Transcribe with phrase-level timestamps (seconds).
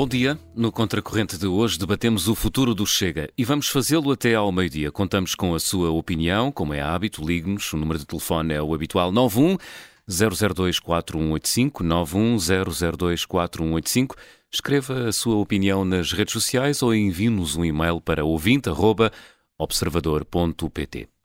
[0.00, 0.40] Bom dia.
[0.56, 4.90] No Contracorrente de hoje debatemos o futuro do Chega e vamos fazê-lo até ao meio-dia.
[4.90, 7.70] Contamos com a sua opinião, como é hábito, ligue-nos.
[7.74, 9.58] O número de telefone é o habitual 91
[10.08, 12.38] 002 4185 91
[12.96, 14.16] 002 4185.
[14.50, 21.19] Escreva a sua opinião nas redes sociais ou envie-nos um e-mail para ouvinte.observador.pt.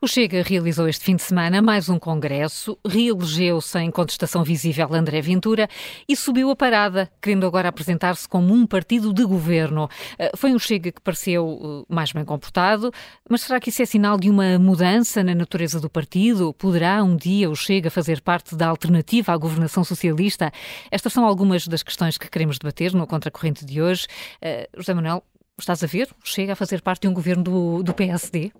[0.00, 5.20] O Chega realizou este fim de semana mais um congresso, reelegeu sem contestação visível André
[5.20, 5.68] Ventura
[6.08, 9.88] e subiu a parada, querendo agora apresentar-se como um partido de governo.
[10.16, 12.92] Eh, foi um Chega que pareceu eh, mais bem comportado,
[13.28, 16.54] mas será que isso é sinal de uma mudança na natureza do partido?
[16.54, 20.52] Poderá um dia o Chega fazer parte da alternativa à governação socialista?
[20.90, 24.06] Estas são algumas das questões que queremos debater no Contracorrente de hoje.
[24.40, 25.24] Uh, José Manuel,
[25.58, 26.08] estás a ver?
[26.22, 28.52] Chega a fazer parte de um governo do, do PSD?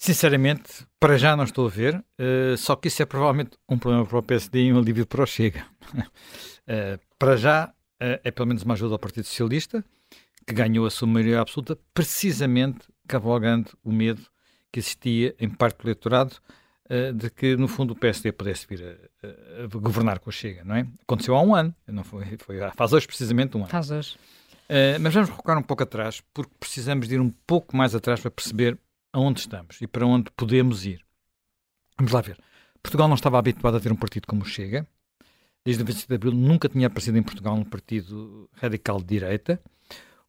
[0.00, 4.06] Sinceramente, para já não estou a ver, uh, só que isso é provavelmente um problema
[4.06, 5.66] para o PSD e um alívio para o Chega.
[5.92, 9.84] uh, para já, uh, é pelo menos uma ajuda ao Partido Socialista,
[10.46, 14.22] que ganhou a sua maioria absoluta, precisamente cavalgando o medo
[14.70, 16.36] que existia em parte do eleitorado
[17.14, 18.82] de que, no fundo, o PSD pudesse vir
[19.22, 20.86] a, a, governar com o Chega, não é?
[21.02, 23.68] Aconteceu há um ano, não foi, foi faz hoje precisamente um ano.
[23.68, 24.16] Faz hoje.
[24.98, 28.30] mas vamos recuar um pouco atrás, porque precisamos de ir um pouco mais atrás para
[28.30, 28.78] perceber
[29.12, 31.04] aonde estamos e para onde podemos ir.
[31.96, 32.38] Vamos lá ver.
[32.82, 34.86] Portugal não estava habituado a ter um partido como Chega.
[35.64, 39.60] Desde o 25 de Abril nunca tinha aparecido em Portugal um partido radical de direita,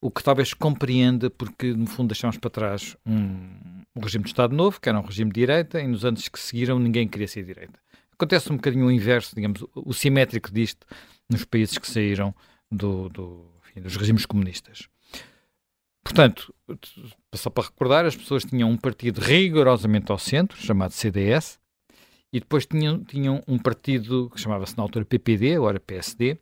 [0.02, 4.55] o que talvez compreenda porque, no fundo, deixámos para trás um, um regime de Estado
[4.55, 7.43] novo, que era um regime de direita, e nos anos que seguiram ninguém queria ser
[7.43, 7.80] direita.
[8.11, 10.86] Acontece um bocadinho o inverso, digamos, o simétrico disto
[11.30, 12.36] nos países que saíram
[12.69, 14.89] do, do, enfim, dos regimes comunistas.
[16.03, 16.53] Portanto,
[17.36, 21.59] só para recordar, as pessoas tinham um partido rigorosamente ao centro, chamado CDS,
[22.31, 26.38] e depois tinham, tinham um partido que chamava-se na altura PPD, agora PSD,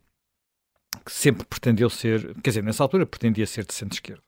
[1.04, 4.22] que sempre pretendeu ser, quer dizer, nessa altura pretendia ser de centro-esquerda.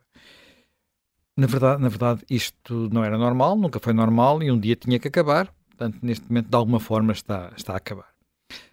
[1.37, 4.99] Na verdade, na verdade, isto não era normal, nunca foi normal e um dia tinha
[4.99, 5.53] que acabar.
[5.69, 8.11] Portanto, neste momento, de alguma forma, está, está a acabar.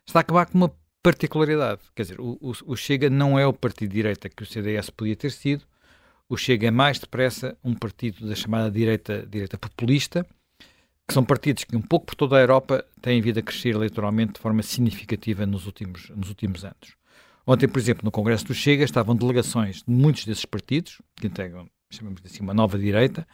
[0.06, 1.81] Está a acabar com uma particularidade.
[1.95, 4.89] Quer dizer, o, o, o Chega não é o partido de direita que o CDS
[4.89, 5.66] podia ter sido,
[6.29, 10.25] o Chega é mais depressa um partido da chamada direita, direita populista,
[11.07, 14.33] que são partidos que um pouco por toda a Europa têm vindo a crescer eleitoralmente
[14.33, 16.97] de forma significativa nos últimos, nos últimos anos.
[17.45, 21.69] Ontem, por exemplo, no Congresso do Chega estavam delegações de muitos desses partidos, que integram,
[21.89, 23.25] chamamos assim, uma nova direita,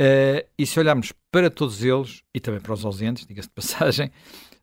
[0.00, 4.12] uh, e se olharmos para todos eles, e também para os ausentes, diga-se de passagem,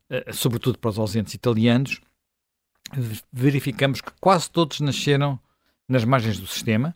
[0.10, 2.00] uh, sobretudo para os ausentes italianos,
[3.34, 5.38] verificamos que quase todos nasceram
[5.90, 6.96] nas margens do sistema,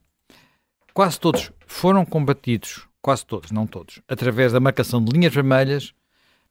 [0.93, 5.93] quase todos foram combatidos, quase todos, não todos, através da marcação de linhas vermelhas,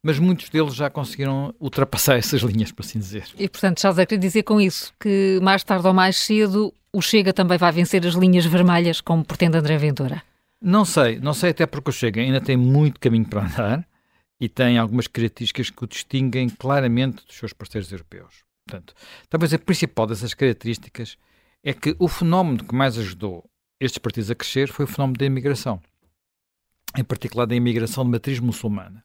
[0.03, 3.25] mas muitos deles já conseguiram ultrapassar essas linhas, por assim dizer.
[3.39, 7.01] E, portanto, estás a querer dizer com isso que mais tarde ou mais cedo o
[7.01, 10.23] Chega também vai vencer as linhas vermelhas, como pretende André Ventura?
[10.61, 13.89] Não sei, não sei até porque o Chega ainda tem muito caminho para andar
[14.39, 18.45] e tem algumas características que o distinguem claramente dos seus parceiros europeus.
[18.67, 18.95] Portanto,
[19.29, 21.17] talvez a principal dessas características
[21.65, 23.49] é que o fenómeno que mais ajudou
[23.85, 25.83] estes partidos a crescer foi o fenómeno da imigração,
[26.97, 29.05] em particular da imigração de matriz muçulmana.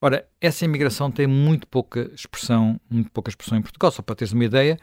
[0.00, 3.90] Ora, essa imigração tem muito pouca expressão, muito pouca expressão em Portugal.
[3.90, 4.78] Só para teres uma ideia,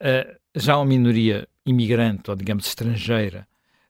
[0.00, 3.46] uh, já uma minoria imigrante, ou digamos estrangeira,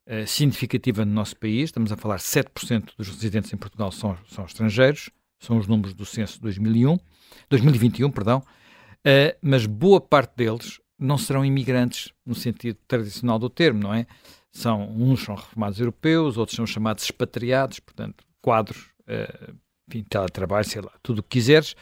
[0.09, 4.45] uh, significativa no nosso país, estamos a falar 7% dos residentes em Portugal são, são
[4.45, 6.99] estrangeiros, são os números do censo de 2001,
[7.49, 13.81] 2021, perdão, uh, mas boa parte deles não serão imigrantes no sentido tradicional do termo,
[13.81, 14.07] não é?
[14.51, 19.55] São, uns são reformados europeus, outros são chamados expatriados, portanto, quadros, uh,
[19.89, 21.77] enfim, teletrabalho, sei lá, tudo o que quiseres.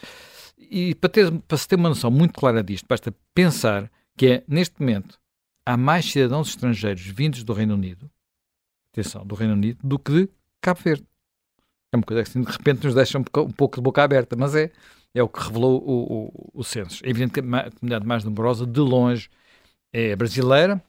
[0.57, 4.43] E para, ter, para se ter uma noção muito clara disto, basta pensar que é,
[4.47, 5.19] neste momento,
[5.65, 8.09] há mais cidadãos estrangeiros vindos do Reino Unido,
[8.91, 10.29] atenção, do Reino Unido, do que de
[10.61, 11.05] Cabo Verde.
[11.91, 14.55] É uma coisa que assim, de repente nos deixa um pouco de boca aberta, mas
[14.55, 14.71] é,
[15.15, 17.03] é o que revelou o, o, o censo.
[17.03, 19.29] É evidente que a comunidade mais numerosa, de longe,
[19.93, 20.83] é brasileira.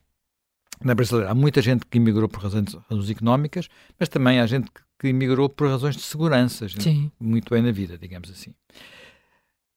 [0.84, 3.68] Na brasileira há muita gente que imigrou por razões, razões económicas,
[3.98, 6.66] mas também há gente que, que imigrou por razões de segurança,
[7.20, 8.52] muito bem na vida, digamos assim.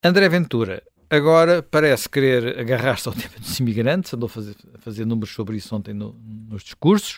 [0.04, 5.06] André Ventura agora parece querer agarrar-se ao tema dos imigrantes, andou a fazer, a fazer
[5.06, 6.14] números sobre isso ontem no,
[6.50, 7.18] nos discursos,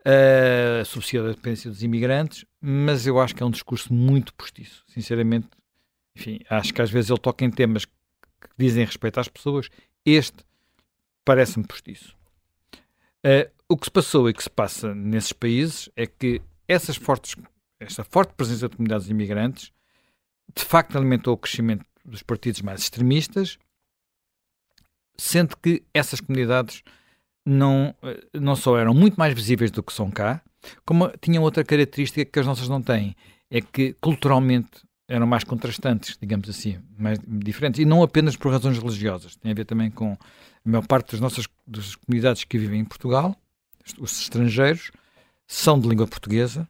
[0.00, 4.32] uh, eh, subsidiar a dependência dos imigrantes, mas eu acho que é um discurso muito
[4.34, 4.82] postiço.
[4.88, 5.48] Sinceramente,
[6.16, 7.92] enfim, acho que às vezes ele toca em temas que
[8.58, 9.68] dizem respeito às pessoas.
[10.04, 10.44] Este
[11.24, 12.16] parece-me postiço.
[13.24, 17.34] Uh, o que se passou e que se passa nesses países é que essas fortes,
[17.80, 19.72] esta forte presença de comunidades imigrantes
[20.54, 23.58] de facto alimentou o crescimento dos partidos mais extremistas
[25.16, 26.82] sendo que essas comunidades
[27.46, 30.42] não, eh, não só eram muito mais visíveis do que são cá,
[30.84, 33.14] como tinham outra característica que as nossas não têm,
[33.50, 38.78] é que culturalmente eram mais contrastantes, digamos assim, mais diferentes, e não apenas por razões
[38.78, 40.16] religiosas, tem a ver também com a
[40.68, 43.36] maior parte das nossas das comunidades que vivem em Portugal,
[43.98, 44.90] os estrangeiros,
[45.46, 46.66] são de língua portuguesa,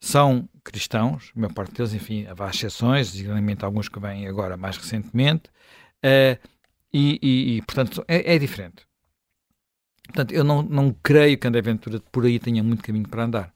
[0.00, 4.76] são cristãos, a maior parte deles, enfim, há exceções, designadamente alguns que vêm agora mais
[4.76, 5.44] recentemente,
[6.04, 6.48] uh,
[6.92, 8.84] e, e, e, portanto, é, é, diferente.
[10.06, 13.54] Portanto, eu não, não creio que André Ventura por aí tenha muito caminho para andar.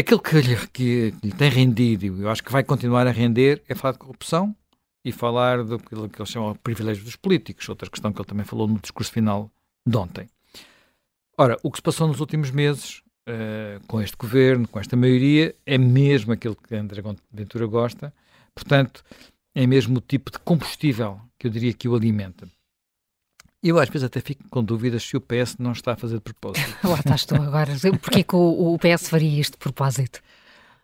[0.00, 3.62] Aquilo que lhe, que, lhe tem rendido, e eu acho que vai continuar a render,
[3.68, 4.56] é falar de corrupção
[5.04, 8.46] e falar do que ele chama de privilégio dos políticos, outra questão que ele também
[8.46, 9.50] falou no discurso final
[9.86, 10.26] de ontem.
[11.36, 15.54] Ora, o que se passou nos últimos meses uh, com este governo, com esta maioria,
[15.66, 18.10] é mesmo aquilo que André Ventura gosta,
[18.54, 19.04] portanto,
[19.54, 22.48] é mesmo o tipo de combustível que eu diria que o alimenta.
[23.62, 26.22] Eu às vezes até fico com dúvidas se o PS não está a fazer de
[26.22, 26.76] propósito.
[26.86, 27.72] Lá estás tu agora.
[28.00, 30.20] Porquê que o, o PS faria isto de propósito?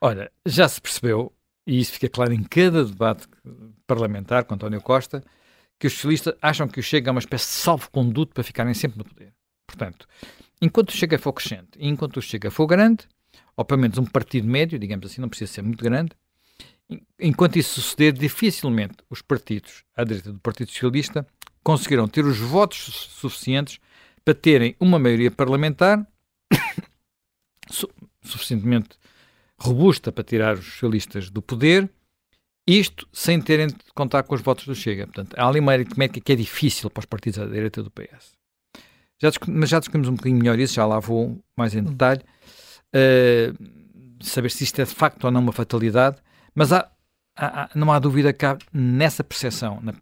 [0.01, 1.33] Olha, já se percebeu,
[1.67, 3.27] e isso fica claro em cada debate
[3.87, 5.25] parlamentar com António Costa,
[5.79, 8.99] que os socialistas acham que o Chega é uma espécie de salvo-conduto para ficarem sempre
[8.99, 9.33] no poder.
[9.67, 10.07] Portanto,
[10.61, 13.07] enquanto o Chega for crescente e enquanto o Chega for grande,
[13.57, 16.13] ou pelo menos um partido médio, digamos assim, não precisa ser muito grande,
[17.19, 21.27] enquanto isso suceder, dificilmente os partidos à direita do Partido Socialista
[21.67, 23.81] conseguiram ter os votos suficientes
[24.25, 26.07] para terem uma maioria parlamentar
[27.69, 27.89] su
[28.23, 28.91] suficientemente
[29.59, 31.91] robusta para tirar os socialistas do poder,
[32.69, 35.07] isto sem terem de contar com os votos do Chega.
[35.07, 38.37] Portanto, há ali uma aritmética que é difícil para os partidos à direita do PS.
[39.21, 41.85] Já mas já discutimos um bocadinho melhor isso, já lá vou mais em hum.
[41.87, 42.23] detalhe,
[42.95, 46.19] uh, saber se isto é de facto ou não uma fatalidade,
[46.55, 46.89] mas há,
[47.37, 49.93] há, não há dúvida que há nessa percepção, na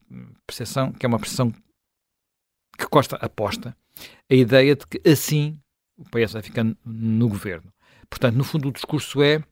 [0.46, 1.52] percepção que é uma percepção
[2.78, 3.76] que Costa aposta,
[4.30, 5.58] a ideia de que assim
[5.96, 7.72] o PS vai ficar no governo.
[8.08, 9.42] Portanto, no fundo, o discurso é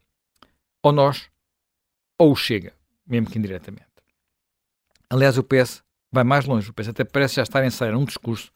[0.83, 1.31] ou nós
[2.19, 2.75] ou Chega,
[3.07, 3.87] mesmo que indiretamente.
[5.09, 6.71] Aliás, o PS vai mais longe.
[6.71, 8.53] O PS até parece já estar a ensaiar um discurso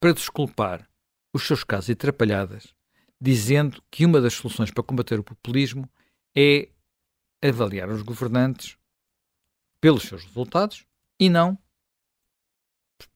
[0.00, 0.88] para desculpar
[1.34, 2.74] os seus casos e atrapalhadas,
[3.20, 5.88] dizendo que uma das soluções para combater o populismo
[6.36, 6.68] é
[7.42, 8.76] avaliar os governantes
[9.80, 10.86] pelos seus resultados
[11.18, 11.58] e não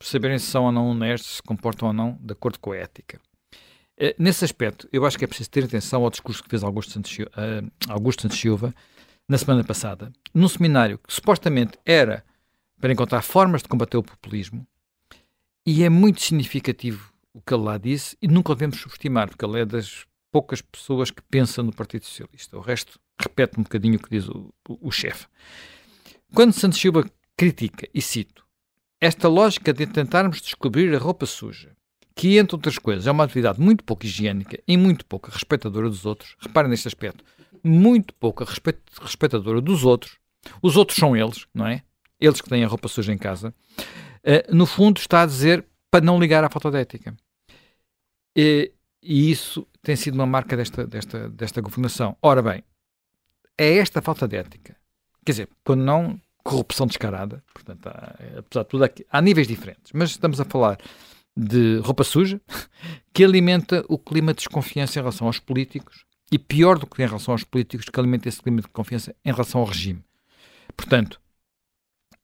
[0.01, 3.21] saberem se são ou não honestos, se comportam ou não de acordo com a ética.
[3.99, 6.93] Eh, nesse aspecto, eu acho que é preciso ter atenção ao discurso que fez Augusto
[6.93, 8.75] Santos, uh, Augusto Santos Silva
[9.29, 12.25] na semana passada, num seminário que supostamente era
[12.81, 14.67] para encontrar formas de combater o populismo,
[15.67, 19.45] e é muito significativo o que ele lá disse, e nunca o devemos subestimar, porque
[19.45, 22.57] ele é das poucas pessoas que pensam no Partido Socialista.
[22.57, 25.27] O resto repete um bocadinho o que diz o, o, o chefe.
[26.35, 28.45] Quando Santos Silva critica, e cito,
[29.01, 31.77] esta lógica de tentarmos descobrir a roupa suja,
[32.15, 36.07] que, entre outras coisas, é uma atividade muito pouco higiênica e muito pouco respeitadora dos
[36.07, 37.23] outros, reparem neste aspecto,
[37.63, 38.45] muito pouco
[39.01, 40.19] respeitadora dos outros,
[40.63, 41.83] os outros são eles, não é?
[42.19, 46.05] Eles que têm a roupa suja em casa, uh, no fundo está a dizer para
[46.05, 47.15] não ligar à falta de ética.
[48.35, 48.73] E,
[49.03, 52.17] e isso tem sido uma marca desta, desta, desta governação.
[52.23, 52.65] Ora bem,
[53.59, 54.77] é esta falta de ética.
[55.25, 59.93] Quer dizer, quando não corrupção descarada, portanto, há, apesar de tudo, há, há níveis diferentes,
[59.93, 60.79] mas estamos a falar
[61.37, 62.41] de roupa suja
[63.13, 67.07] que alimenta o clima de desconfiança em relação aos políticos e pior do que em
[67.07, 70.03] relação aos políticos, que alimenta esse clima de confiança em relação ao regime.
[70.77, 71.21] Portanto,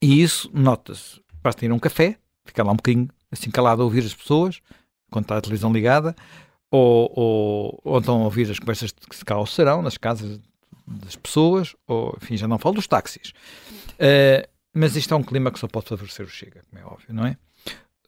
[0.01, 1.21] e isso nota-se.
[1.43, 4.61] Basta ir a um café, ficar lá um bocadinho assim calado a ouvir as pessoas,
[5.11, 6.15] quando está a televisão ligada,
[6.71, 10.41] ou, ou, ou então ouvir as conversas que se cá serão nas casas
[10.87, 13.33] das pessoas, ou enfim, já não falo dos táxis.
[13.93, 17.15] Uh, mas isto é um clima que só pode favorecer o Chega, como é óbvio,
[17.15, 17.37] não é?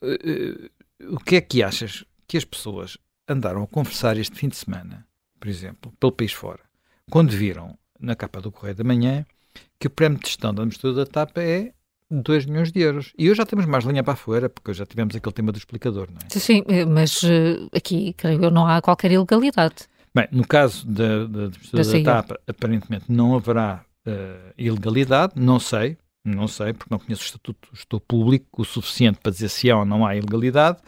[0.02, 0.70] Uh,
[1.14, 2.96] o que é que achas que as pessoas
[3.28, 5.06] andaram a conversar este fim de semana,
[5.38, 6.60] por exemplo, pelo país fora,
[7.10, 9.24] quando viram na capa do Correio da Manhã
[9.78, 11.72] que o prémio de gestão da mistura da TAP é
[12.10, 13.12] 2 milhões de euros.
[13.18, 16.08] E hoje já temos mais linha para fora, porque já tivemos aquele tema do explicador,
[16.10, 16.38] não é?
[16.38, 17.22] Sim, mas
[17.74, 19.86] aqui, creio eu, não há qualquer ilegalidade.
[20.14, 25.98] Bem, no caso da, da, da, da TAP, aparentemente não haverá uh, ilegalidade, não sei,
[26.24, 29.78] não sei, porque não conheço o estatuto, estou público o suficiente para dizer se há
[29.78, 30.78] ou não há ilegalidade.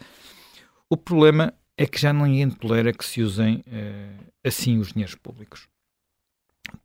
[0.88, 5.68] O problema é que já ninguém tolera que se usem uh, assim os dinheiros públicos.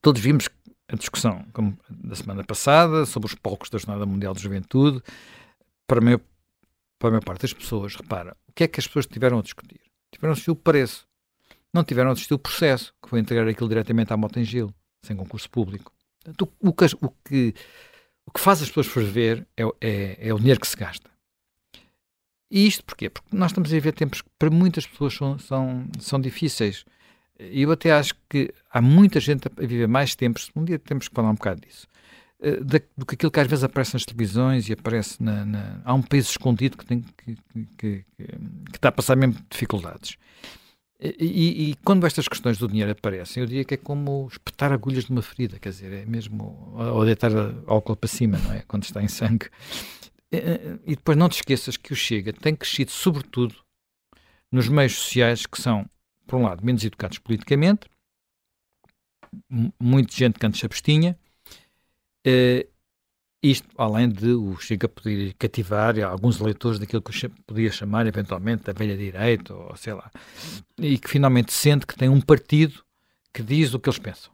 [0.01, 0.50] Todos vimos
[0.88, 5.01] a discussão como da semana passada sobre os palcos da Jornada Mundial de Juventude.
[5.88, 6.21] Para a, maior,
[6.98, 9.41] para a maior parte das pessoas, repara, o que é que as pessoas tiveram a
[9.41, 9.79] discutir?
[10.12, 11.07] Tiveram a discutir o preço.
[11.74, 14.74] Não tiveram a discutir o processo, que foi entregar aquilo diretamente à Motengil,
[15.06, 15.92] sem concurso público.
[16.24, 17.54] Portanto, o, que, o, que,
[18.25, 21.10] o que faz as pessoas ferver é, é, é o dinheiro que se gasta.
[22.51, 23.10] E isto porquê?
[23.10, 26.84] Porque nós estamos a viver tempos que para muitas pessoas são, são, são difíceis.
[27.40, 31.08] E eu até acho que há muita gente a viver mais tempos, um dia temos
[31.08, 31.88] que falar um bocado disso,
[32.42, 32.60] eh,
[32.96, 35.46] do que aquilo que às vezes aparece nas televisões e aparece na.
[35.46, 39.38] na há um país escondido que, tem, que, que, que, que está a passar mesmo
[39.50, 40.18] dificuldades.
[41.03, 45.05] E, e, quando estas questões do dinheiro aparecem, eu diria que é como espetar agulhas
[45.05, 46.75] de uma ferida, quer dizer, é mesmo.
[46.75, 47.31] ou deitar
[47.65, 48.63] álcool para cima, não é?
[48.67, 49.50] Quando está em sangue.
[50.31, 53.55] E depois não te esqueças que o Chega tem crescido, sobretudo,
[54.51, 55.89] nos meios sociais que são,
[56.27, 57.89] por um lado, menos educados politicamente,
[59.79, 61.17] muita gente que abstinha,
[62.27, 62.71] uh,
[63.41, 68.74] isto além de o Chega poder cativar alguns eleitores daquilo que podia chamar eventualmente a
[68.74, 70.12] velha direita, ou sei lá,
[70.77, 72.83] e que finalmente sente que tem um partido
[73.33, 74.31] que diz o que eles pensam.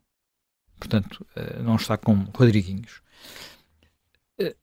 [0.78, 3.02] Portanto, uh, não está com Rodriguinhos.
[4.40, 4.56] Eh,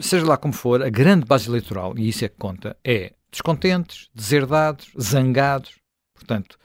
[0.00, 4.08] seja lá como for, a grande base eleitoral, e isso é que conta, é descontentes,
[4.14, 5.78] deserdados, zangados.
[6.14, 6.58] Portanto,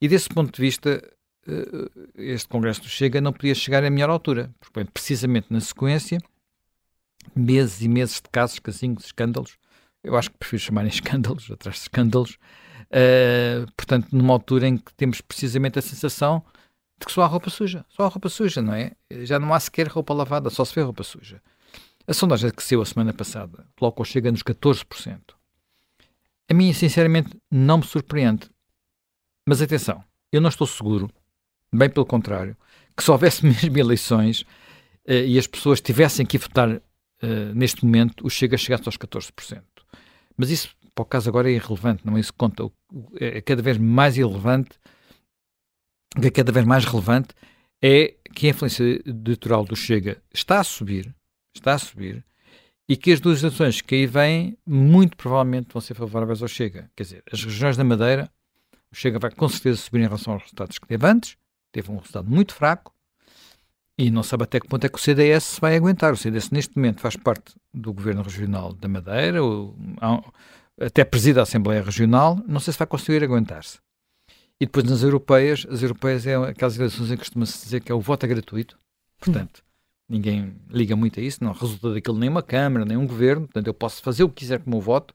[0.00, 1.02] e desse ponto de vista,
[1.46, 6.18] eh, este Congresso do Chega não podia chegar a melhor altura, porque precisamente na sequência,
[7.34, 9.56] meses e meses de casos, casinhos, escândalos,
[10.02, 12.38] eu acho que prefiro chamar escândalos, atrás de escândalos,
[12.90, 16.44] uh, portanto, numa altura em que temos precisamente a sensação
[16.98, 18.92] de que só há roupa suja, só há roupa suja, não é?
[19.22, 21.42] Já não há sequer roupa lavada, só se vê roupa suja.
[22.06, 25.18] A sondagem que saiu a semana passada coloca o Chega nos 14%.
[26.50, 28.50] A mim, sinceramente, não me surpreende.
[29.48, 31.10] Mas atenção, eu não estou seguro,
[31.72, 32.56] bem pelo contrário,
[32.96, 34.42] que se houvesse mesmo eleições
[35.08, 36.80] uh, e as pessoas tivessem que votar
[37.24, 39.62] uh, neste momento, o Chega chegasse aos 14%.
[40.36, 42.70] Mas isso, para o caso agora, é irrelevante, não é isso que conta.
[43.18, 44.78] É cada vez mais irrelevante,
[46.22, 47.34] é cada vez mais relevante
[47.82, 51.14] é que a influência eleitoral do Chega está a subir,
[51.54, 52.24] está a subir,
[52.88, 56.90] e que as duas eleições que aí vêm, muito provavelmente vão ser favoráveis ao Chega.
[56.96, 58.30] Quer dizer, as regiões da Madeira,
[58.90, 61.36] o Chega vai com certeza subir em relação aos resultados que teve antes,
[61.70, 62.93] teve um resultado muito fraco,
[63.98, 66.12] e não sabe até que ponto é que o CDS vai aguentar.
[66.12, 69.76] O CDS, neste momento, faz parte do Governo Regional da Madeira, ou,
[70.80, 73.78] até presida a Assembleia Regional, não sei se vai conseguir aguentar-se.
[74.60, 77.94] E depois nas europeias, as europeias é aquelas eleições em que costuma-se dizer que é
[77.94, 78.78] o voto é gratuito,
[79.18, 79.64] portanto,
[80.08, 83.66] Ninguém liga muito a isso, não resulta daquilo nem uma Câmara, nem um Governo, portanto
[83.66, 85.14] eu posso fazer o que quiser com o meu voto.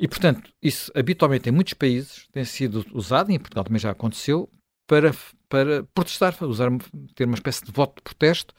[0.00, 3.90] E, portanto, isso habitualmente em muitos países tem sido usado, e em Portugal também já
[3.90, 4.50] aconteceu,
[4.92, 5.14] para,
[5.48, 6.70] para protestar, usar,
[7.14, 8.54] ter uma espécie de voto de protesto,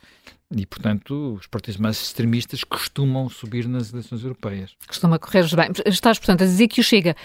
[0.50, 4.76] e, portanto, os partidos mais extremistas costumam subir nas eleições europeias.
[4.88, 5.70] Costuma correr bem.
[5.86, 7.16] Estás, portanto, a dizer que o Chega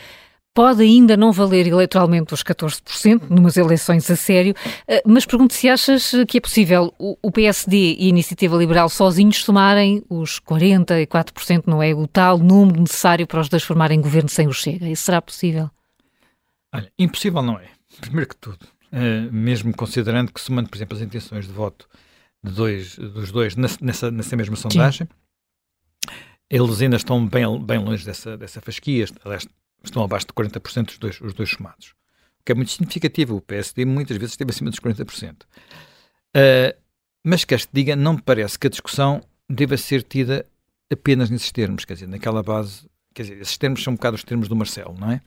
[0.52, 4.54] pode ainda não valer eleitoralmente os 14%, numas eleições a sério,
[4.86, 9.42] eh, mas pergunto se achas que é possível o PSD e a Iniciativa Liberal sozinhos
[9.42, 14.46] somarem os 44%, não é o tal número necessário para os dois formarem governo sem
[14.46, 14.86] o Chega.
[14.86, 15.70] Isso será possível?
[16.74, 17.68] Olha, impossível não é.
[18.00, 18.66] Primeiro que tudo,
[19.32, 21.88] mesmo considerando que somando, por exemplo, as intenções de voto
[22.42, 26.14] de dois, dos dois nessa, nessa mesma sondagem, Sim.
[26.48, 29.06] eles ainda estão bem, bem longe dessa, dessa fasquia.
[29.24, 29.46] Aliás,
[29.82, 31.94] estão abaixo de 40% dos dois, os dois somados.
[32.40, 33.36] O que é muito significativo.
[33.36, 35.32] O PSD muitas vezes esteve acima dos 40%.
[35.32, 35.44] Uh,
[36.34, 36.74] ah,
[37.24, 40.46] mas quer te diga, não me parece que a discussão deva ser tida
[40.90, 44.24] apenas nesses termos, quer dizer, naquela base, quer dizer, esses termos são um bocado os
[44.24, 45.20] termos do Marcelo, não é?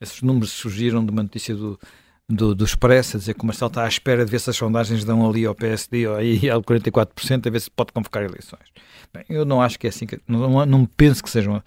[0.00, 1.80] Esses números surgiram de uma notícia do,
[2.28, 4.56] do, do Expresso, a dizer que o Marcelo está à espera de ver se as
[4.56, 8.72] sondagens dão ali ao PSD ou aí ao 44%, a ver se pode convocar eleições.
[9.12, 11.62] Bem, eu não acho que é assim, que, não, não, penso que sejam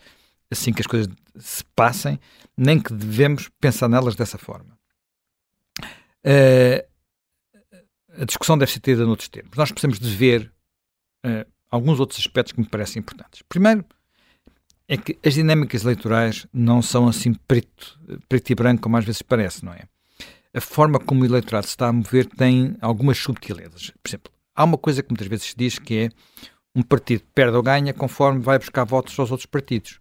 [0.52, 2.20] assim que as coisas se passem,
[2.58, 4.78] nem que devemos pensar nelas dessa forma.
[6.26, 6.86] Uh,
[8.22, 9.56] a discussão deve ser tida noutros termos.
[9.56, 10.52] Nós precisamos de ver
[11.26, 13.42] uh, alguns outros aspectos que me parecem importantes.
[13.48, 13.86] Primeiro,
[14.90, 17.98] é que as dinâmicas eleitorais não são assim preto,
[18.28, 19.84] preto e branco como às vezes parece, não é?
[20.54, 23.92] A forma como o eleitorado se está a mover tem algumas subtilezas.
[24.02, 26.10] Por exemplo, há uma coisa que muitas vezes se diz que é
[26.76, 30.00] um partido perde ou ganha conforme vai buscar votos aos outros partidos.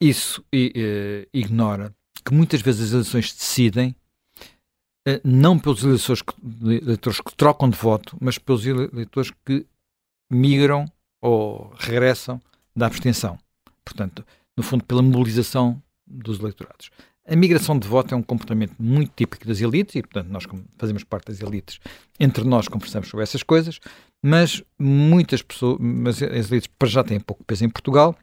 [0.00, 1.94] Isso uh, ignora
[2.24, 3.94] que muitas vezes as eleições decidem
[5.08, 6.34] uh, não pelos eleitores que,
[6.64, 9.66] eleitores que trocam de voto, mas pelos eleitores que
[10.30, 10.84] migram
[11.20, 12.40] ou regressam
[12.74, 13.38] da abstenção.
[13.84, 14.24] Portanto,
[14.56, 16.90] no fundo, pela mobilização dos eleitorados.
[17.28, 20.44] A migração de voto é um comportamento muito típico das elites e, portanto, nós
[20.78, 21.80] fazemos parte das elites,
[22.20, 23.80] entre nós conversamos sobre essas coisas,
[24.22, 28.14] mas muitas pessoas, mas as elites para já têm pouco peso em Portugal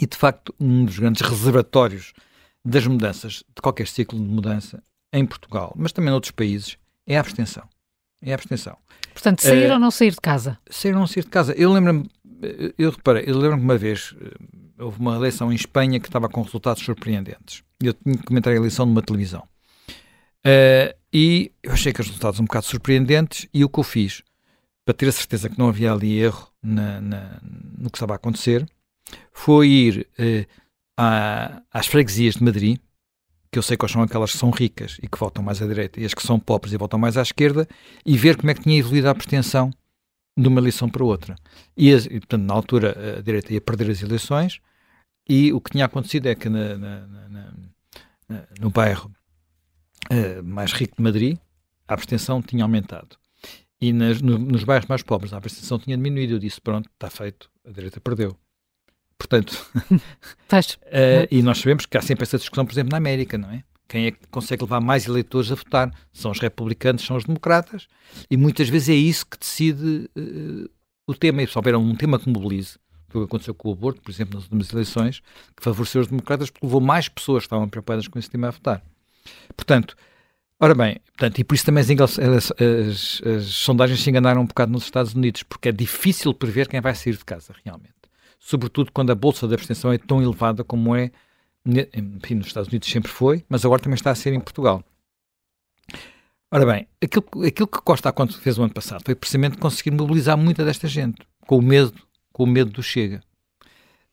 [0.00, 2.14] e, de facto, um dos grandes reservatórios
[2.64, 4.82] das mudanças, de qualquer ciclo de mudança
[5.12, 7.68] em Portugal, mas também noutros países, é a abstenção.
[8.22, 8.76] É a abstenção.
[9.12, 10.58] Portanto, sair uh, ou não sair de casa?
[10.70, 11.52] Sair ou não sair de casa.
[11.52, 12.10] Eu lembro-me,
[12.78, 14.14] eu reparei, eu lembro-me uma vez,
[14.78, 17.62] houve uma eleição em Espanha que estava com resultados surpreendentes.
[17.82, 19.42] Eu tinha que comentar a eleição numa televisão.
[20.46, 24.22] Uh, e eu achei que os resultados um bocado surpreendentes e o que eu fiz,
[24.84, 28.16] para ter a certeza que não havia ali erro na, na, no que estava a
[28.16, 28.66] acontecer,
[29.32, 30.46] foi ir uh,
[30.96, 32.78] à, às freguesias de Madrid,
[33.50, 36.00] que eu sei quais são aquelas que são ricas e que votam mais à direita,
[36.00, 37.66] e as que são pobres e votam mais à esquerda,
[38.04, 39.70] e ver como é que tinha evoluído a abstenção
[40.36, 41.34] de uma eleição para outra.
[41.76, 44.60] E, e portanto, na altura, a direita ia perder as eleições,
[45.28, 47.06] e o que tinha acontecido é que na, na,
[48.28, 49.10] na, no bairro
[50.10, 51.38] uh, mais rico de Madrid,
[51.88, 53.16] a abstenção tinha aumentado.
[53.80, 56.34] E nas, no, nos bairros mais pobres a abstenção tinha diminuído.
[56.34, 58.36] Eu disse: pronto, está feito, a direita perdeu.
[59.18, 59.52] Portanto,
[60.76, 63.64] uh, e nós sabemos que há sempre essa discussão, por exemplo, na América, não é?
[63.88, 65.92] Quem é que consegue levar mais eleitores a votar?
[66.12, 67.86] São os republicanos, são os democratas,
[68.30, 70.70] e muitas vezes é isso que decide uh,
[71.06, 71.42] o tema.
[71.42, 72.78] E se houver um tema que mobilize,
[73.08, 75.20] foi o que aconteceu com o aborto, por exemplo, nas últimas eleições,
[75.56, 78.50] que favoreceu os democratas porque levou mais pessoas que estavam preocupadas com esse tema a
[78.50, 78.82] votar.
[79.56, 79.96] Portanto,
[80.60, 84.46] ora bem, portanto, e por isso também as, as, as, as, sondagens se enganaram um
[84.46, 87.94] bocado nos Estados Unidos, porque é difícil prever quem vai sair de casa, realmente.
[88.38, 91.10] Sobretudo quando a bolsa de abstenção é tão elevada como é,
[91.66, 94.84] enfim, nos Estados Unidos sempre foi, mas agora também está a ser em Portugal.
[96.52, 100.38] Ora bem, aquilo, aquilo que Costa quando fez o ano passado foi precisamente conseguir mobilizar
[100.38, 101.92] muita desta gente, com o medo,
[102.32, 103.20] com o medo do Chega.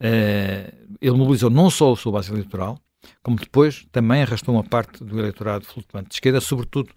[0.01, 2.79] Uh, ele mobilizou não só a sua base eleitoral,
[3.21, 6.89] como depois também arrastou uma parte do eleitorado flutuante de esquerda, sobretudo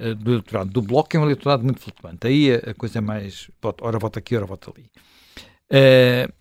[0.00, 2.26] uh, do eleitorado do Bloco, que é um eleitorado muito flutuante.
[2.26, 3.50] Aí a, a coisa é mais,
[3.82, 4.90] ora vota aqui, ora vota ali.
[5.70, 6.32] Uh,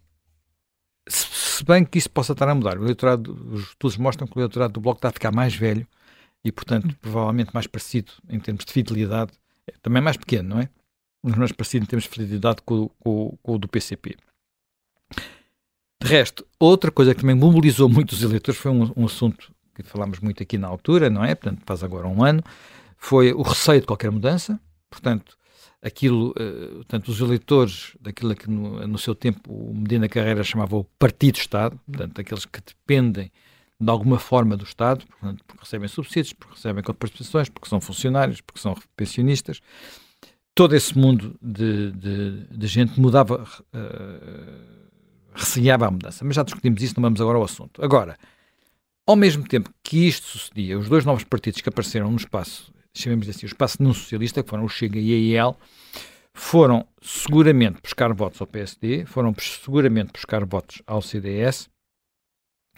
[1.09, 4.39] se bem que isso possa estar a mudar, o eleitorado, os estudos mostram que o
[4.39, 5.87] eleitorado do Bloco está a ficar mais velho
[6.43, 9.31] e, portanto, provavelmente mais parecido em termos de fidelidade,
[9.67, 10.69] é também mais pequeno, não é?
[11.23, 14.15] Mas mais parecido em termos de fidelidade com, com, com o do PCP.
[16.01, 19.83] De resto, outra coisa que também mobilizou muito os eleitores foi um, um assunto que
[19.83, 21.35] falámos muito aqui na altura, não é?
[21.35, 22.43] Portanto, faz agora um ano,
[22.97, 24.59] foi o receio de qualquer mudança.
[24.89, 25.36] Portanto,
[25.81, 30.75] aquilo, uh, portanto, os eleitores daquilo que no, no, seu tempo o Medina Carreira chamava
[30.75, 33.31] o Partido-Estado, portanto, aqueles que dependem
[33.79, 38.41] de alguma forma do Estado, portanto, porque recebem subsídios, porque recebem compensações, porque são funcionários,
[38.41, 39.61] porque são pensionistas.
[40.55, 44.77] Todo esse mundo de, de, de gente mudava uh,
[45.35, 46.25] receava a mudança.
[46.25, 47.83] Mas já discutimos isso, não vamos agora ao assunto.
[47.83, 48.17] Agora,
[49.05, 53.29] ao mesmo tempo que isto sucedia, os dois novos partidos que apareceram no espaço, chamemos
[53.29, 55.57] assim, o espaço não socialista, que foram o Chega e a IEL,
[56.33, 61.69] foram seguramente buscar votos ao PSD, foram seguramente buscar votos ao CDS,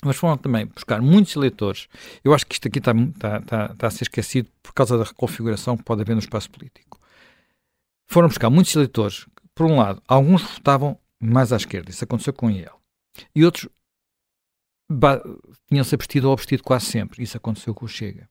[0.03, 1.87] mas foram também buscar muitos eleitores.
[2.23, 5.03] Eu acho que isto aqui está, está, está, está a ser esquecido por causa da
[5.03, 6.99] reconfiguração que pode haver no espaço político.
[8.07, 9.27] Foram buscar muitos eleitores.
[9.53, 11.91] Por um lado, alguns votavam mais à esquerda.
[11.91, 12.71] Isso aconteceu com ele.
[13.35, 13.67] E outros
[15.67, 17.21] tinham-se abstido ou abstido quase sempre.
[17.21, 18.29] Isso aconteceu com o Chega.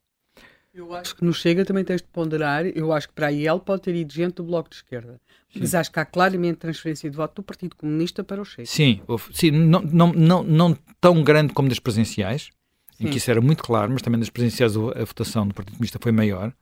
[0.79, 2.65] Eu acho que no Chega também tens de ponderar.
[2.67, 5.21] Eu acho que para a IEL pode ter ido gente do Bloco de Esquerda.
[5.53, 5.59] Sim.
[5.61, 8.67] Mas acho que há claramente transferência de voto do Partido Comunista para o Chega.
[8.67, 9.01] Sim,
[9.33, 12.51] sim não, não, não, não tão grande como das presenciais,
[12.97, 13.07] sim.
[13.07, 15.99] em que isso era muito claro, mas também das presenciais a votação do Partido Comunista
[16.01, 16.53] foi maior.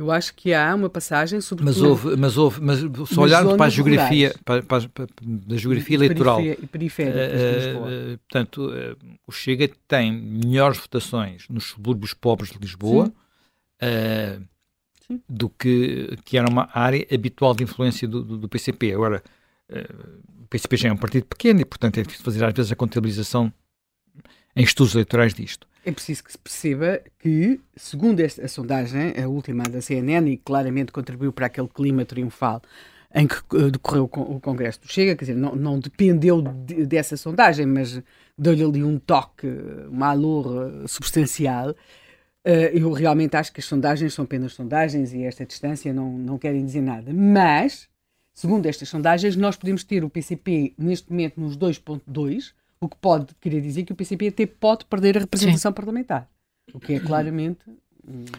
[0.00, 3.66] Eu acho que há uma passagem sobre mas houve, mas houve, mas se olharmos para
[3.66, 9.30] a geografia, para, para, para, da geografia eleitoral, e periférica, uh, uh, portanto, uh, o
[9.30, 13.12] Chega tem melhores votações nos subúrbios pobres de Lisboa
[15.28, 18.94] do que que era uma área habitual de influência do, do, do PCP.
[18.94, 19.22] Agora,
[20.42, 22.76] o PCP já é um partido pequeno e, portanto, é difícil fazer às vezes a
[22.76, 23.52] contabilização
[24.54, 25.66] em estudos eleitorais disto.
[25.84, 30.92] É preciso que se perceba que, segundo esta, sondagem, a última da CNN, e claramente
[30.92, 32.60] contribuiu para aquele clima triunfal
[33.14, 37.16] em que uh, decorreu o Congresso do Chega, quer dizer, não, não dependeu de, dessa
[37.16, 38.00] sondagem, mas
[38.38, 39.48] deu-lhe ali um toque,
[39.88, 41.70] uma alor substancial.
[42.46, 46.38] Uh, eu realmente acho que as sondagens são apenas sondagens e esta distância não, não
[46.38, 47.12] querem dizer nada.
[47.12, 47.88] Mas,
[48.32, 53.34] segundo estas sondagens, nós podemos ter o PCP neste momento nos 2,2, o que pode
[53.40, 55.74] querer dizer que o PCP até pode perder a representação Sim.
[55.74, 56.28] parlamentar.
[56.72, 57.60] O que é claramente.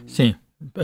[0.06, 0.34] Sim.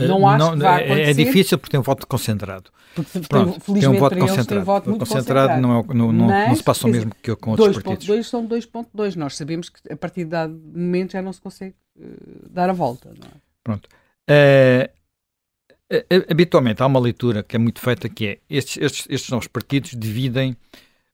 [0.07, 1.01] Não acho não, que vá acontecer.
[1.01, 2.71] É, é difícil porque tem um voto concentrado.
[2.95, 4.47] Porque Pronto, tem, tem um voto concentrado.
[4.47, 5.61] Tem voto muito concentrado, concentrado.
[5.61, 7.83] Não, é, não, não, não, se passa o mesmo que com outros 2.
[7.83, 8.07] partidos.
[8.07, 9.15] 2 são 2.2.
[9.15, 12.73] Nós sabemos que a partir de dado momento já não se consegue uh, dar a
[12.73, 13.09] volta.
[13.09, 13.27] É?
[13.63, 13.87] Pronto.
[14.29, 14.89] Uh,
[16.29, 19.91] habitualmente há uma leitura que é muito feita que é estes, estes, estes novos partidos
[19.97, 20.55] dividem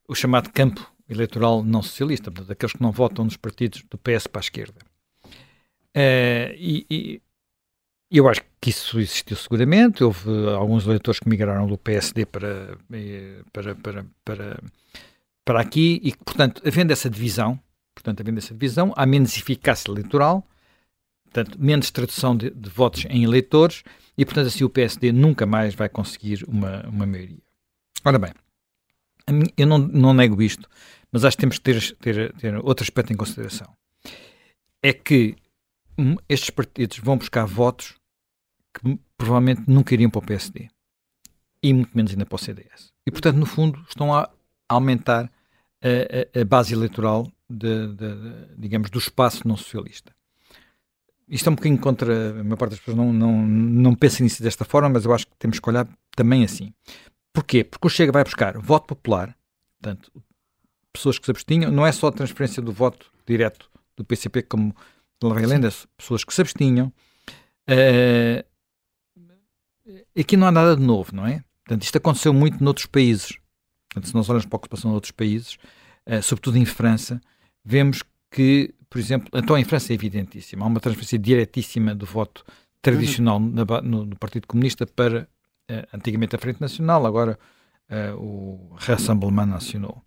[0.08, 4.28] o chamado campo eleitoral não socialista, portanto, daqueles que não votam nos partidos do PS
[4.28, 4.80] para a esquerda.
[5.96, 7.22] Uh, e, e,
[8.12, 10.04] eu acho que isso existiu seguramente.
[10.04, 12.78] Houve alguns eleitores que migraram do PSD para,
[13.52, 14.64] para, para, para,
[15.44, 17.60] para aqui e portanto, havendo essa divisão,
[17.94, 20.46] portanto, havendo essa divisão, há menos eficácia eleitoral,
[21.24, 23.84] portanto, menos tradução de, de votos em eleitores,
[24.18, 27.38] e, portanto, assim o PSD nunca mais vai conseguir uma, uma maioria.
[28.04, 28.32] Ora bem,
[29.58, 30.70] eu não, não nego isto,
[31.12, 33.74] mas acho que temos que ter, ter, ter outro aspecto em consideração.
[34.84, 35.36] É que
[36.30, 37.96] estes partidos vão buscar votos
[38.74, 40.68] que provavelmente nunca iriam para o PSD
[41.64, 42.94] e muito menos ainda para o CDS.
[43.08, 44.30] E, portanto, no fundo, estão a
[44.70, 45.32] aumentar
[45.82, 50.14] a, a, a base eleitoral, de, de, de, digamos, do espaço não socialista.
[51.28, 52.40] Isto é um bocadinho contra.
[52.40, 55.26] A maior parte das pessoas não, não, não pensa nisso desta forma, mas eu acho
[55.26, 56.72] que temos que olhar também assim.
[57.36, 57.66] Porquê?
[57.66, 59.38] Porque o Chega vai buscar voto popular,
[59.82, 60.10] portanto,
[60.94, 64.74] pessoas que se abstinham, não é só a transferência do voto direto do PCP, como
[65.22, 66.94] lá vem lenda, pessoas que se abstinham.
[67.70, 68.46] Uh,
[70.18, 71.44] aqui não há nada de novo, não é?
[71.66, 73.38] Portanto, isto aconteceu muito noutros países.
[73.90, 75.58] Portanto, se nós olhamos para a ocupação de outros países,
[76.08, 77.20] uh, sobretudo em França,
[77.66, 82.46] vemos que, por exemplo, então em França é evidentíssimo, há uma transferência diretíssima do voto
[82.82, 83.52] tradicional uhum.
[83.52, 85.28] na, no, no, Partido Comunista para,
[85.94, 87.38] antigamente a Frente Nacional, agora
[87.90, 90.04] uh, o Rassemblement National.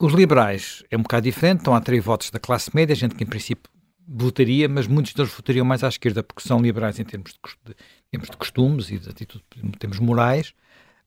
[0.00, 3.24] Os liberais é um bocado diferente, estão a atrair votos da classe média, gente que
[3.24, 3.70] em princípio
[4.06, 7.74] votaria, mas muitos deles votariam mais à esquerda porque são liberais em termos de,
[8.10, 10.52] termos de costumes e de atitude, em termos morais,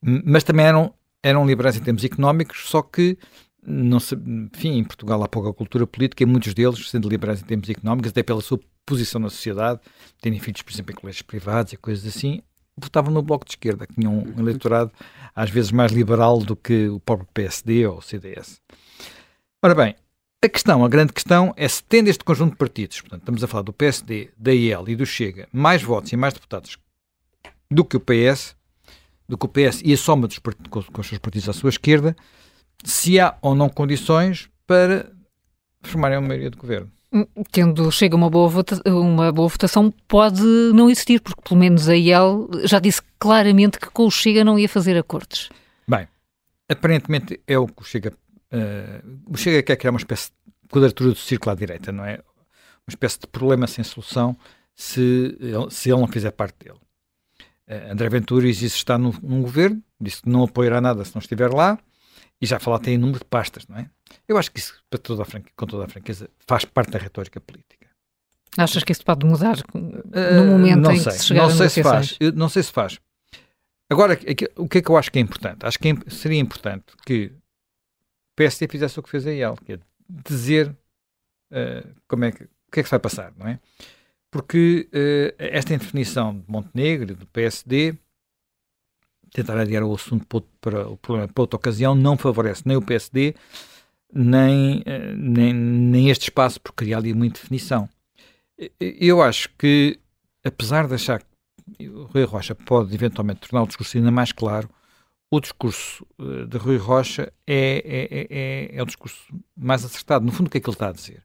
[0.02, 3.18] mas também eram, eram liberais em termos económicos, só que
[3.62, 7.46] não se, enfim, em Portugal há pouca cultura política e muitos deles, sendo liberais em
[7.46, 9.82] termos económicos, até pela sua posição na sociedade,
[10.22, 12.42] terem filhos, por exemplo, em colégios privados e coisas assim,
[12.76, 14.92] votavam no Bloco de Esquerda, que tinham um eleitorado
[15.36, 18.62] às vezes mais liberal do que o próprio PSD ou o CDS.
[19.62, 19.96] Ora bem,
[20.44, 23.48] a questão, a grande questão é se tendo este conjunto de partidos, portanto, estamos a
[23.48, 26.78] falar do PSD, da IEL e do Chega, mais votos e mais deputados
[27.70, 28.56] do que o PS,
[29.28, 31.70] do que o PS e a soma dos, com, com os seus partidos à sua
[31.70, 32.16] esquerda,
[32.86, 35.12] se há ou não condições para
[35.82, 36.92] formarem uma maioria de governo.
[37.12, 40.44] Hum, tendo chega uma boa, vota, uma boa votação, pode
[40.74, 44.60] não existir, porque pelo menos a IEL já disse claramente que com o Chega não
[44.60, 45.50] ia fazer acordos.
[45.88, 46.08] Bem,
[46.68, 48.12] aparentemente é o que o Chega.
[48.52, 50.32] Uh, o Chega quer criar uma espécie
[50.64, 52.16] de quadratura do círculo à direita, não é?
[52.16, 54.36] Uma espécie de problema sem solução
[54.76, 55.38] se,
[55.70, 56.80] se ele não fizer parte dele.
[57.70, 61.22] Uh, André Ventura que está num, num governo, disse que não apoiará nada se não
[61.22, 61.80] estiver lá,
[62.42, 63.90] e já falar tem número de pastas, não é?
[64.28, 67.40] Eu acho que isso, para toda a com toda a franqueza, faz parte da retórica
[67.40, 67.88] política.
[68.58, 71.70] Achas que isso pode mudar no momento uh, em sei, que se chegar não sei
[71.70, 72.18] se faz.
[72.34, 73.00] Não sei se faz.
[73.90, 74.20] Agora,
[74.56, 75.66] o que é que eu acho que é importante?
[75.66, 79.74] Acho que é seria importante que o PSD fizesse o que fez a IEL, que
[79.74, 80.70] é dizer
[81.52, 83.60] uh, como é que, o que é que se vai passar, não é?
[84.32, 87.96] Porque uh, esta indefinição de Montenegro, do PSD,
[89.32, 90.26] tentar adiar o assunto
[90.60, 93.36] para, problema para outra ocasião não favorece nem o PSD
[94.14, 97.90] nem, eh, nem, nem este espaço, porque cria ali muita definição.
[98.80, 100.00] Eu acho que,
[100.44, 104.70] apesar de achar que o Rui Rocha pode eventualmente tornar o discurso ainda mais claro,
[105.30, 109.22] o discurso eh, de Rui Rocha é, é, é, é, o discurso
[109.56, 110.26] mais acertado.
[110.26, 111.24] No fundo, o que é que ele está a dizer?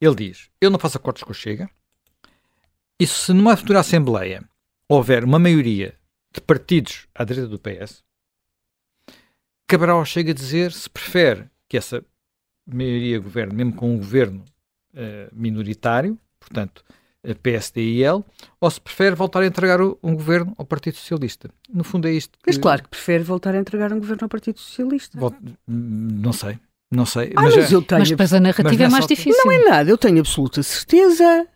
[0.00, 1.70] Ele diz: Eu não faço acordos com o Chega,
[3.00, 4.44] e se numa futura Assembleia
[4.88, 5.98] houver uma maioria
[6.32, 8.04] de partidos à direita do PS,
[9.66, 12.04] Cabral chega a dizer se prefere que essa
[12.66, 14.44] maioria governe, mesmo com um governo
[14.92, 16.84] uh, minoritário, portanto,
[17.42, 18.22] PSD e IL,
[18.60, 21.48] ou se prefere voltar a entregar o, um governo ao Partido Socialista.
[21.72, 22.32] No fundo é isto.
[22.32, 22.44] Que...
[22.48, 25.18] Mas claro que prefere voltar a entregar um governo ao Partido Socialista.
[25.18, 25.34] Vol...
[25.66, 26.58] Não sei.
[26.90, 27.32] Não sei.
[27.34, 28.00] Ah, mas, mas, é- eu tenho...
[28.00, 29.42] mas depois a narrativa é mais difícil.
[29.46, 31.48] Não é nada, eu tenho absoluta certeza.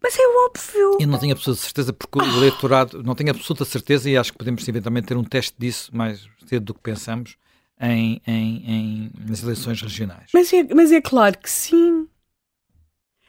[0.00, 0.98] Mas é óbvio.
[1.00, 4.38] Eu não tenho absoluta certeza porque o eleitorado, não tenho absoluta certeza e acho que
[4.38, 7.36] podemos eventualmente ter um teste disso mais cedo do que pensamos
[7.80, 10.30] em, em, em nas eleições regionais.
[10.32, 12.06] Mas é, mas é claro que sim.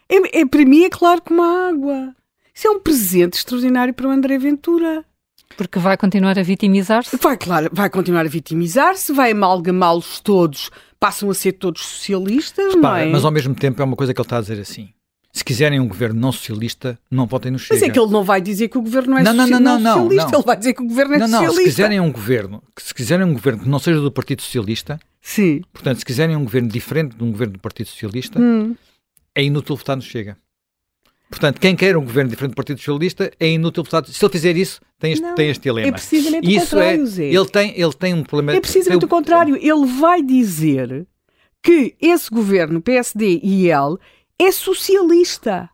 [0.09, 2.15] É, é, para mim é claro como a água.
[2.53, 5.05] Isso é um presente extraordinário para o André Ventura.
[5.55, 7.15] Porque vai continuar a vitimizar-se?
[7.17, 12.81] Vai, claro, vai continuar a vitimizar-se, vai amalgamá-los todos, passam a ser todos socialistas, Repara,
[12.81, 13.05] não é?
[13.11, 14.93] Mas ao mesmo tempo é uma coisa que ele está a dizer assim
[15.33, 17.79] se quiserem um governo não socialista, não votem no Chega.
[17.79, 19.59] Mas é que ele não vai dizer que o governo não é não, não, não,
[19.59, 21.53] não, não, socialista, ele vai dizer que o governo é não, socialista.
[21.55, 24.99] Não, se quiserem um governo, se quiserem um governo que não seja do Partido Socialista,
[25.21, 25.61] Sim.
[25.71, 28.75] portanto, se quiserem um governo diferente de um governo do Partido Socialista, hum.
[29.33, 30.37] é inútil votar no Chega.
[31.29, 34.05] Portanto, quem quer um governo diferente do Partido Socialista é inútil votar.
[34.05, 35.87] Se ele fizer isso, tem este, não, tem este dilema.
[35.87, 37.23] É precisamente o isso é, contrário, é, Zé.
[37.23, 38.57] Ele tem, ele tem um problema.
[38.57, 39.55] É precisamente o contrário.
[39.55, 41.07] Ele vai dizer
[41.63, 43.97] que esse governo, PSD e ele,
[44.47, 45.69] é socialista.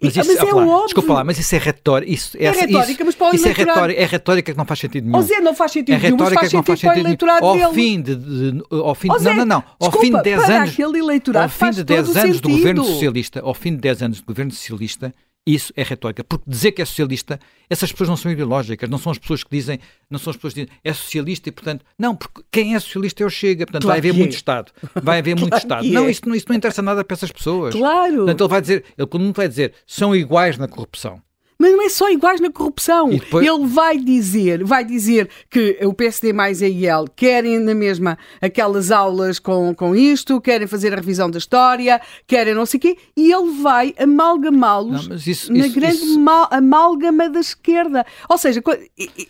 [0.00, 0.84] Mas, isso, mas é lá, óbvio.
[0.86, 2.10] Desculpa lá, mas isso é retórica.
[2.10, 4.64] Isso, é, é retórica, isso, mas para o isso é retórica, é retórica que não
[4.64, 5.16] faz sentido nenhum.
[5.16, 7.46] Ou Zé, não faz sentido é nenhum, mas faz sentido, faz sentido para o eleitorado
[7.46, 7.74] ao dele.
[7.74, 9.64] Fim de, de, ao fim de, Zé, não, não, não.
[9.78, 10.70] Ao desculpa, fim de 10 anos.
[10.72, 12.40] Aquele eleitorado ao fim de 10 anos sentido.
[12.40, 15.14] do governo socialista, ao fim de 10 anos do governo socialista,
[15.46, 16.22] isso é retórica.
[16.22, 19.50] Porque dizer que é socialista, essas pessoas não são ideológicas, não são as pessoas que
[19.50, 22.80] dizem, não são as pessoas que dizem, é socialista e, portanto, não, porque quem é
[22.80, 24.18] socialista é o Chega, portanto, claro vai haver é.
[24.18, 24.72] muito Estado.
[25.02, 25.86] Vai haver claro muito Estado.
[25.86, 25.90] É.
[25.90, 27.74] Não, isso, isso não interessa nada para essas pessoas.
[27.74, 28.16] Claro.
[28.16, 31.22] Portanto, ele vai dizer, ele quando não vai dizer, são iguais na corrupção.
[31.60, 33.10] Mas não é só iguais na corrupção.
[33.10, 33.44] Depois...
[33.44, 38.92] Ele vai dizer, vai dizer que o PSD mais a IEL querem na mesma aquelas
[38.92, 42.96] aulas com, com isto, querem fazer a revisão da história, querem não sei o quê,
[43.16, 46.24] e ele vai amalgamá-los na isso, grande isso...
[46.50, 48.06] amálgama da esquerda.
[48.28, 48.62] Ou seja,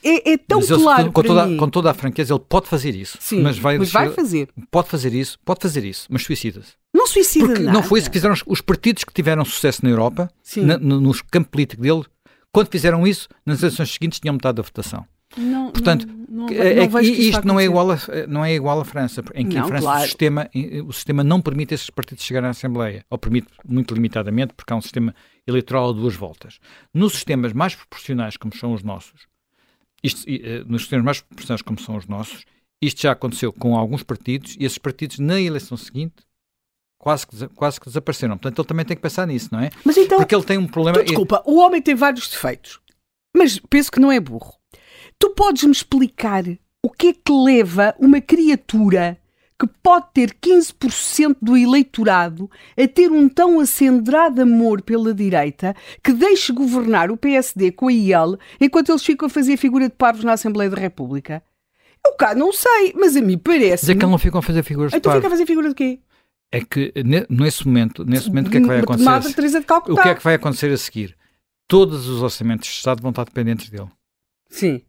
[0.04, 1.56] é, é tão mas claro ele, com, toda, mim.
[1.56, 3.16] com toda a franqueza, ele pode fazer isso.
[3.20, 4.48] Sim, mas vai, mas vai fazer.
[4.70, 6.72] Pode fazer isso, pode fazer isso, mas suicida-se.
[6.94, 7.72] Não suicida Porque nada.
[7.72, 11.00] não foi isso que fizeram os, os partidos que tiveram sucesso na Europa, na, no,
[11.00, 12.04] no campo político dele,
[12.52, 15.06] quando fizeram isso, nas eleições seguintes tinham metade da votação.
[15.36, 18.84] Não, Portanto, não, não, é, não isto não é, igual a, não é igual à
[18.84, 20.00] França, em que em França claro.
[20.00, 20.50] o, sistema,
[20.86, 24.76] o sistema não permite esses partidos chegarem à Assembleia, ou permite muito limitadamente, porque há
[24.76, 25.14] um sistema
[25.46, 26.58] eleitoral a duas voltas.
[26.94, 29.26] Nos sistemas mais proporcionais, como são os nossos,
[30.02, 30.24] isto,
[30.66, 32.44] nos sistemas mais proporcionais, como são os nossos,
[32.80, 36.16] isto já aconteceu com alguns partidos, e esses partidos, na eleição seguinte,
[36.98, 38.36] quase que, quase que desapareceram.
[38.36, 39.70] Portanto, ele também tem que pensar nisso, não é?
[39.84, 40.98] Mas então, Porque ele tem um problema.
[40.98, 42.80] Tu, desculpa, o homem tem vários defeitos,
[43.36, 44.54] mas penso que não é burro.
[45.18, 46.44] Tu podes-me explicar
[46.82, 49.18] o que é que leva uma criatura
[49.60, 56.12] que pode ter 15% do eleitorado a ter um tão acendrado amor pela direita que
[56.12, 60.22] deixe governar o PSD com a IEL enquanto eles ficam a fazer figura de parvos
[60.22, 61.42] na Assembleia da República?
[62.06, 63.84] Eu cá não sei, mas a mim parece.
[63.84, 65.24] Mas é que eles não ficam a fazer figuras de então parvos.
[65.24, 65.98] fica a fazer figura de quê?
[66.50, 66.92] É que
[67.28, 69.04] nesse momento, nesse momento o que é que vai acontecer?
[69.04, 70.00] Madre Teresa de Calcutá.
[70.00, 71.16] O que é que vai acontecer a seguir?
[71.66, 73.88] Todos os orçamentos de Estado vão estar dependentes dele.
[74.48, 74.80] Sim.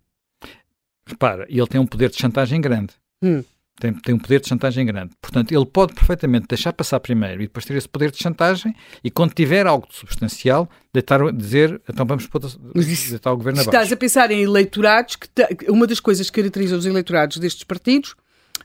[1.06, 2.94] Repara, ele tem um poder de chantagem grande.
[3.22, 3.44] Hum.
[3.80, 5.12] Tem, tem um poder de chantagem grande.
[5.22, 9.10] Portanto, ele pode perfeitamente deixar passar primeiro e depois ter esse poder de chantagem e
[9.10, 13.94] quando tiver algo de substancial, deitar, dizer, então vamos pôr, deitar o governo Estás abaixo.
[13.94, 15.28] a pensar em eleitorados que
[15.70, 18.16] uma das coisas que caracteriza os eleitorados destes partidos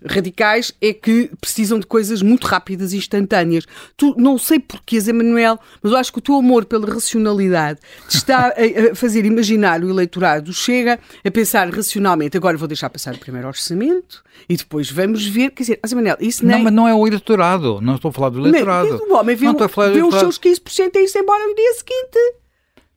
[0.04, 3.66] radicais é que precisam de coisas muito rápidas e instantâneas.
[3.96, 7.80] Tu não sei porquê, Zé Manuel, mas eu acho que o teu amor pela racionalidade
[8.08, 12.36] te está a, a fazer imaginar o eleitorado chega a pensar racionalmente.
[12.36, 15.50] Agora vou deixar passar o primeiro orçamento e depois vamos ver.
[15.50, 16.56] Quer dizer, Zé Manuel, isso nem...
[16.56, 17.80] Não, mas não é o eleitorado.
[17.80, 18.98] Não estou a falar do eleitorado.
[19.00, 21.18] Mas, o homem vê, não estou a falar do vê os seus 15% a ir-se
[21.18, 22.18] embora no dia seguinte.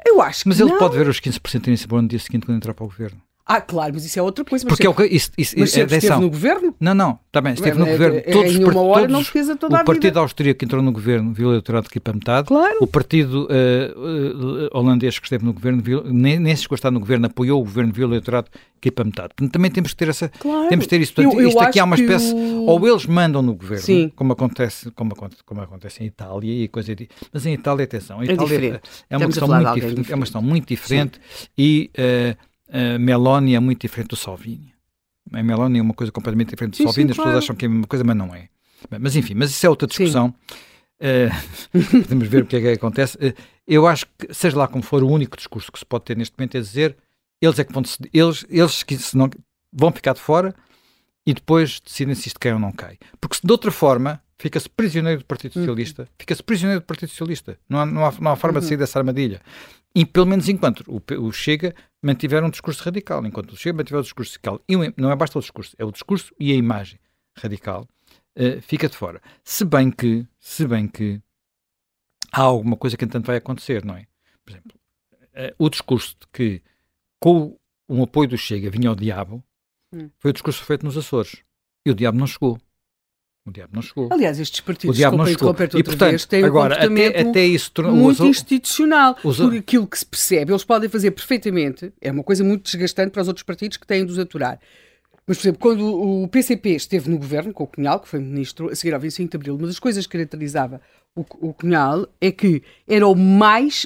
[0.05, 0.77] Eu acho Mas que ele não.
[0.77, 3.21] pode ver os 15% irem-se embora no dia seguinte quando entrar para o governo.
[3.49, 4.65] Ah, claro, mas isso é outra coisa.
[4.65, 5.15] Mas Porque é o sempre, que.
[5.15, 6.09] Isso, isso, mas sempre atenção.
[6.17, 6.75] esteve no governo?
[6.79, 8.17] Não, não, está bem, esteve no É, governo.
[8.17, 10.03] é, Todos em os uma hora todos não os- fez a toda a O Partido
[10.03, 10.19] vida.
[10.19, 12.47] Austríaco que entrou no governo viu o eleitorado aqui para metade.
[12.49, 12.75] Claro.
[12.81, 16.77] O Partido eh, eh, holandês que esteve no governo, viu, nem, nem se chegou a
[16.77, 19.29] estar no governo, apoiou o governo, viu o eleitorado aqui para metade.
[19.29, 20.27] Portanto, também temos que ter essa.
[20.27, 20.67] Claro.
[20.67, 21.13] Temos que ter isso.
[21.13, 22.33] Portanto, Eu- eu isto aqui há acho uma espécie.
[22.33, 24.11] o- Ou eles mandam no governo, Sim.
[24.13, 28.27] como acontece, como, como acontece em Itália e coisa de, Mas em Itália, atenção, em
[28.29, 30.11] É Itália é uma questão muito diferente.
[30.11, 31.19] É uma questão muito diferente
[31.57, 32.35] e eh,
[32.99, 34.73] Meloni é muito diferente do Salvini.
[35.33, 37.37] A Meloni é uma coisa completamente diferente do Sim, Salvini, sim, as pessoas claro.
[37.43, 38.49] acham que é a mesma coisa, mas não é.
[38.99, 40.33] Mas enfim, mas isso é outra discussão.
[40.99, 41.29] Eh,
[42.03, 43.17] podemos ver o que é que acontece.
[43.21, 43.33] Eh,
[43.67, 46.35] eu acho que, seja lá como for, o único discurso que se pode ter neste
[46.37, 46.95] momento é dizer
[47.41, 49.29] eles é que vão decidir, eles, eles que se não,
[49.71, 50.55] vão ficar de fora
[51.25, 52.97] e depois decidem se isto cai ou não cai.
[53.19, 55.63] Porque se de outra forma fica-se prisioneiro do Partido Uhum.
[55.63, 57.59] Socialista, fica-se prisioneiro do Partido Socialista.
[57.69, 58.69] Não há, não há, não há forma de Uhum.
[58.69, 59.41] sair dessa armadilha.
[59.97, 63.99] E pelo menos enquanto o, o Chega mantiver um discurso radical, enquanto o Chega mantiver
[63.99, 66.99] o discurso radical, e não é basta o discurso, é o discurso e a imagem
[67.35, 67.87] radical,
[68.35, 69.19] eh, fica de fora.
[69.43, 71.19] Se bem que, se bem que
[72.31, 74.05] há alguma coisa que entanto vai acontecer, não é?
[74.45, 74.79] Por exemplo,
[75.33, 76.61] eh, o discurso de que
[77.19, 77.57] com
[77.87, 79.43] o apoio do Chega vinha o diabo,
[79.91, 80.11] Hum.
[80.19, 81.43] foi o discurso feito nos Açores.
[81.83, 82.59] E o diabo não chegou.
[83.47, 84.09] O diabo não chegou.
[84.11, 85.69] Aliás, estes O partidos, diabo não desculpa chegou.
[85.69, 89.15] interromper-te E portanto, vez, têm agora, um até, até isso o muito institucional.
[89.23, 93.11] os- Por aquilo que se percebe, eles podem fazer perfeitamente, é uma coisa muito desgastante
[93.11, 94.59] para os outros partidos que têm de os aturar.
[95.25, 98.69] Mas, por exemplo, quando o PCP esteve no governo, com o Cunhal, que foi ministro,
[98.69, 100.79] a seguir ao 25 de Abril, uma das coisas que caracterizava
[101.15, 103.85] o, o Cunhal é que era o mais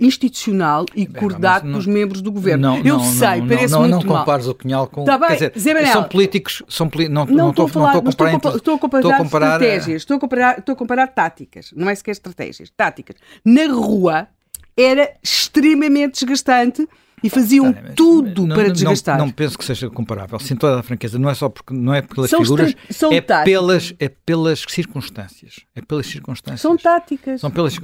[0.00, 1.22] institucional e Bem,
[1.62, 2.68] não- dos membros do governo.
[2.68, 4.06] Não, Eu não, sei, não, parece não, muito não, mal.
[4.06, 5.04] não compares o Cunhal com.
[5.04, 5.92] Tá bem, quer dizer, Zé Manel.
[5.92, 6.62] são políticos.
[6.68, 7.08] São poli...
[7.08, 9.18] não, Não, não estou a falar, não estou a, comparar estou a comparar, estou a
[9.18, 13.16] comparar, eh, estratégias, estou a comparar, estou a comparar táticas, não é sequer estratégias, táticas.
[13.44, 14.28] Na rua
[14.76, 16.86] era extremamente desgastante
[17.22, 19.18] e faziam tá, tudo para desgastar.
[19.18, 21.18] Não, não, penso que seja comparável, sem toda a franqueza.
[21.18, 25.60] Não é só porque não é pelas são figuras, são é, pelas, é pelas circunstâncias.
[25.74, 26.60] É pelas circunstâncias.
[26.60, 27.40] São táticas.
[27.40, 27.74] São pelas.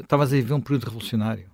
[0.00, 1.53] Estavas a ver um período revolucionário.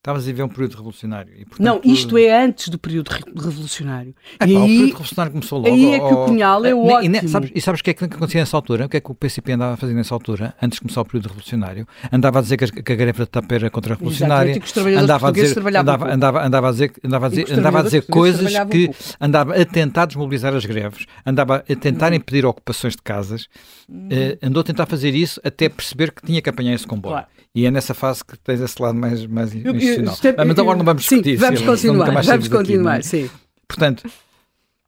[0.00, 1.30] Estavas a ver um período revolucionário.
[1.36, 4.14] E, portanto, não, isto é antes do período revolucionário.
[4.40, 5.74] É, e pá, aí, o período revolucionário começou logo.
[5.74, 7.16] Aí é que o Cunhal é ótimo.
[7.16, 8.86] E, sabes, e sabes o que é que acontecia nessa altura?
[8.86, 11.04] O que é que o PCP andava a fazer nessa altura, antes de começar o
[11.04, 11.86] período revolucionário?
[12.10, 14.58] Andava a dizer que a, que a greve da TAP era contra-revolucionária.
[14.98, 18.52] Andava a dizer, andava, andava, andava a dizer, andava a dizer, andava a dizer coisas
[18.70, 22.16] que andava a tentar desmobilizar as greves, andava a tentar uhum.
[22.16, 23.48] impedir ocupações de casas,
[23.86, 24.08] uhum.
[24.08, 27.16] uh, andou a tentar fazer isso até perceber que tinha que apanhar esse comboio.
[27.16, 27.26] Claro.
[27.52, 30.18] E é nessa fase que tens esse lado mais, mais eu, institucional.
[30.22, 31.30] Eu, eu, mas agora não vamos discutir.
[31.32, 33.30] Sim, vamos continuar, vamos continuar, aqui, sim.
[33.68, 34.10] Portanto,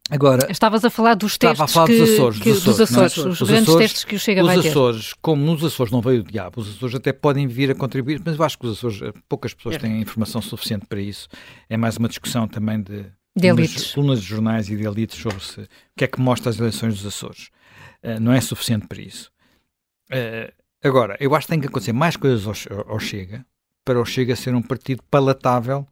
[0.09, 2.97] Agora, Estavas a falar dos testes a falar que, dos Açores, que, dos Açores, dos
[2.97, 3.29] Açores é?
[3.29, 4.61] os, os grandes Açores, testes que o Chega os vai ter.
[4.61, 7.75] Os Açores, como nos Açores não veio o diabo, os Açores até podem vir a
[7.75, 9.79] contribuir, mas eu acho que os Açores, eh, poucas pessoas é.
[9.79, 11.29] têm informação suficiente para isso.
[11.69, 13.93] É mais uma discussão também de, de elites.
[13.93, 16.95] colunas de jornais e de elites sobre se, o que é que mostra as eleições
[16.95, 17.49] dos Açores.
[18.03, 19.31] Uh, não é suficiente para isso.
[20.11, 20.51] Uh,
[20.83, 23.45] agora, eu acho que tem que acontecer mais coisas ao, ao Chega,
[23.83, 25.87] para o Chega ser um partido palatável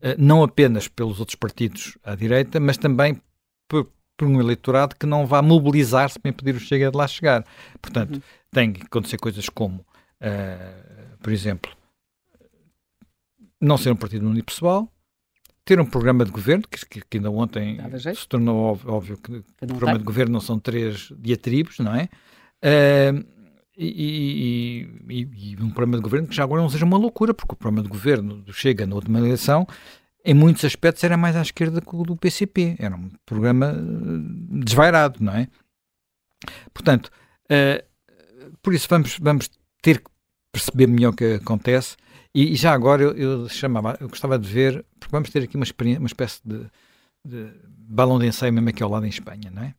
[0.00, 3.20] eh, não apenas pelos outros partidos à direita, mas também
[3.68, 7.44] por, por um eleitorado que não vá mobilizar-se para impedir o Chega de lá chegar.
[7.82, 8.22] Portanto, uhum.
[8.50, 11.70] tem que acontecer coisas como, uh, por exemplo,
[13.60, 14.90] não ser um partido unipessoal,
[15.66, 17.78] ter um programa de governo, que, que ainda ontem
[18.14, 19.98] se tornou óbvio, óbvio que, que o programa tem.
[19.98, 22.08] de governo não são três diatribos, não é?
[22.62, 23.33] Uh,
[23.76, 27.54] e, e, e, um programa de governo que já agora não seja uma loucura, porque
[27.54, 29.66] o programa de governo do Chega na última eleição,
[30.24, 32.76] em muitos aspectos, era mais à esquerda que o do PCP.
[32.78, 35.48] Era um programa eh, desvairado, não é?
[36.72, 37.10] Portanto,
[37.50, 39.50] uh, por isso vamos, vamos
[39.82, 40.10] ter que
[40.52, 41.96] perceber melhor o que acontece.
[42.34, 45.56] E, e já agora eu, eu, chamava, eu gostava de ver, porque vamos ter aqui
[45.56, 45.66] uma,
[45.98, 46.66] uma espécie de,
[47.24, 49.74] de balão de ensaio mesmo aqui ao lado em Espanha, não é?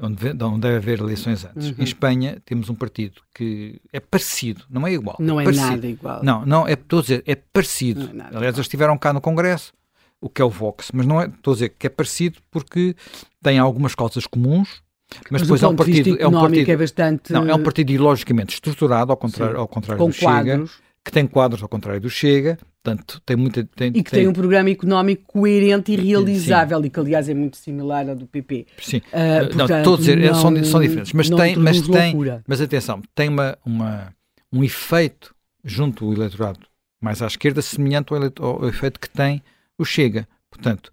[0.00, 1.70] Onde, onde deve haver eleições antes.
[1.70, 1.74] Uhum.
[1.78, 5.16] Em Espanha temos um partido que é parecido, não é igual.
[5.18, 6.22] Não é, é nada igual.
[6.22, 8.02] Não, não, é, estou a dizer, é parecido.
[8.02, 9.72] É Aliás, eles estiveram cá no Congresso,
[10.20, 12.94] o que é o Vox, mas não é, estou a dizer que é parecido porque
[13.42, 14.82] tem algumas causas comuns,
[15.30, 17.90] mas, mas depois é um partido, é um partido é bastante não, é um partido
[17.90, 20.70] ideologicamente estruturado ao contrário, ao contrário Com do quadros.
[20.70, 22.58] Chega, que tem quadros ao contrário do Chega,
[22.88, 23.64] Portanto, tem muita.
[23.64, 24.20] Tem, e que tem...
[24.20, 24.28] tem...
[24.28, 26.86] um programa económico coerente e realizável, Sim.
[26.86, 28.66] e que, aliás, é muito similar ao do PP.
[28.80, 28.98] Sim.
[28.98, 31.12] Uh, portanto, não, a dizer, não, são, são diferentes.
[31.12, 32.14] Mas tem, mas tem.
[32.46, 34.14] Mas atenção, tem uma, uma,
[34.52, 35.34] um efeito
[35.64, 36.60] junto ao eleitorado
[37.00, 39.42] mais à esquerda semelhante ao, ao efeito que tem
[39.76, 40.26] o Chega.
[40.50, 40.90] Portanto,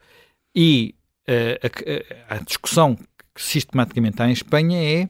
[0.54, 0.96] e
[1.30, 5.10] uh, a, a, discussão que sistematicamente há em Espanha é: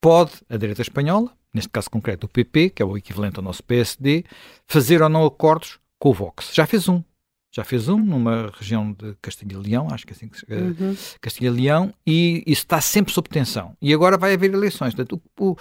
[0.00, 3.62] pode a direita espanhola, neste caso concreto o PP, que é o equivalente ao nosso
[3.62, 4.24] PSD,
[4.66, 6.50] fazer ou não acordos com o Vox.
[6.52, 7.02] Já fez um.
[7.54, 10.96] Já fez um numa região de Castilha Leão, acho que é assim que se uhum.
[11.20, 13.76] Castilha e Leão, e isso está sempre sob tensão.
[13.80, 14.92] E agora vai haver eleições.
[14.92, 15.56] Portanto, o, o,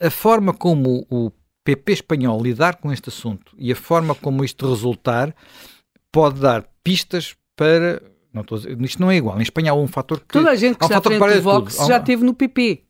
[0.00, 1.32] a forma como o
[1.64, 5.34] PP espanhol lidar com este assunto e a forma como isto resultar
[6.12, 8.00] pode dar pistas para.
[8.32, 9.36] Não estou dizer, isto não é igual.
[9.38, 10.28] Em Espanha há um fator que.
[10.28, 12.85] Toda a gente que está frente do Vox já teve no PP.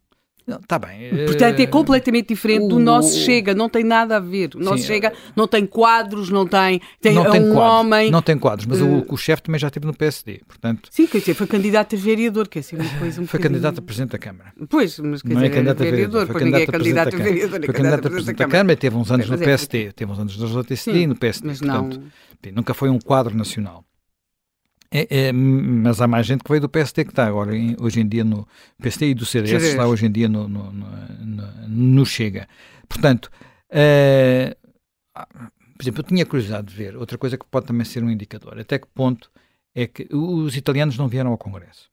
[0.46, 1.11] Está bem.
[1.26, 4.50] Portanto, é eh, completamente diferente do nosso Chega, não tem nada a ver.
[4.54, 6.80] O nosso Sim, Chega não tem quadros, não tem.
[7.00, 8.11] tem não é tem um quadros, homem.
[8.12, 8.87] Não tem quadros, mas uh...
[8.87, 10.88] o, o chefe também já esteve no PSD, portanto.
[10.92, 13.82] Sim, quer dizer, foi candidato a vereador, quer dizer, uma coisa um Foi candidato a
[13.82, 14.52] presidente da Câmara.
[14.68, 17.18] Pois, mas quer não é dizer, é candidato a vereador, pois ninguém é candidato a
[17.18, 17.61] vereador.
[17.64, 20.37] Foi candidato a presidente da Câmara e teve uns anos no PSD, teve uns anos
[20.37, 22.00] no PSD e no PSD, mas portanto,
[22.54, 23.85] nunca foi um quadro nacional.
[24.98, 28.09] É, é, mas há mais gente que veio do PSD que está agora hoje em
[28.09, 28.48] dia no
[28.80, 32.48] PSD e do CDS está hoje em dia no, no, no, no Chega.
[32.88, 33.30] Portanto,
[33.70, 34.56] uh,
[35.76, 38.59] por exemplo, eu tinha curiosidade de ver outra coisa que pode também ser um indicador.
[38.59, 39.30] Até que ponto
[39.74, 41.90] é que os italianos não vieram ao Congresso?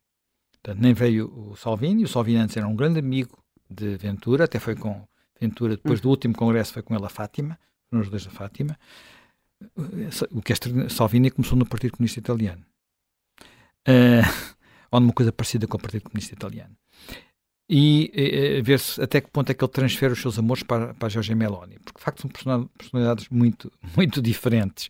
[0.53, 2.05] Portanto, nem veio o Salvini.
[2.05, 3.37] O Salvini antes era um grande amigo
[3.69, 5.05] de Ventura, até foi com
[5.41, 8.79] Ventura, depois do último Congresso foi com ele a Fátima, foram os dois da Fátima.
[10.31, 10.55] O que é
[10.87, 12.65] Salvini começou no Partido Comunista Italiano
[13.87, 14.55] uh,
[14.91, 16.75] ou numa coisa parecida com o Partido Comunista Italiano.
[17.69, 18.11] E
[18.59, 21.07] uh, ver se até que ponto é que ele transfere os seus amores para, para
[21.07, 24.89] a Giorgia Meloni, porque de facto são personalidades muito, muito diferentes.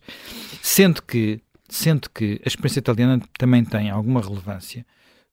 [0.62, 4.84] Sendo que, sendo que a experiência italiana também tem alguma relevância,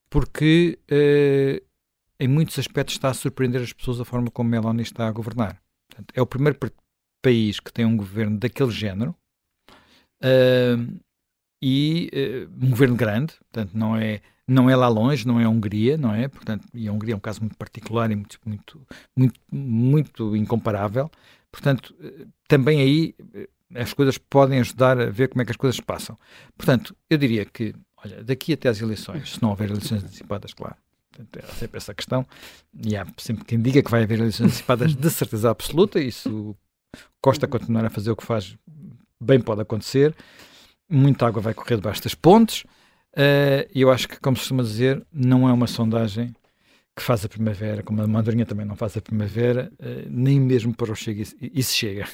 [0.10, 1.66] porque uh,
[2.20, 5.60] em muitos aspectos está a surpreender as pessoas a forma como Meloni está a governar.
[5.90, 6.60] Portanto, é o primeiro
[7.22, 9.16] país que tem um governo daquele género.
[10.24, 11.00] Uh,
[11.62, 15.50] e uh, um governo grande, portanto não é não é lá longe, não é a
[15.50, 16.28] Hungria, não é?
[16.28, 21.10] Portanto, e a Hungria é um caso muito particular e muito muito muito, muito incomparável.
[21.52, 25.58] Portanto, uh, também aí uh, as coisas podem ajudar a ver como é que as
[25.58, 26.18] coisas passam.
[26.58, 30.76] Portanto, eu diria que, olha, daqui até às eleições, se não houver eleições antecipadas, claro,
[31.20, 32.26] há sempre essa questão,
[32.86, 36.56] e há sempre quem diga que vai haver eleições antecipadas de certeza absoluta, isso
[37.22, 38.58] Costa continuar a fazer o que faz,
[39.20, 40.16] bem pode acontecer,
[40.92, 42.66] muita água vai correr debaixo das pontes,
[43.16, 46.34] e uh, eu acho que, como se costuma dizer, não é uma sondagem
[46.96, 50.76] que faz a primavera, como a Mandarinha também não faz a primavera, uh, nem mesmo
[50.76, 52.08] para o Chega isso chega.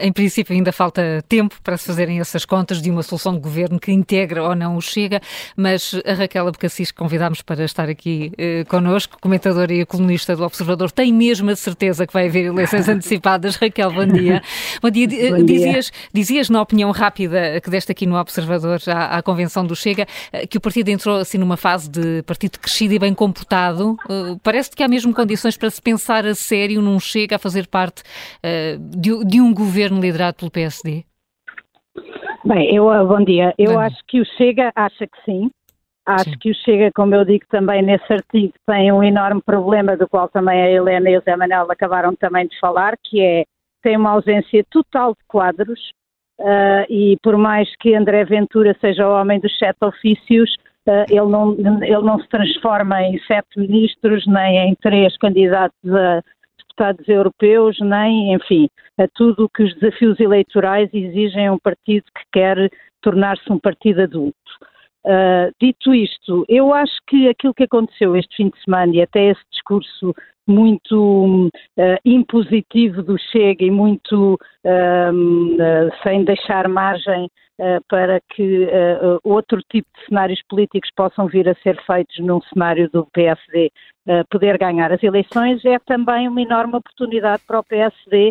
[0.00, 3.80] Em princípio, ainda falta tempo para se fazerem essas contas de uma solução de governo
[3.80, 5.20] que integra ou não o Chega,
[5.56, 10.44] mas a Raquel Abcacis, que convidámos para estar aqui eh, connosco, comentadora e colunista do
[10.44, 13.56] Observador, tem mesmo a certeza que vai haver eleições antecipadas.
[13.56, 14.42] Raquel, bom dia.
[14.80, 15.08] Bom dia.
[15.08, 15.44] Bom dia.
[15.44, 20.06] Dizias, dizias, na opinião rápida que deste aqui no Observador à, à, convenção do Chega,
[20.32, 23.96] eh, que o partido entrou assim numa fase de partido crescido e bem comportado.
[24.08, 27.66] Uh, Parece que há mesmo condições para se pensar a sério num Chega a fazer
[27.66, 31.04] parte uh, de, de um governo governo liderado pelo PSD?
[32.44, 33.54] Bem, eu, ah, bom dia.
[33.58, 33.80] Eu bom.
[33.80, 35.50] acho que o Chega acha que sim.
[36.06, 36.38] Acho sim.
[36.38, 40.28] que o Chega, como eu digo também nesse artigo, tem um enorme problema do qual
[40.28, 43.44] também a Helena e o Zé Manuel acabaram também de falar, que é
[43.82, 45.78] tem uma ausência total de quadros
[46.40, 50.50] uh, e por mais que André Ventura seja o homem dos sete ofícios,
[50.88, 51.52] uh, ele, não,
[51.82, 56.22] ele não se transforma em sete ministros nem em três candidatos a,
[56.78, 58.68] deputados europeus, nem, enfim,
[58.98, 62.70] a tudo o que os desafios eleitorais exigem a um partido que quer
[63.02, 64.36] tornar-se um partido adulto.
[65.04, 69.30] Uh, dito isto, eu acho que aquilo que aconteceu este fim de semana e até
[69.30, 70.14] esse discurso
[70.48, 77.30] muito uh, impositivo do Chega e muito uh, sem deixar margem
[77.88, 78.68] para que
[79.24, 83.72] outro tipo de cenários políticos possam vir a ser feitos num cenário do PSD
[84.30, 88.30] poder ganhar as eleições, é também uma enorme oportunidade para o PSD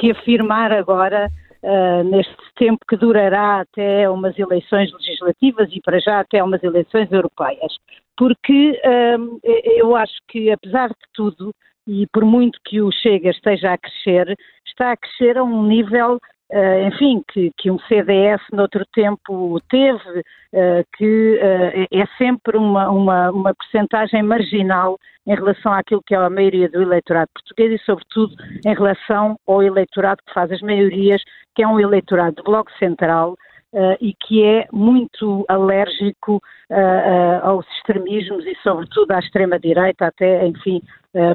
[0.00, 1.30] se afirmar agora
[1.64, 7.10] uh, neste tempo que durará até umas eleições legislativas e para já até umas eleições
[7.10, 7.72] europeias.
[8.16, 9.40] Porque uh,
[9.76, 11.52] eu acho que, apesar de tudo,
[11.86, 14.36] e por muito que o Chega esteja a crescer,
[14.66, 16.18] está a crescer a um nível
[16.52, 22.90] Uh, enfim, que, que, um CDS noutro tempo teve, uh, que uh, é sempre uma,
[22.90, 27.84] uma, uma percentagem marginal em relação àquilo que é a maioria do eleitorado português e,
[27.84, 31.22] sobretudo, em relação ao eleitorado que faz as maiorias,
[31.54, 33.36] que é um eleitorado do Bloco Central,
[33.74, 36.36] Uh, e que é muito alérgico
[36.70, 40.80] uh, aos extremismos e, sobretudo, à extrema-direita, até, enfim,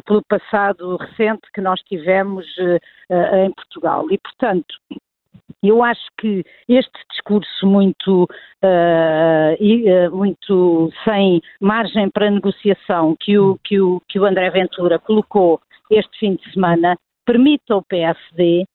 [0.05, 2.45] pelo passado recente que nós tivemos
[3.45, 4.05] em Portugal.
[4.09, 4.73] E, portanto,
[5.61, 8.23] eu acho que este discurso muito,
[8.63, 15.59] uh, muito sem margem para negociação que o, que, o, que o André Ventura colocou
[15.91, 18.65] este fim de semana permite ao PSD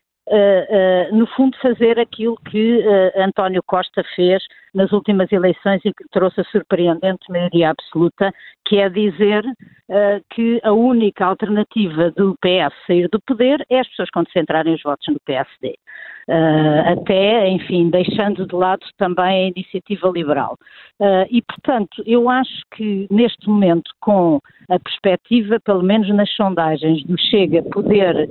[1.12, 4.42] no fundo, fazer aquilo que uh, António Costa fez
[4.74, 8.32] nas últimas eleições e que trouxe a surpreendente maioria absoluta,
[8.66, 9.44] que é dizer
[10.30, 15.06] que a única alternativa do PS sair do poder é as pessoas concentrarem os votos
[15.08, 15.76] no PSD.
[16.86, 20.56] até, enfim, deixando de lado também a iniciativa liberal.
[21.30, 27.18] e, portanto, eu acho que neste momento, com a perspectiva, pelo menos nas sondagens, do
[27.18, 28.28] Chega poder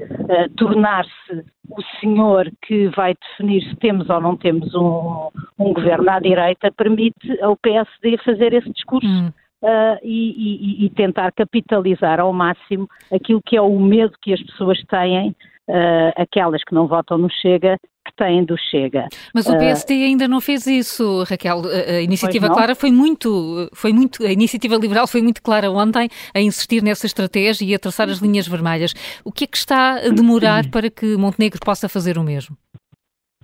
[0.57, 6.19] tornar-se o senhor que vai definir se temos ou não temos um, um governo à
[6.33, 9.07] direita permite ao PSD fazer esse discurso.
[9.07, 9.31] Hum.
[9.61, 14.43] Uh, e, e, e, tentar capitalizar ao máximo aquilo que é o medo que as
[14.43, 15.29] pessoas têm,
[15.69, 19.07] uh, aquelas que não votam no Chega, que têm do Chega.
[19.33, 21.61] Mas o PSD uh, ainda não fez isso, Raquel.
[21.87, 26.41] A iniciativa clara foi muito, foi muito, a iniciativa liberal foi muito clara ontem a
[26.41, 28.93] insistir nessa estratégia e a traçar as linhas vermelhas.
[29.23, 32.57] O que é que está a demorar para que Montenegro possa fazer o mesmo?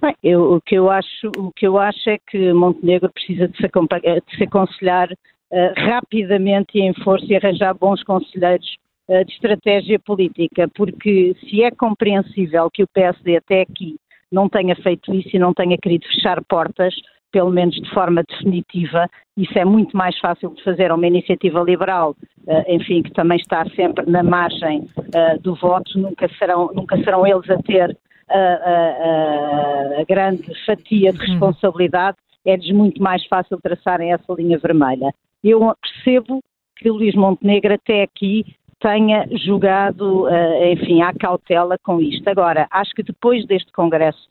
[0.02, 3.58] Bem, eu, o que eu acho, o que eu acho é que Montenegro precisa de
[3.58, 8.78] se, de se aconselhar uh, rapidamente e em força e arranjar bons conselheiros
[9.10, 13.98] uh, de estratégia política, porque se é compreensível que o PSD até aqui
[14.32, 16.96] não tenha feito isso e não tenha querido fechar portas,
[17.30, 19.06] pelo menos de forma definitiva.
[19.36, 22.16] Isso é muito mais fácil de fazer a uma iniciativa liberal,
[22.68, 24.88] enfim, que também está sempre na margem
[25.42, 27.96] do voto, nunca serão, nunca serão eles a ter
[28.30, 31.26] a, a, a grande fatia de uhum.
[31.26, 35.14] responsabilidade, é-lhes muito mais fácil traçarem essa linha vermelha.
[35.44, 36.42] Eu percebo
[36.78, 38.46] que o Luís Montenegro até aqui
[38.80, 42.28] tenha jogado, uh, enfim, à cautela com isto.
[42.30, 44.28] Agora, acho que depois deste Congresso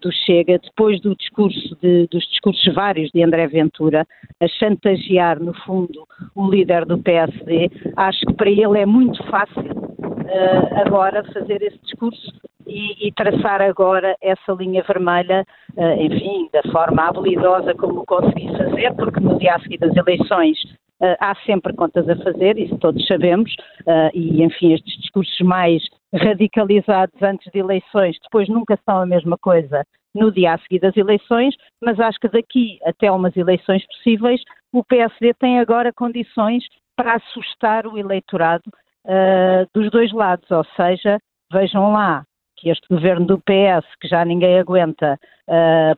[0.00, 4.04] do Chega, depois do discurso de, dos discursos vários de André Ventura,
[4.40, 9.88] a chantagear, no fundo, o líder do PSD, acho que para ele é muito fácil
[10.28, 12.32] uh, agora fazer esse discurso
[12.66, 15.44] e, e traçar agora essa linha vermelha,
[15.76, 20.58] uh, enfim, da forma habilidosa como consegui fazer, porque no dia a seguir das eleições
[21.00, 25.80] Uh, há sempre contas a fazer, isso todos sabemos, uh, e enfim, estes discursos mais
[26.14, 29.84] radicalizados antes de eleições, depois nunca são a mesma coisa
[30.14, 34.40] no dia a seguir das eleições, mas acho que daqui até umas eleições possíveis,
[34.72, 36.64] o PSD tem agora condições
[36.96, 38.64] para assustar o eleitorado
[39.06, 41.18] uh, dos dois lados, ou seja,
[41.52, 42.24] vejam lá
[42.56, 45.16] que este governo do PS, que já ninguém aguenta,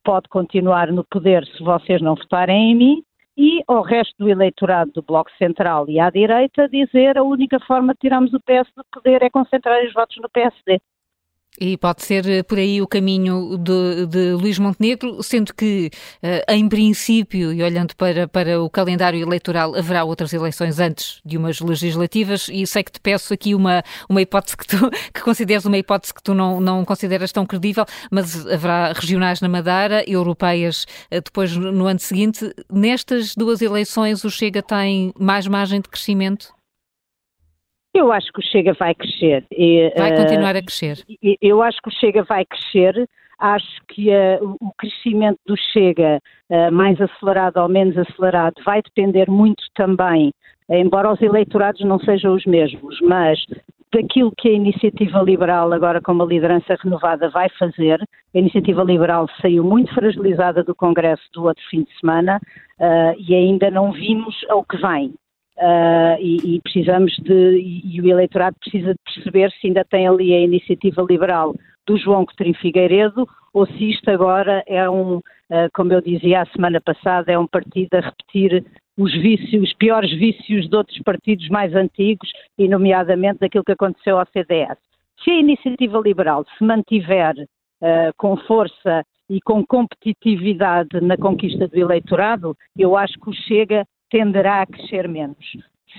[0.04, 3.02] pode continuar no poder se vocês não votarem em mim,
[3.40, 7.94] e ao resto do eleitorado do Bloco Central e à direita dizer a única forma
[7.94, 10.78] de tirarmos o PS do poder é concentrar os votos no PSD.
[11.58, 15.90] E pode ser eh, por aí o caminho de, de Luís Montenegro, sendo que,
[16.22, 21.36] eh, em princípio, e olhando para, para o calendário eleitoral, haverá outras eleições antes de
[21.36, 25.64] umas legislativas, e sei que te peço aqui uma, uma hipótese que tu que consideres
[25.64, 30.86] uma hipótese que tu não, não consideras tão credível, mas haverá regionais na Madeira, europeias
[31.10, 32.54] eh, depois no ano seguinte.
[32.72, 36.59] Nestas duas eleições, o Chega tem mais margem de crescimento?
[37.92, 39.44] Eu acho que o Chega vai crescer.
[39.50, 40.98] E, vai continuar a crescer.
[41.08, 43.08] Uh, eu acho que o Chega vai crescer.
[43.38, 46.20] Acho que uh, o crescimento do Chega,
[46.50, 50.32] uh, mais acelerado ou menos acelerado, vai depender muito também,
[50.68, 53.40] embora os eleitorados não sejam os mesmos, mas
[53.92, 58.00] daquilo que a Iniciativa Liberal, agora com uma liderança renovada, vai fazer.
[58.32, 62.40] A Iniciativa Liberal saiu muito fragilizada do Congresso do outro fim de semana
[63.18, 65.12] e ainda não vimos ao que vem.
[65.60, 70.32] Uh, e, e, precisamos de, e, o eleitorado precisa de perceber se ainda tem ali
[70.32, 71.54] a iniciativa liberal
[71.86, 75.22] do João Coutinho Figueiredo ou se isto agora é um, uh,
[75.74, 78.64] como eu dizia a semana passada, é um partido a repetir
[78.96, 84.18] os vícios, os piores vícios de outros partidos mais antigos e nomeadamente daquilo que aconteceu
[84.18, 84.78] ao CDS.
[85.22, 91.78] Se a iniciativa liberal se mantiver uh, com força e com competitividade na conquista do
[91.78, 95.36] eleitorado, eu acho que o Chega tenderá a crescer menos.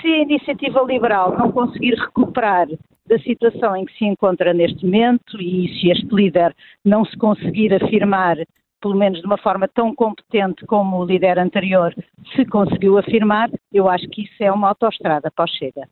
[0.01, 2.68] Se a iniciativa liberal não conseguir recuperar
[3.07, 6.55] da situação em que se encontra neste momento e se este líder
[6.86, 8.38] não se conseguir afirmar,
[8.82, 11.93] pelo menos de uma forma tão competente como o líder anterior
[12.36, 15.88] se conseguiu afirmar, eu acho que isso é uma autoestrada para o Chega.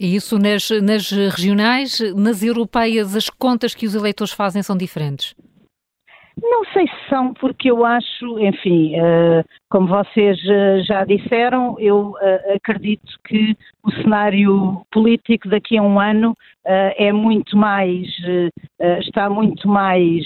[0.00, 5.34] E isso nas, nas regionais, nas europeias, as contas que os eleitores fazem são diferentes?
[6.42, 12.10] Não sei se são, porque eu acho, enfim, uh, como vocês uh, já disseram, eu
[12.10, 16.34] uh, acredito que o cenário político daqui a um ano
[16.66, 18.06] é muito mais,
[19.00, 20.22] está muito mais,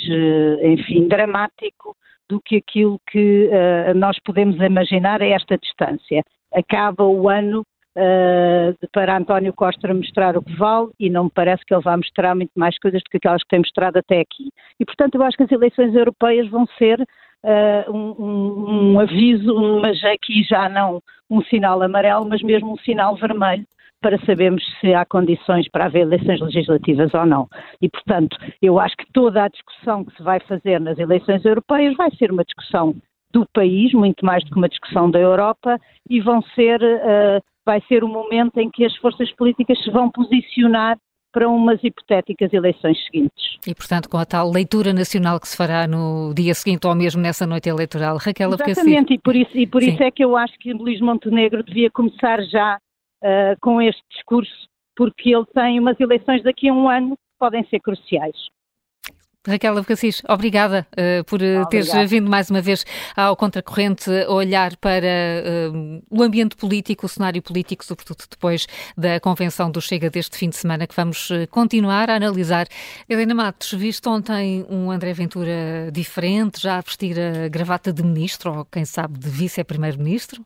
[0.61, 1.95] enfim, dramático
[2.29, 3.49] do que aquilo que
[3.95, 6.25] nós podemos imaginar a esta distância.
[6.53, 7.63] Acaba o ano
[7.97, 11.97] uh, para António Costa mostrar o que vale e não me parece que ele vá
[11.97, 14.51] mostrar muito mais coisas do que aquelas que tem mostrado até aqui.
[14.79, 20.03] E, portanto, eu acho que as eleições europeias vão ser uh, um, um, aviso, mas
[20.05, 23.67] aqui já não um sinal amarelo, mas mesmo um sinal vermelho
[24.01, 27.49] para sabermos se há condições para haver eleições legislativas ou não.
[27.81, 31.97] E, portanto, eu acho que toda a discussão que se vai fazer nas eleições europeias
[31.97, 32.97] vai ser uma discussão
[33.33, 35.79] do país, muito mais do que uma discussão da Europa,
[36.11, 40.11] e vão ser uh, vai ser o momento em que as forças políticas se vão
[40.11, 40.99] posicionar
[41.33, 43.59] para umas hipotéticas eleições seguintes.
[43.67, 47.23] E, portanto, com a tal leitura nacional que se fará no dia seguinte ou mesmo
[47.23, 48.19] nessa noite eleitoral.
[48.19, 51.63] Raquel Exatamente, e por, isso, e por isso é que eu acho que Luís Montenegro
[51.63, 56.89] devia começar já uh, com este discurso, porque ele tem umas eleições daqui a um
[56.89, 58.37] ano que podem ser cruciais.
[59.47, 62.85] Raquel Abcacis, obrigada uh, por uh, teres vindo mais uma vez
[63.17, 65.09] ao Contracorrente olhar para
[65.73, 70.49] uh, o ambiente político, o cenário político, sobretudo depois da convenção do Chega deste fim
[70.49, 72.69] de semana, que vamos continuar a analisar.
[73.09, 78.59] Helena Matos, viste ontem um André Ventura diferente, já a vestir a gravata de ministro,
[78.59, 80.45] ou quem sabe de vice-primeiro-ministro?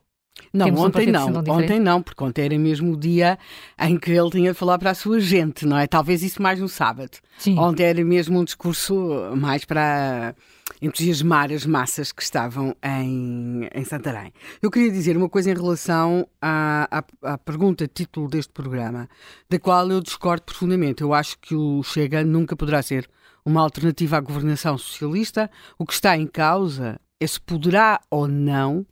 [0.53, 3.37] Não, ontem um não, ontem não, porque ontem era mesmo o dia
[3.79, 5.87] em que ele tinha de falar para a sua gente, não é?
[5.87, 7.17] Talvez isso mais no sábado.
[7.37, 7.57] Sim.
[7.57, 8.95] Ontem era mesmo um discurso
[9.35, 10.35] mais para
[10.81, 14.31] entusiasmar as massas que estavam em, em Santarém.
[14.61, 19.07] Eu queria dizer uma coisa em relação à, à, à pergunta título deste programa,
[19.49, 21.01] da qual eu discordo profundamente.
[21.01, 23.09] Eu acho que o Chega nunca poderá ser
[23.45, 25.49] uma alternativa à governação socialista.
[25.77, 28.85] O que está em causa é se poderá ou não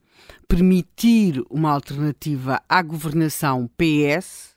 [0.47, 4.55] permitir uma alternativa à governação PS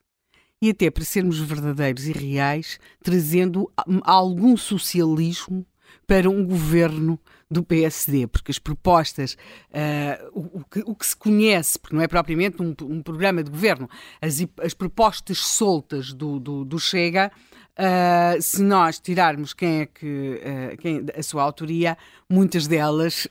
[0.61, 3.71] e até para sermos verdadeiros e reais, trazendo
[4.03, 5.65] algum socialismo
[6.07, 7.19] para um governo
[7.51, 9.37] do PSD, porque as propostas,
[9.71, 13.43] uh, o, o, que, o, que, se conhece, porque não é propriamente um, um programa
[13.43, 13.89] de governo,
[14.21, 17.31] as, as propostas soltas do, do, do Chega
[17.79, 21.97] Uh, se nós tirarmos quem é que uh, quem, a sua autoria,
[22.29, 23.29] muitas delas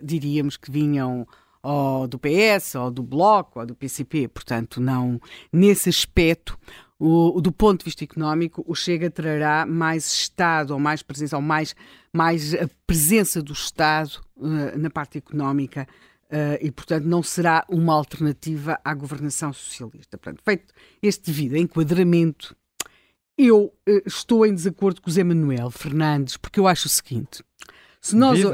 [0.00, 1.26] diríamos que vinham
[1.62, 4.28] ou do PS, ou do Bloco, ou do PCP.
[4.28, 5.20] Portanto, não
[5.52, 6.58] nesse aspecto,
[6.98, 11.42] o, do ponto de vista económico, o Chega trará mais Estado, ou mais presença, ou
[11.42, 11.74] mais,
[12.12, 14.20] mais a presença do Estado
[14.76, 15.86] na parte económica.
[16.26, 20.16] Uh, e, portanto, não será uma alternativa à governação socialista.
[20.16, 22.54] Portanto, feito este devido enquadramento
[23.36, 27.42] eu uh, estou em desacordo com o Zé Manuel Fernandes, porque eu acho o seguinte:
[28.00, 28.38] se nós.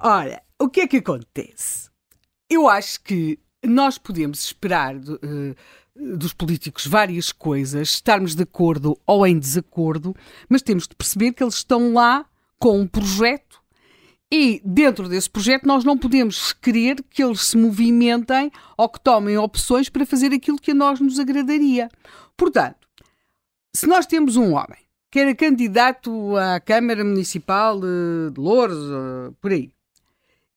[0.00, 1.90] Olha, o que é que acontece?
[2.48, 5.56] Eu acho que nós podemos esperar uh,
[5.94, 10.14] dos políticos várias coisas, estarmos de acordo ou em desacordo,
[10.48, 12.26] mas temos de perceber que eles estão lá
[12.58, 13.62] com um projeto
[14.32, 19.36] e dentro desse projeto nós não podemos querer que eles se movimentem ou que tomem
[19.36, 21.90] opções para fazer aquilo que a nós nos agradaria.
[22.36, 22.88] Portanto,
[23.74, 24.78] se nós temos um homem
[25.12, 28.78] que era candidato à Câmara Municipal de Louros,
[29.42, 29.70] por aí,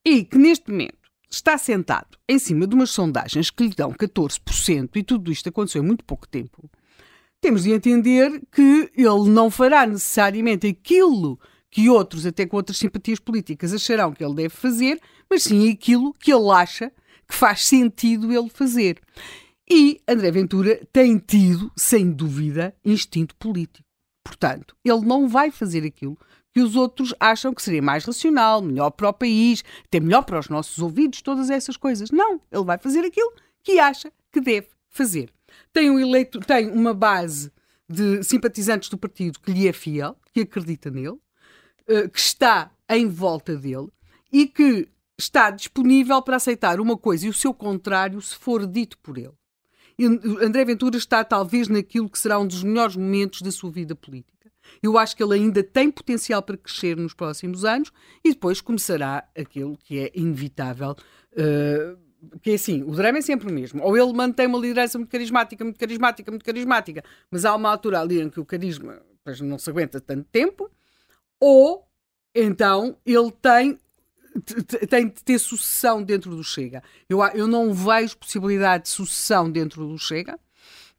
[0.06, 0.95] e que neste momento
[1.30, 5.84] está sentado em cima de umas sondagens que lhe dão 14% e tudo isto aconteceu
[5.84, 6.72] em muito pouco tempo,
[7.41, 11.38] temos de entender que ele não fará necessariamente aquilo
[11.70, 16.14] que outros, até com outras simpatias políticas, acharão que ele deve fazer, mas sim aquilo
[16.14, 16.89] que ele acha
[17.28, 19.01] que faz sentido ele fazer.
[19.70, 23.84] E André Ventura tem tido, sem dúvida, instinto político.
[24.26, 26.17] Portanto, ele não vai fazer aquilo
[26.51, 30.39] que os outros acham que seria mais racional, melhor para o país, até melhor para
[30.39, 32.09] os nossos ouvidos, todas essas coisas.
[32.09, 33.32] Não, ele vai fazer aquilo
[33.63, 35.32] que acha que deve fazer.
[35.71, 37.51] Tem um eleito, tem uma base
[37.88, 41.19] de simpatizantes do partido que lhe é fiel, que acredita nele,
[41.88, 43.89] eh, que está em volta dele
[44.32, 44.88] e que
[45.19, 49.36] está disponível para aceitar uma coisa e o seu contrário se for dito por ele.
[49.99, 54.51] André Ventura está talvez naquilo que será um dos melhores momentos da sua vida política.
[54.81, 57.91] Eu acho que ele ainda tem potencial para crescer nos próximos anos
[58.23, 60.95] e depois começará aquilo que é inevitável.
[61.33, 61.97] Uh,
[62.41, 63.83] que é assim, o drama é sempre o mesmo.
[63.83, 68.01] Ou ele mantém uma liderança muito carismática, muito carismática, muito carismática, mas há uma altura
[68.01, 70.69] ali em que o carisma pois, não se aguenta tanto tempo,
[71.39, 71.87] ou
[72.33, 73.79] então ele tem
[74.89, 76.83] tem de ter sucessão dentro do Chega.
[77.09, 80.36] Eu, eu não vejo possibilidade de sucessão dentro do Chega.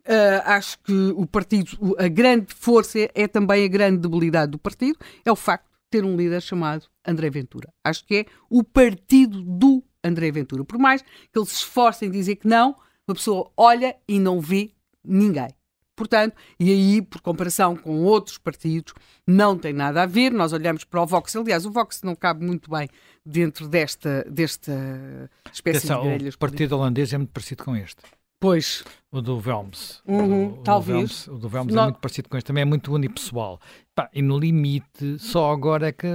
[0.06, 4.96] Uh, acho que o partido, a grande força é também a grande debilidade do partido,
[5.24, 7.68] é o facto de ter um líder chamado André Ventura.
[7.84, 10.64] Acho que é o partido do André Ventura.
[10.64, 12.76] Por mais que ele se esforce em dizer que não,
[13.06, 14.70] uma pessoa olha e não vê
[15.04, 15.48] ninguém.
[15.96, 18.92] Portanto, e aí, por comparação com outros partidos,
[19.26, 20.30] não tem nada a ver.
[20.30, 21.34] Nós olhamos para o Vox.
[21.34, 22.86] Aliás, o Vox não cabe muito bem
[23.26, 26.34] dentro desta, desta espécie Atenção, de grelhas.
[26.34, 27.96] O partido holandês é muito parecido com este.
[28.38, 28.84] Pois.
[29.10, 30.02] O do Velms.
[30.06, 31.26] Uhum, o, talvez.
[31.26, 33.58] O do Velms, é muito parecido com este, também é muito unipessoal.
[33.94, 36.06] Pá, e no limite, só agora, é que,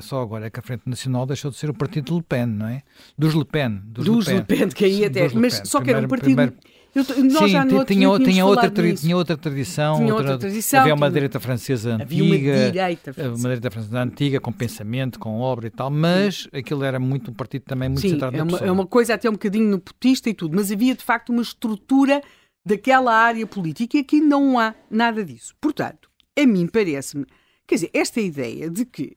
[0.00, 2.46] só agora é que a Frente Nacional deixou de ser o partido de Le Pen,
[2.46, 2.82] não é?
[3.16, 3.82] Dos Le Pen.
[3.84, 5.28] Dos, dos Le Pen, que aí até.
[5.34, 6.34] Mas só que era um partido.
[6.34, 6.54] Primeiro,
[6.94, 9.96] eu, nós Sim, já tinha, tinha, outra tinha outra tradição.
[9.96, 10.80] Tinha outra, outra tradição.
[10.80, 12.04] Havia uma direita francesa antiga.
[12.04, 13.34] Havia uma direita francesa.
[13.34, 16.48] Uma direita francesa antiga, com pensamento, com obra e tal, mas Sim.
[16.52, 18.68] aquilo era muito um partido também muito Sim, centrado é na uma, pessoa.
[18.68, 21.42] é uma coisa até um bocadinho no potista e tudo, mas havia de facto uma
[21.42, 22.20] estrutura
[22.64, 25.54] daquela área política e aqui não há nada disso.
[25.60, 27.24] Portanto, a mim parece-me,
[27.66, 29.16] quer dizer, esta ideia de que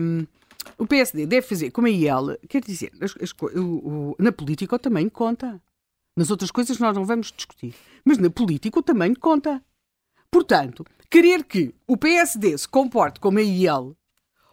[0.00, 0.26] um,
[0.78, 4.78] o PSD deve fazer como a IEL, quer dizer, as, as, o, o, na política
[4.78, 5.60] também conta.
[6.16, 7.74] Nas outras coisas nós não vamos discutir.
[8.02, 9.62] Mas na política o tamanho conta.
[10.30, 13.94] Portanto, querer que o PSD se comporte como a IEL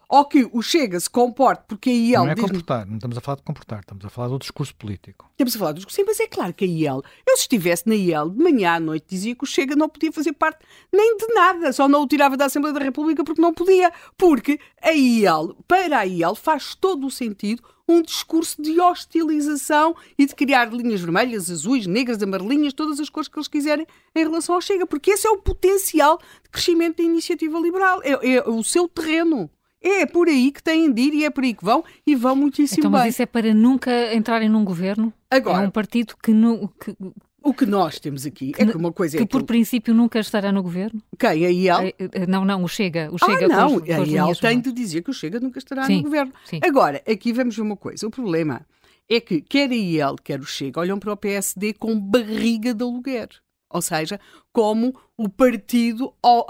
[0.09, 2.25] ou que o Chega se comporte porque a IEL.
[2.25, 5.27] Não é comportar, não estamos a falar de comportar, estamos a falar do discurso político.
[5.31, 5.95] Estamos a falar do discurso.
[5.95, 8.79] Sim, mas é claro que a IEL, eu se estivesse na IEL de manhã à
[8.79, 12.07] noite, dizia que o Chega não podia fazer parte nem de nada, só não o
[12.07, 13.91] tirava da Assembleia da República porque não podia.
[14.17, 20.25] Porque a IEL, para a IEL, faz todo o sentido um discurso de hostilização e
[20.25, 24.55] de criar linhas vermelhas, azuis, negras, amarelinhas, todas as cores que eles quiserem em relação
[24.55, 28.63] ao Chega, porque esse é o potencial de crescimento da iniciativa liberal, é, é o
[28.63, 29.49] seu terreno.
[29.81, 32.37] É por aí que têm de ir e é por aí que vão e vão
[32.37, 33.01] muitíssimo então, bem.
[33.01, 35.13] Mas isso é para nunca entrarem num governo?
[35.29, 36.95] Agora, é um partido que, não, que,
[37.43, 39.47] o que nós temos aqui que, é que uma coisa que é por aquilo...
[39.47, 41.01] princípio nunca estará no governo?
[41.19, 41.45] Quem?
[41.45, 41.81] A IEL?
[41.81, 43.09] Eh, eh, não, não, o Chega.
[43.11, 45.85] O Chega ah, não, com a IEL tem de dizer que o Chega nunca estará
[45.85, 46.31] sim, no governo.
[46.45, 46.59] Sim.
[46.63, 48.07] Agora, aqui vamos ver uma coisa.
[48.07, 48.65] O problema
[49.09, 52.81] é que quer a IEL, quer o Chega, olham para o PSD com barriga de
[52.81, 53.27] aluguer.
[53.73, 54.19] Ou seja,
[54.51, 56.45] como o partido ao,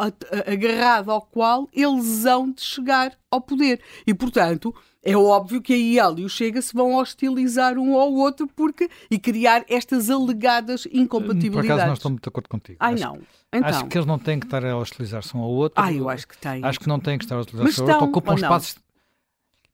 [0.45, 3.79] agarrado ao qual eles hão de chegar ao poder.
[4.05, 8.13] E, portanto, é óbvio que a IEL e o Chega se vão hostilizar um ao
[8.13, 11.67] outro porque, e criar estas alegadas incompatibilidades.
[11.67, 12.77] Por acaso não estou muito de acordo contigo.
[12.79, 13.19] Ai, acho, não.
[13.53, 13.69] Então.
[13.69, 15.81] Acho que eles não têm que estar a hostilizar-se um ao outro.
[15.81, 16.63] Ah, eu acho que têm.
[16.63, 18.09] Acho que não têm que estar a hostilizar-se um ao outro.
[18.09, 18.75] Ocupam espaços...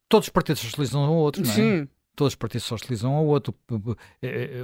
[0.08, 1.54] Todos os partidos se hostilizam um ao outro, não é?
[1.54, 1.88] Sim
[2.20, 3.56] todos os partidos se hostilizam um ao outro.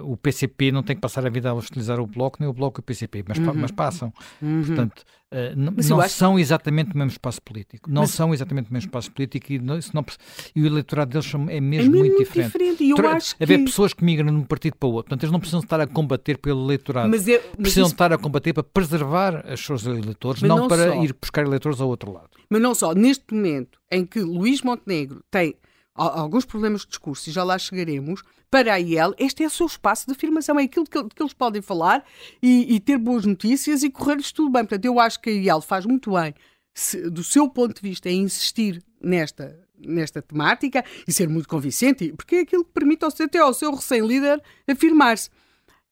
[0.04, 2.82] O PCP não tem que passar a vida a hostilizar o Bloco, nem o Bloco
[2.82, 3.54] o PCP, mas, uhum.
[3.56, 4.14] mas passam.
[4.42, 4.62] Uhum.
[4.66, 6.16] Portanto, uh, não acho...
[6.16, 7.90] são exatamente o mesmo espaço político.
[7.90, 8.12] Não mas...
[8.12, 10.06] são exatamente o mesmo espaço político e, não, não,
[10.54, 12.48] e o eleitorado deles é mesmo, é mesmo muito, diferente.
[12.48, 12.84] diferente.
[12.84, 13.64] E eu Tra acho haver que...
[13.64, 15.08] pessoas que migram de um partido para o outro.
[15.10, 17.08] Portanto, eles não precisam estar a combater pelo eleitorado.
[17.08, 17.94] Mas eu, mas precisam isso...
[17.94, 21.02] estar a combater para preservar os seus eleitores, não, não, para só.
[21.02, 22.32] ir buscar eleitores ao outro lado.
[22.50, 22.94] Mas não só.
[22.94, 25.56] Neste momento em que Luís Montenegro tem
[25.96, 28.22] alguns problemas de discurso, e já lá chegaremos,
[28.52, 31.34] para a IEL, este é o seu espaço de afirmação, é aquilo que, que eles
[31.34, 32.06] podem falar
[32.42, 34.64] e, e, ter boas notícias e correr-lhes tudo bem.
[34.64, 36.34] Portanto, eu acho que a IEL faz muito bem,
[36.74, 42.14] se, do seu ponto de vista, em insistir nesta, nesta temática e ser muito convincente,
[42.14, 45.30] porque é aquilo que permite ao, até ao seu recém-líder afirmar-se.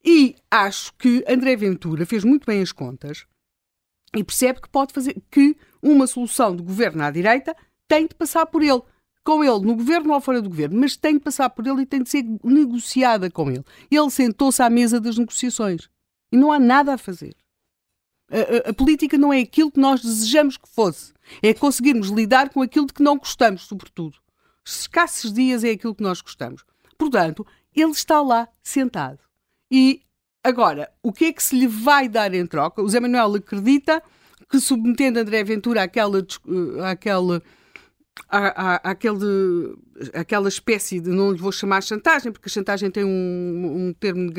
[0.06, 3.26] E acho que André Ventura fez muito bem as contas
[4.16, 7.56] e percebe que pode fazer que uma solução de governo à direita
[7.88, 8.82] tem de passar por ele
[9.24, 11.86] com ele no governo ou fora do governo, mas tem de passar por ele e
[11.86, 13.64] tem de ser negociada com ele.
[13.90, 15.90] Ele sentou-se à mesa das negociações
[16.32, 17.36] e não há nada a fazer.
[18.30, 22.50] A, a, a, política não é aquilo que nós desejamos que fosse, é conseguirmos lidar
[22.50, 24.18] com aquilo de que não gostamos, sobretudo.
[24.66, 26.64] Escassos dias é aquilo que nós gostamos.
[26.98, 27.46] Portanto,
[27.76, 29.20] ele está lá sentado.
[29.70, 30.02] E
[30.44, 32.82] agora, o que é que se lhe vai dar em troca?
[32.82, 34.02] O Zé Manuel acredita
[34.50, 36.26] que, submetendo André Ventura àquela,
[36.90, 37.42] àquela
[38.30, 39.76] aquele,
[40.14, 44.32] aquela espécie de, não lhe vou chamar chantagem, porque a chantagem tem um, um termo,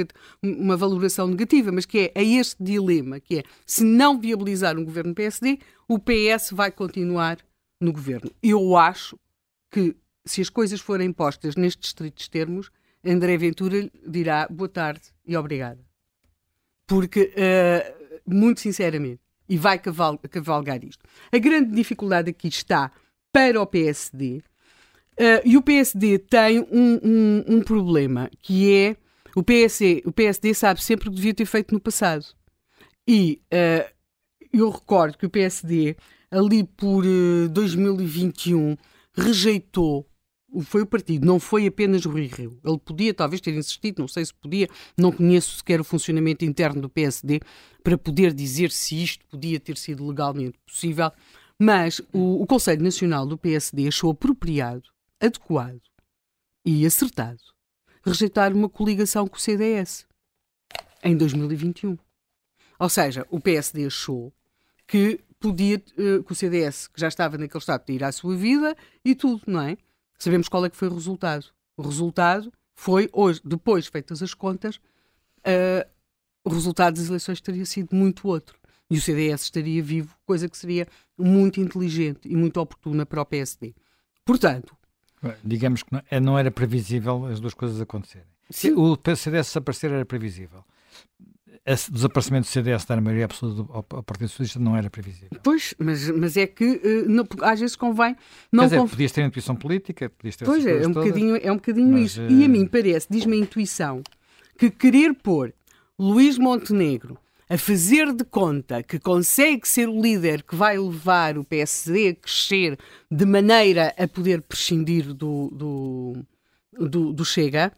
[0.42, 4.84] uma valoração negativa, mas que é a este dilema, que é, se não viabilizar um
[4.84, 5.58] governo PSD,
[5.88, 7.38] o PS vai continuar
[7.80, 8.30] no governo.
[8.42, 9.18] Eu acho
[9.70, 9.94] que,
[10.24, 12.70] se as coisas forem postas nestes estritos termos,
[13.04, 15.84] André Ventura dirá boa tarde e obrigada.
[16.86, 21.04] Porque, uh, muito sinceramente, e vai caval cavalgar isto.
[21.30, 22.90] A grande dificuldade aqui está
[23.34, 24.40] para o PSD.
[25.18, 28.96] Uh, e o PSD tem um, um, um, problema, que é
[29.34, 32.24] o, PSD, o PSD sabe sempre o que devia ter feito no passado.
[33.06, 33.92] E uh,
[34.52, 35.96] eu recordo que o PSD,
[36.30, 38.76] ali por uh, 2021,
[39.16, 40.08] rejeitou
[40.62, 42.60] foi o partido, não foi apenas Rui Rio.
[42.64, 46.80] Ele podia talvez ter insistido, não sei se podia, não conheço sequer o funcionamento interno
[46.80, 47.40] do PSD
[47.82, 51.10] para poder dizer se isto podia ter sido legalmente possível,
[51.58, 54.88] mas o, o Conselho Nacional do PSD achou apropriado,
[55.20, 55.82] adequado
[56.64, 57.54] e acertado
[58.04, 60.06] rejeitar uma coligação com o CDS
[61.02, 61.96] em 2021.
[62.78, 64.32] Ou seja, o PSD achou
[64.86, 68.36] que podia, uh, que o CDS, que já estava naquele estado de ir à sua
[68.36, 69.78] vida e tudo, não é?
[70.18, 71.46] Sabemos qual é que foi o resultado.
[71.76, 75.88] O resultado foi, hoje, depois feitas as contas, uh,
[76.44, 78.58] o resultado das eleições teria sido muito outro
[78.90, 80.86] e o CDS estaria vivo, coisa que seria
[81.18, 83.74] muito inteligente e muito oportuna para o PSD.
[84.24, 84.76] Portanto.
[85.42, 88.28] Digamos que não era previsível as duas coisas acontecerem.
[88.50, 88.72] Sim.
[88.72, 90.64] O CDS desaparecer era previsível.
[91.66, 95.30] O desaparecimento do CDS da maioria absoluta ao Partido Socialista não era previsível.
[95.42, 98.14] Pois, mas, mas é que uh, não, às vezes convém.
[98.52, 98.90] Não Quer dizer, conv...
[98.90, 102.02] podias ter intuição política, podias ter Pois é, é um, bocadinho, é um bocadinho mas,
[102.02, 102.22] isso.
[102.22, 104.02] E a mim parece, diz-me a intuição,
[104.58, 105.54] que querer pôr
[105.98, 107.18] Luís Montenegro
[107.48, 112.14] a fazer de conta que consegue ser o líder que vai levar o PSD a
[112.14, 112.78] crescer
[113.10, 117.72] de maneira a poder prescindir do, do, do, do Chega,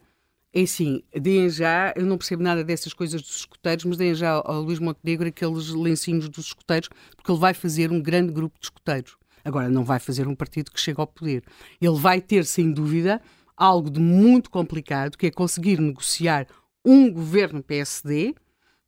[0.53, 4.31] é assim, deem já, eu não percebo nada dessas coisas dos escuteiros, mas deem já
[4.31, 8.65] ao Luís Montenegro aqueles lencinhos dos escuteiros, porque ele vai fazer um grande grupo de
[8.65, 9.17] escuteiros.
[9.43, 11.43] Agora, não vai fazer um partido que chega ao poder.
[11.79, 13.21] Ele vai ter, sem dúvida,
[13.55, 16.47] algo de muito complicado, que é conseguir negociar
[16.83, 18.33] um governo PSD,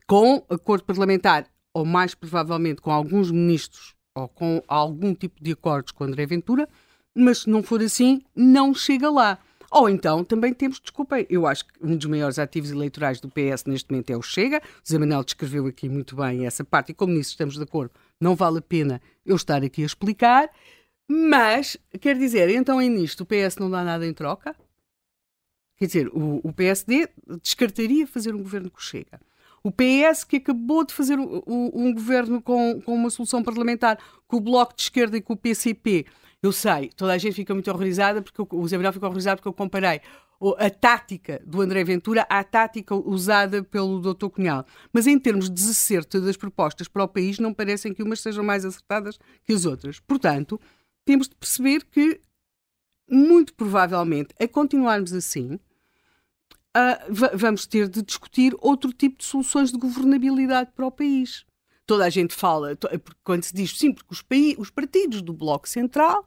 [0.10, 5.92] com acordo parlamentar, ou mais provavelmente com alguns ministros, ou com algum tipo de acordos
[5.92, 6.68] com André Ventura,
[7.14, 9.38] mas se não for assim, não chega lá.
[9.70, 13.66] Ou então também temos, desculpem, eu acho que um dos maiores ativos eleitorais do PS
[13.68, 14.64] neste momento é o Chega.
[14.84, 18.36] Zé Manuel descreveu aqui muito bem essa parte, e como nisso estamos de acordo, não
[18.36, 20.50] vale a pena eu estar aqui a explicar.
[21.08, 24.56] Mas, quer dizer, então é nisto, o PS não dá nada em troca?
[25.78, 27.10] Quer dizer, o, o PSD
[27.44, 29.20] descartaria fazer um governo com Chega.
[29.64, 33.98] O PS, que acabou de fazer um, governo com, com uma solução parlamentar
[34.28, 36.06] com o Bloco de Esquerda e com o PCP,
[36.42, 39.50] eu sei, toda a gente fica muito horrorizada, porque o Zé Manuel ficou horrorizado porque
[39.50, 40.02] eu comparei
[40.58, 44.30] a tática do André Ventura à tática usada pelo Dr.
[44.30, 44.66] Cunhal.
[44.94, 48.44] Mas em termos de acerto das propostas para o país, não parecem que umas sejam
[48.44, 50.00] mais acertadas que as outras.
[50.00, 50.60] Portanto,
[51.06, 52.22] temos de perceber que,
[53.10, 55.60] muito provavelmente, a continuarmos assim,
[56.76, 61.46] uh, vamos ter de discutir outro tipo de soluções de governabilidade para o país.
[61.86, 62.78] Toda a gente fala,
[63.24, 64.24] quando se diz sim, porque os,
[64.60, 66.24] os partidos do Bloco Central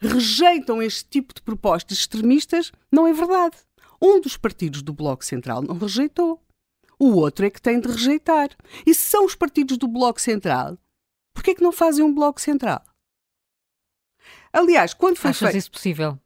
[0.00, 3.56] rejeitam este tipo de propostas extremistas, não é verdade.
[4.02, 6.42] Um dos partidos do Bloco Central não rejeitou.
[6.98, 8.50] O outro é que tem de rejeitar.
[8.84, 10.76] E se são os partidos do Bloco Central,
[11.32, 12.82] por que é que não fazem um Bloco Central?
[14.52, 15.58] Aliás, quando foi Achas feito...
[15.58, 16.18] isso possível?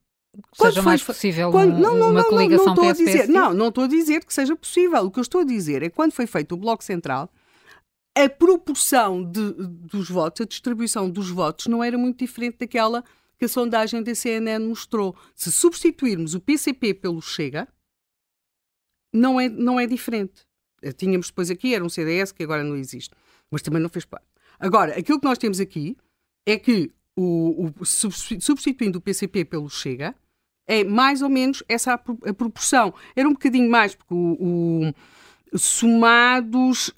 [0.57, 3.07] Quando seja mais possível quando, um, não, não, uma não, coligação não, não, estou a
[3.07, 5.05] dizer, Não, não estou a dizer que seja possível.
[5.05, 7.31] O que eu estou a dizer é que quando foi feito o Bloco Central,
[8.15, 13.05] a proporção de, dos votos, a distribuição dos votos, não era muito diferente daquela
[13.39, 15.17] que a sondagem da CNN mostrou.
[15.35, 17.69] Se substituirmos o PCP pelo Chega,
[19.13, 20.47] não é, não é diferente.
[20.83, 23.15] Eh, tínhamos depois aqui, era um CDS que agora não existe,
[23.51, 24.27] mas também não fez parte.
[24.59, 25.97] Agora, aquilo que nós temos aqui
[26.45, 26.91] é que,
[27.21, 30.15] o, o substituindo o PCP pelo Chega,
[30.67, 32.95] é mais ou menos essa a, proporção.
[33.17, 34.93] Era um bocadinho mais, porque o,
[35.53, 36.93] o somados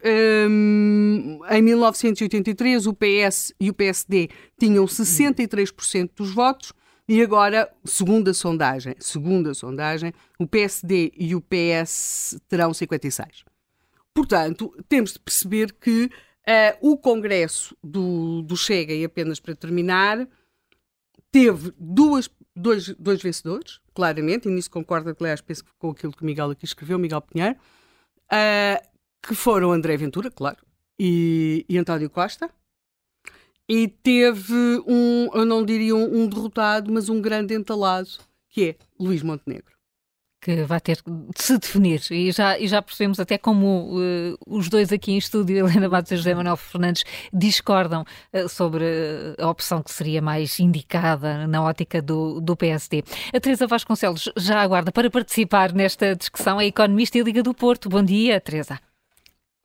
[0.51, 6.73] um, em 1983 o PS e o PSD tinham 63% dos votos
[7.09, 13.45] e agora, segundo a sondagem, segundo a sondagem, o PSD e o PS terão 56.
[14.13, 16.11] Portanto, temos de perceber que
[16.49, 20.27] uh, o Congresso do, do Chega, e apenas para terminar,
[21.31, 26.51] teve duas, dois, dois vencedores, claramente, e nisso concordo, aliás, penso com aquilo que Miguel
[26.51, 28.89] aqui escreveu, Miguel Pinheiro, uh,
[29.23, 30.59] que foram André Ventura, claro,
[30.99, 32.51] e, e António Costa.
[33.69, 38.09] E teve um, eu não diria um, um derrotado, mas um grande entalado,
[38.49, 39.80] que é Luís Montenegro
[40.41, 44.69] que vai ter de se definir e já, e já percebemos até como uh, os
[44.69, 48.85] dois aqui em estúdio, Helena Matos e José Manuel Fernandes, discordam uh, sobre
[49.39, 53.03] a opção que seria mais indicada na ótica do, do PSD.
[53.35, 57.89] A Teresa Vasconcelos já aguarda para participar nesta discussão, a economista e Liga do Porto.
[57.89, 58.79] Bom dia, Teresa.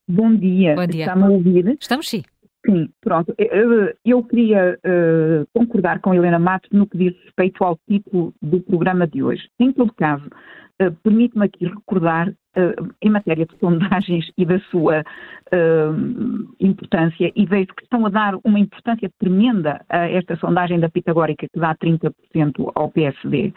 [0.07, 0.75] Bom dia.
[0.75, 1.05] Bom dia.
[1.05, 1.77] Está-me a ouvir?
[1.79, 2.23] Estamos sim.
[2.65, 3.33] Sim, pronto.
[3.37, 8.59] Eu, eu queria uh, concordar com Helena Matos no que diz respeito ao título do
[8.59, 9.43] programa de hoje.
[9.59, 10.27] Em todo caso,
[10.81, 15.03] uh, permite-me aqui recordar, uh, em matéria de sondagens e da sua
[16.59, 21.47] importância, e vejo que estão a dar uma importância tremenda a esta sondagem da Pitagórica,
[21.51, 22.11] que dá 30%
[22.73, 23.53] ao PSD.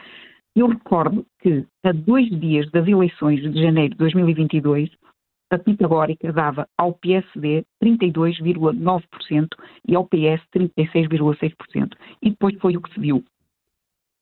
[0.55, 4.91] Eu recordo que, a dois dias das eleições de janeiro de 2022,
[5.51, 9.49] a pitagórica dava ao PSD 32,9%
[9.87, 11.93] e ao PS 36,6%.
[12.23, 13.25] E depois foi o que se viu.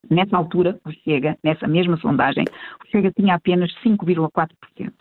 [0.09, 2.45] Nessa altura, o Chega, nessa mesma sondagem,
[2.83, 4.91] o Chega tinha apenas 5,4%.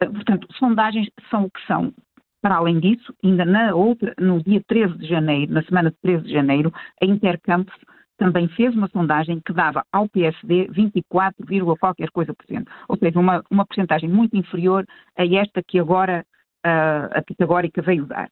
[0.00, 1.92] Eh, portanto, sondagens são o que são.
[2.40, 6.24] Para além disso, ainda na outra, no dia 13 de janeiro, na semana de 13
[6.24, 6.72] de janeiro,
[7.02, 7.74] a Intercampus
[8.18, 11.44] também fez uma sondagem que dava ao PSD 24,
[11.78, 12.70] qualquer coisa por cento.
[12.88, 14.86] Ou seja, uma, uma porcentagem muito inferior
[15.16, 16.24] a esta que agora
[16.64, 18.30] uh, a Pitagórica veio dar.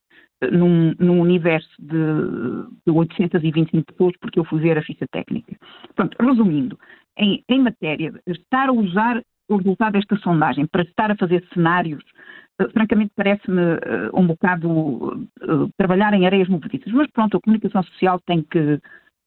[0.53, 1.97] Num, num universo de,
[2.87, 5.57] de 825 pessoas, porque eu fui ver a ficha técnica.
[5.95, 6.79] Pronto, resumindo,
[7.17, 12.05] em, em matéria estar a usar o resultado desta sondagem para estar a fazer cenários
[12.61, 16.93] Uh, francamente parece-me uh, um bocado uh, trabalhar em areias movedizas.
[16.93, 18.81] Mas pronto, a comunicação social tem que,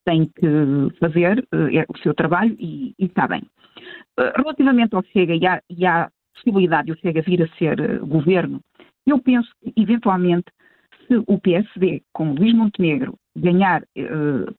[0.06, 3.44] tem que fazer uh, o seu trabalho e, e está bem.
[4.36, 8.62] Relativamente ao Chega e à, e à, possibilidade de o Chega vir a ser governo,
[9.06, 10.46] eu penso que, eventualmente,
[11.08, 13.84] se o PSD, com Luís Montenegro, ganhar,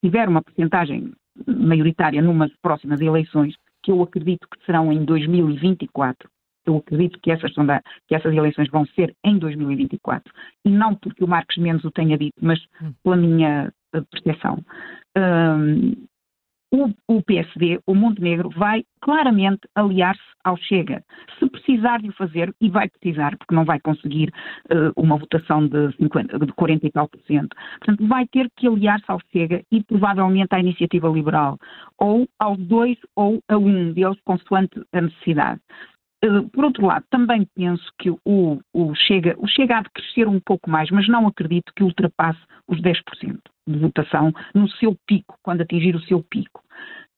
[0.02, 1.12] tiver uma porcentagem
[1.46, 6.28] maioritária numas próximas eleições, que eu acredito que serão em 2024,
[6.66, 7.52] eu acredito que essas,
[8.06, 10.32] que essas eleições vão ser em 2024,
[10.64, 12.92] e não porque o Marcos Mendes o tenha dito, mas hum.
[13.02, 13.72] pela minha
[14.10, 14.58] percepção
[15.16, 16.07] um,
[16.70, 21.02] o, o, PSD, o Montenegro, vai claramente aliar-se ao Chega.
[21.38, 24.32] Se precisar de o fazer, e vai precisar, porque não vai conseguir
[24.70, 28.66] uh, uma votação de, 50, de 40 e tal por cento, portanto, vai ter que
[28.66, 31.58] aliar-se ao Chega e provavelmente à Iniciativa Liberal,
[31.98, 35.60] ou aos dois ou a um deles, consoante a necessidade.
[36.24, 40.26] Uh, por outro lado, também penso que o, o, Chega, o Chega há de crescer
[40.26, 43.38] um pouco mais, mas não acredito que ultrapasse os 10%
[43.68, 46.62] de votação no seu pico, quando atingir o seu pico.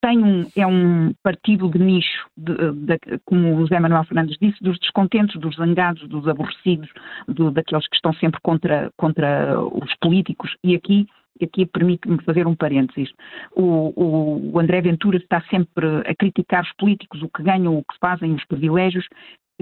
[0.02, 4.62] Tem um, é um partido de nicho, de, de, como o José Manuel Fernandes disse,
[4.62, 6.88] dos descontentes, dos zangados, dos aborrecidos,
[7.28, 10.56] do, daqueles que estão sempre contra, contra os políticos.
[10.64, 11.06] E aqui
[11.44, 13.12] aqui permite-me fazer um parênteses.
[13.52, 17.82] O, o, o, André Ventura está sempre a criticar os políticos, o que ganham, o
[17.82, 19.06] que fazem, os privilégios.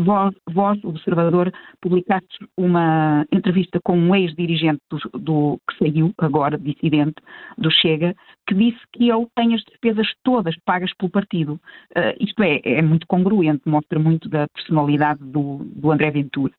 [0.01, 7.16] Vós, vós observador, publicaste uma entrevista com um ex-dirigente do, do, que saiu agora, dissidente,
[7.57, 8.14] do Chega,
[8.47, 11.55] que disse que ele tem as despesas todas pagas pelo partido.
[11.97, 16.53] Uh, isto é, é muito congruente, mostra muito da personalidade do, do André Ventura.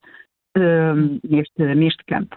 [0.58, 2.36] Uh, neste, neste campo.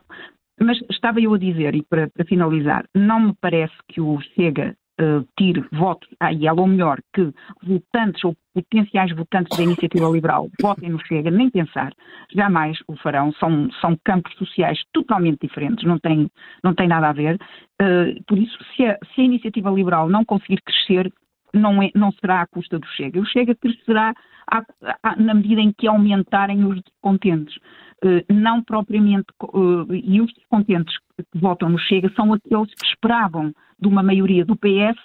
[0.64, 4.76] Mas estava eu a dizer, e para, para finalizar, não me parece que o Chega
[5.02, 10.50] uh, tire votos à IEL, ou melhor, que votantes ou potenciais votantes da iniciativa liberal
[10.62, 11.92] votem no Chega, nem pensar,
[12.34, 16.30] jamais o farão, são, são campos sociais totalmente diferentes, não tem,
[16.64, 17.36] não tem nada a ver.
[17.82, 21.12] Uh, por isso, se a, se a iniciativa liberal não conseguir crescer,
[21.54, 23.20] não, é, não será à custa do Chega.
[23.20, 24.14] O Chega crescerá
[24.50, 24.64] à,
[25.04, 27.56] à, na medida em que aumentarem os descontentes.
[28.04, 33.54] Eh, não propriamente, eh, e os descontentes que votam no Chega são aqueles que esperavam
[33.80, 35.00] de uma maioria do PS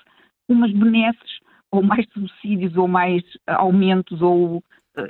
[0.49, 1.39] umas benesses
[1.71, 4.65] ou mais subsídios ou mais aumentos ou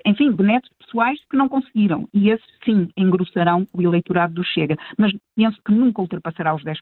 [0.05, 2.09] enfim, benetos pessoais que não conseguiram.
[2.13, 4.77] E esses, sim, engrossarão o eleitorado do Chega.
[4.97, 6.75] Mas penso que nunca ultrapassará os 10%.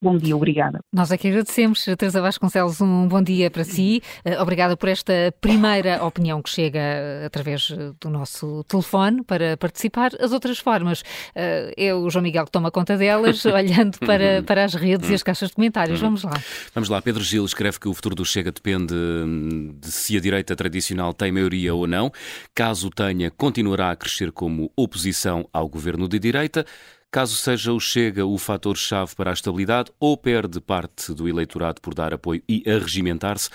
[0.00, 0.78] Bom dia, obrigada.
[0.92, 1.84] Nós aqui agradecemos.
[1.84, 4.00] Teresa Vasconcelos, um bom dia para si.
[4.24, 9.56] Eh, obrigada por esta primeira opinião que chega eh, através eh, do nosso telefone para
[9.56, 10.10] participar.
[10.20, 11.02] As outras formas,
[11.34, 15.22] é o João Miguel que toma conta delas, olhando para, para as redes e as
[15.22, 16.00] caixas de comentários.
[16.00, 16.34] Vamos lá.
[16.74, 17.02] Vamos lá.
[17.02, 21.12] Pedro Gil escreve que o futuro do Chega depende hum, de se a direita tradicional
[21.12, 22.12] tem maioria ou não.
[22.54, 26.64] Caso tenha, continuará a crescer como oposição ao governo de direita.
[27.10, 31.94] Caso seja o Chega o fator-chave para a estabilidade, ou perde parte do eleitorado por
[31.94, 33.48] dar apoio e arregimentar-se,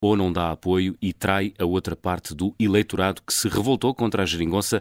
[0.00, 4.22] ou não dá apoio e trai a outra parte do eleitorado que se revoltou contra
[4.22, 4.80] a geringonça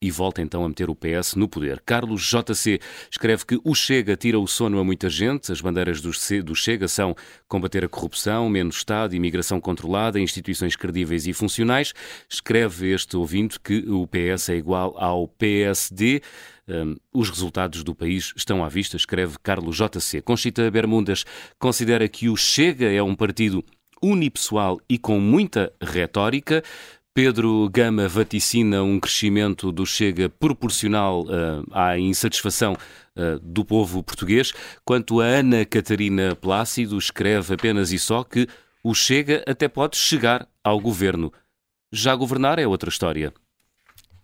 [0.00, 1.82] e volta então a meter o PS no poder.
[1.84, 2.80] Carlos JC
[3.10, 5.50] escreve que o Chega tira o sono a muita gente.
[5.50, 7.16] As bandeiras do Chega são
[7.48, 11.92] combater a corrupção, menos Estado, imigração controlada, instituições credíveis e funcionais.
[12.28, 16.22] Escreve este ouvinte que o PS é igual ao PSD.
[16.68, 20.20] Um, os resultados do país estão à vista, escreve Carlos JC.
[20.20, 21.24] Conchita Bermundas
[21.58, 23.64] considera que o Chega é um partido
[24.02, 26.62] unipessoal e com muita retórica.
[27.18, 34.52] Pedro Gama vaticina um crescimento do Chega proporcional uh, à insatisfação uh, do povo português,
[34.84, 38.46] quanto a Ana Catarina Plácido escreve apenas e só que
[38.84, 41.32] o Chega até pode chegar ao governo.
[41.92, 43.34] Já governar é outra história.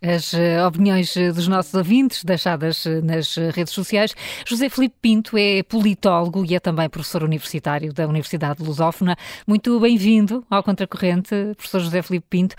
[0.02, 4.14] As eh, opiniões eh, dos nossos ouvintes, deixadas eh, nas redes sociais.
[4.46, 9.16] José Felipe Pinto é politólogo e é também professor universitário da Universidade Lusófona.
[9.46, 12.54] Muito bem-vindo ao Contracorrente, professor José Felipe Pinto.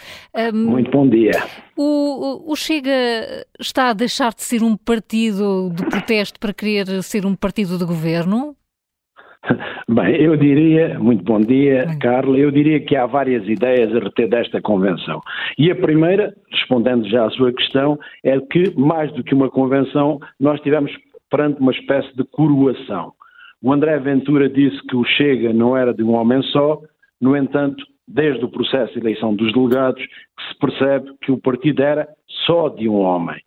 [0.53, 1.31] Muito bom dia.
[1.77, 7.25] O, o Chega está a deixar de ser um partido de protesto para querer ser
[7.25, 8.55] um partido de governo?
[9.87, 11.99] Bem, eu diria, muito bom dia, Bem.
[11.99, 15.21] Carla, eu diria que há várias ideias a reter desta convenção.
[15.57, 20.19] E a primeira, respondendo já à sua questão, é que, mais do que uma convenção,
[20.39, 20.91] nós estivemos
[21.29, 23.13] perante uma espécie de coroação.
[23.61, 26.79] O André Ventura disse que o Chega não era de um homem só,
[27.19, 32.07] no entanto, desde o processo de eleição dos delegados, se percebe que o partido era
[32.45, 33.37] só de um homem.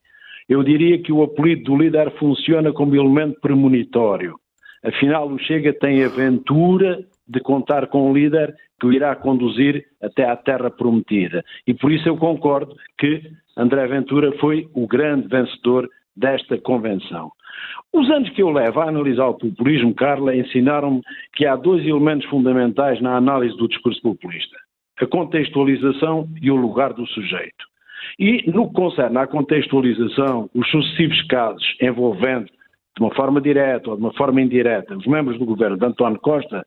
[0.49, 4.37] Eu diria que o apelido do líder funciona como elemento premonitório.
[4.85, 9.85] Afinal, o Chega tem a aventura de contar com um líder que o irá conduzir
[10.03, 11.45] até à terra prometida.
[11.67, 13.23] E por isso eu concordo que
[13.57, 17.31] André Ventura foi o grande vencedor desta convenção.
[17.93, 21.03] Os anos que eu levo a analisar o populismo, Carla, ensinaram-me
[21.35, 24.57] que há dois elementos fundamentais na análise do discurso populista:
[25.01, 27.67] a contextualização e o lugar do sujeito.
[28.19, 32.49] E, no que concerne à contextualização, os sucessivos casos envolvendo
[32.99, 36.19] de uma forma direta ou de uma forma indireta, os membros do governo de António
[36.19, 36.67] Costa,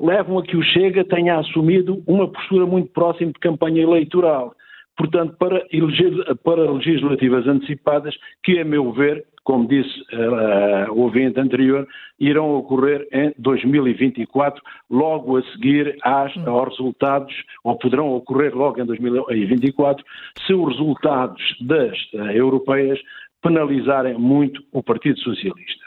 [0.00, 4.54] levam a que o Chega tenha assumido uma postura muito próxima de campanha eleitoral.
[4.96, 6.12] Portanto, para, eleger,
[6.42, 11.86] para legislativas antecipadas, que, a meu ver, como disse uh, o ouvinte anterior,
[12.18, 16.48] irão ocorrer em 2024, logo a seguir às, hum.
[16.48, 20.04] aos resultados, ou poderão ocorrer logo em 2024,
[20.46, 22.98] se os resultados das uh, europeias
[23.46, 25.86] penalizarem muito o Partido Socialista.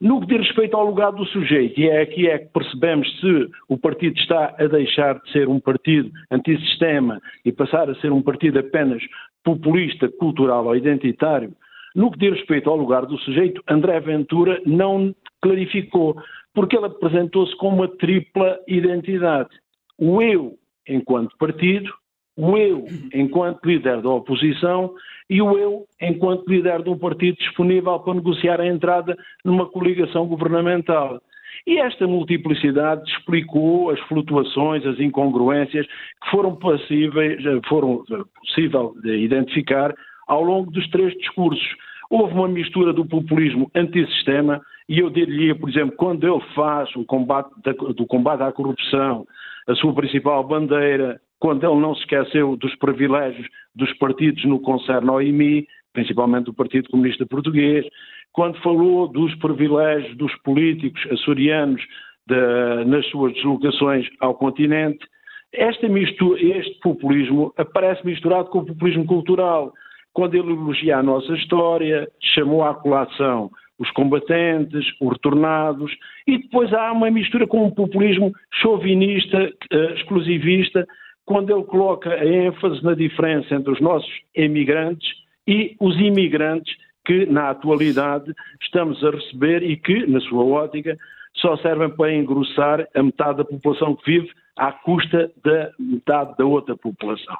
[0.00, 3.50] No que diz respeito ao lugar do sujeito, e é aqui é que percebemos se
[3.68, 8.22] o partido está a deixar de ser um partido antissistema e passar a ser um
[8.22, 9.02] partido apenas
[9.44, 11.52] populista, cultural ou identitário,
[11.96, 16.16] no que diz respeito ao lugar do sujeito, André Ventura não clarificou,
[16.54, 19.50] porque ele apresentou-se com uma tripla identidade.
[19.98, 20.54] O eu
[20.88, 21.92] enquanto partido,
[22.36, 24.94] o eu enquanto líder da oposição
[25.28, 30.26] e o eu enquanto líder de um partido disponível para negociar a entrada numa coligação
[30.26, 31.20] governamental.
[31.66, 38.02] E esta multiplicidade explicou as flutuações, as incongruências que foram possíveis, foram
[38.40, 39.94] possível de identificar
[40.26, 41.68] ao longo dos três discursos.
[42.08, 47.04] Houve uma mistura do populismo antissistema e eu diria, por exemplo, quando ele faz o
[47.04, 49.26] combate da, do combate à corrupção
[49.68, 55.14] a sua principal bandeira, quando ele não se esqueceu dos privilégios dos partidos no concerno
[55.14, 57.84] OIMI, principalmente do Partido Comunista Português,
[58.32, 61.82] quando falou dos privilégios dos políticos açorianos
[62.26, 65.04] de, nas suas deslocações ao continente,
[65.52, 69.72] esta mistura, este populismo aparece misturado com o populismo cultural.
[70.12, 75.90] Quando ele elogia a nossa história, chamou à colação os combatentes, os retornados,
[76.26, 78.30] e depois há uma mistura com um populismo
[78.60, 80.86] chauvinista, uh, exclusivista,
[81.30, 85.08] quando ele coloca a ênfase na diferença entre os nossos emigrantes
[85.46, 90.98] e os imigrantes que, na atualidade, estamos a receber e que, na sua ótica,
[91.34, 96.44] só servem para engrossar a metade da população que vive à custa da metade da
[96.44, 97.36] outra população.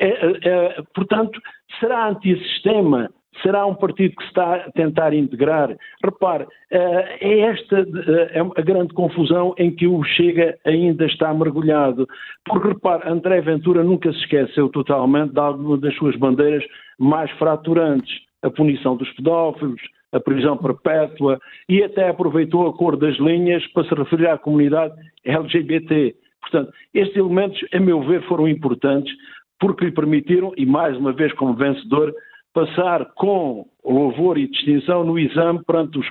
[0.00, 1.40] É, é, é portanto,
[1.78, 3.08] será antissistema
[3.42, 5.76] Será um partido que está a tentar integrar?
[6.04, 11.32] Repare, eh, é esta eh, é a grande confusão em que o Chega ainda está
[11.32, 12.06] mergulhado.
[12.44, 16.64] Porque, repare, André Ventura nunca se esqueceu totalmente de alguma das suas bandeiras
[16.98, 18.26] mais fraturantes.
[18.42, 19.80] A punição dos pedófilos,
[20.12, 24.94] a prisão perpétua e até aproveitou a cor das linhas para se referir à comunidade
[25.24, 26.14] LGBT.
[26.40, 29.12] Portanto, estes elementos, a meu ver, foram importantes
[29.60, 32.14] porque lhe permitiram, e mais uma vez como vencedor,
[32.52, 36.06] passar com louvor e distinção no exame perante os,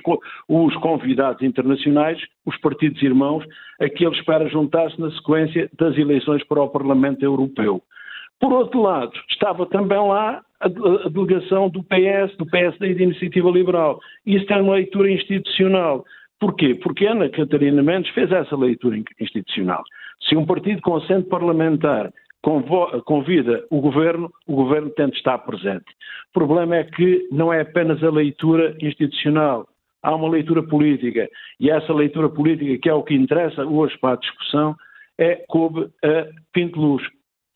[0.48, 3.44] os, convidados internacionais, os partidos irmãos,
[3.80, 7.82] a que ele espera juntar-se na sequência das eleições para o Parlamento Europeu.
[8.40, 10.68] Por outro lado, estava também lá a,
[11.08, 13.98] delegação do PS, do PSD e da Iniciativa Liberal.
[14.24, 16.04] Isso tem uma leitura institucional.
[16.40, 16.76] Porquê?
[16.76, 19.82] Porque Ana Catarina Mendes fez essa leitura institucional.
[20.28, 22.12] Se um partido com assento parlamentar
[22.42, 25.84] convida o governo, o governo tem de estar presente.
[26.30, 29.66] O problema é que não é apenas a leitura institucional,
[30.02, 31.28] há uma leitura política.
[31.58, 34.76] E essa leitura política, que é o que interessa hoje para a discussão,
[35.18, 37.02] é coube a Pinto Luz.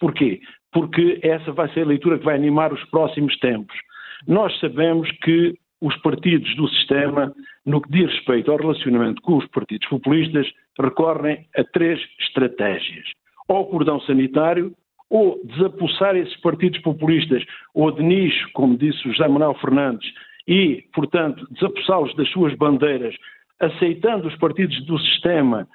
[0.00, 0.40] Porquê?
[0.72, 3.76] Porque essa vai ser a leitura que vai animar os próximos tempos.
[4.26, 7.32] Nós sabemos que os partidos do sistema,
[7.64, 10.46] no que diz respeito ao relacionamento com os partidos populistas,
[10.78, 13.06] recorrem a três estratégias
[13.48, 14.72] ao cordão sanitário,
[15.10, 20.10] ou desapossar esses partidos populistas, ou de nicho, como disse o José Manuel Fernandes,
[20.48, 23.14] e, portanto, desapossá-los das suas bandeiras,
[23.60, 25.68] aceitando os partidos do sistema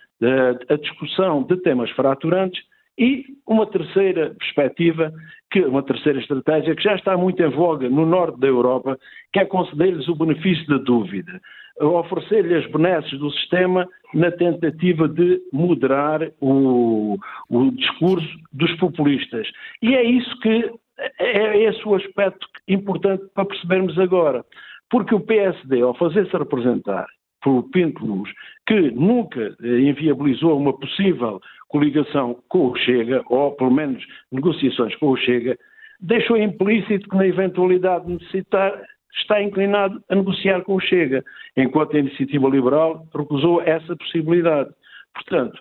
[0.69, 2.61] a discussão de temas fraturantes,
[2.97, 5.13] e uma terceira perspectiva,
[5.51, 8.97] que, uma terceira estratégia que já está muito em voga no norte da Europa,
[9.31, 11.39] que é conceder-lhes o benefício da dúvida
[11.79, 17.17] oferecer-lhe as benesses do sistema na tentativa de moderar o,
[17.49, 19.47] o, discurso dos populistas.
[19.81, 20.71] E é isso que
[21.19, 24.43] é esse o aspecto importante para percebermos agora.
[24.89, 27.05] Porque o PSD, ao fazer-se representar
[27.41, 28.29] por Pinto Luz,
[28.65, 35.09] que nunca eh, inviabilizou uma possível coligação com o Chega, ou pelo menos negociações com
[35.09, 35.57] o Chega,
[35.99, 38.81] deixou implícito que na eventualidade de necessitar
[39.19, 41.23] está inclinado a negociar com o Chega,
[41.55, 44.69] enquanto a Iniciativa Liberal recusou essa possibilidade.
[45.13, 45.59] Portanto,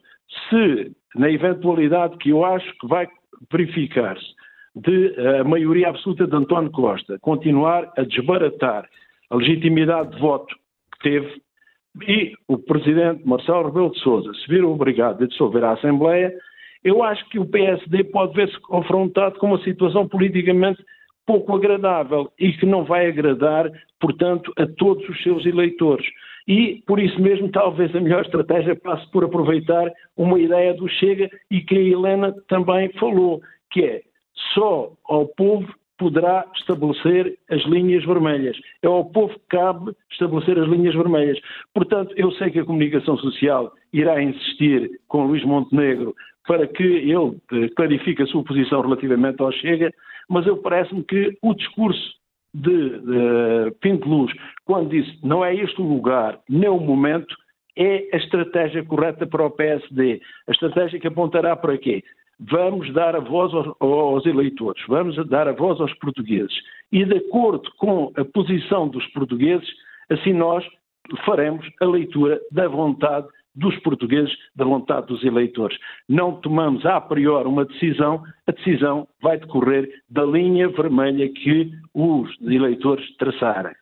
[0.48, 3.08] se na eventualidade que eu acho que vai
[3.50, 4.34] verificar-se
[4.74, 8.88] de a maioria absoluta de António Costa continuar a desbaratar
[9.30, 10.54] a legitimidade de voto
[10.92, 11.42] que teve
[12.06, 16.30] e o presidente Marcelo Rebelo de Sousa se vir obrigado a dissolver a Assembleia,
[16.84, 20.84] eu acho que o PSD pode ver-se confrontado com uma situação politicamente
[21.26, 23.70] pouco agradável e que não vai agradar,
[24.00, 26.06] portanto, a todos os seus eleitores.
[26.48, 31.28] E, por isso mesmo, talvez a melhor estratégia passe por aproveitar uma ideia do Chega
[31.50, 34.02] e que a Helena também falou, que é
[34.54, 35.66] só ao povo
[35.98, 38.56] poderá estabelecer as linhas vermelhas.
[38.82, 41.38] É ao povo que cabe estabelecer as linhas vermelhas.
[41.74, 46.14] Portanto, eu sei que a comunicação social irá insistir com Luís Montenegro
[46.46, 49.92] para que ele eh, clarifique a sua posição relativamente ao Chega,
[50.28, 52.14] mas eu parece-me que o discurso
[52.52, 54.32] de, de Pinto Luz,
[54.64, 57.34] quando disse não é este o lugar, nem o momento,
[57.76, 60.20] é a estratégia correta para o PSD.
[60.48, 62.02] A estratégia que apontará para quê?
[62.40, 66.54] Vamos dar a voz aos, aos, eleitores, vamos dar a voz aos portugueses.
[66.92, 69.68] E de acordo com a posição dos portugueses,
[70.10, 70.64] assim nós
[71.24, 75.76] faremos a leitura da vontade dos portugueses, da vontade dos eleitores.
[76.08, 82.30] Não tomamos a priori uma decisão, a decisão vai decorrer da linha vermelha que os
[82.42, 83.74] eleitores traçarem.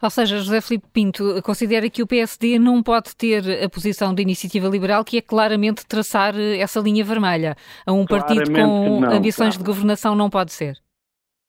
[0.00, 4.22] Ou seja, José Filipe Pinto considera que o PSD não pode ter a posição da
[4.22, 7.56] iniciativa liberal, que é claramente traçar essa linha vermelha.
[7.84, 9.58] A um claramente partido com ambições claro.
[9.58, 10.83] de governação não pode ser.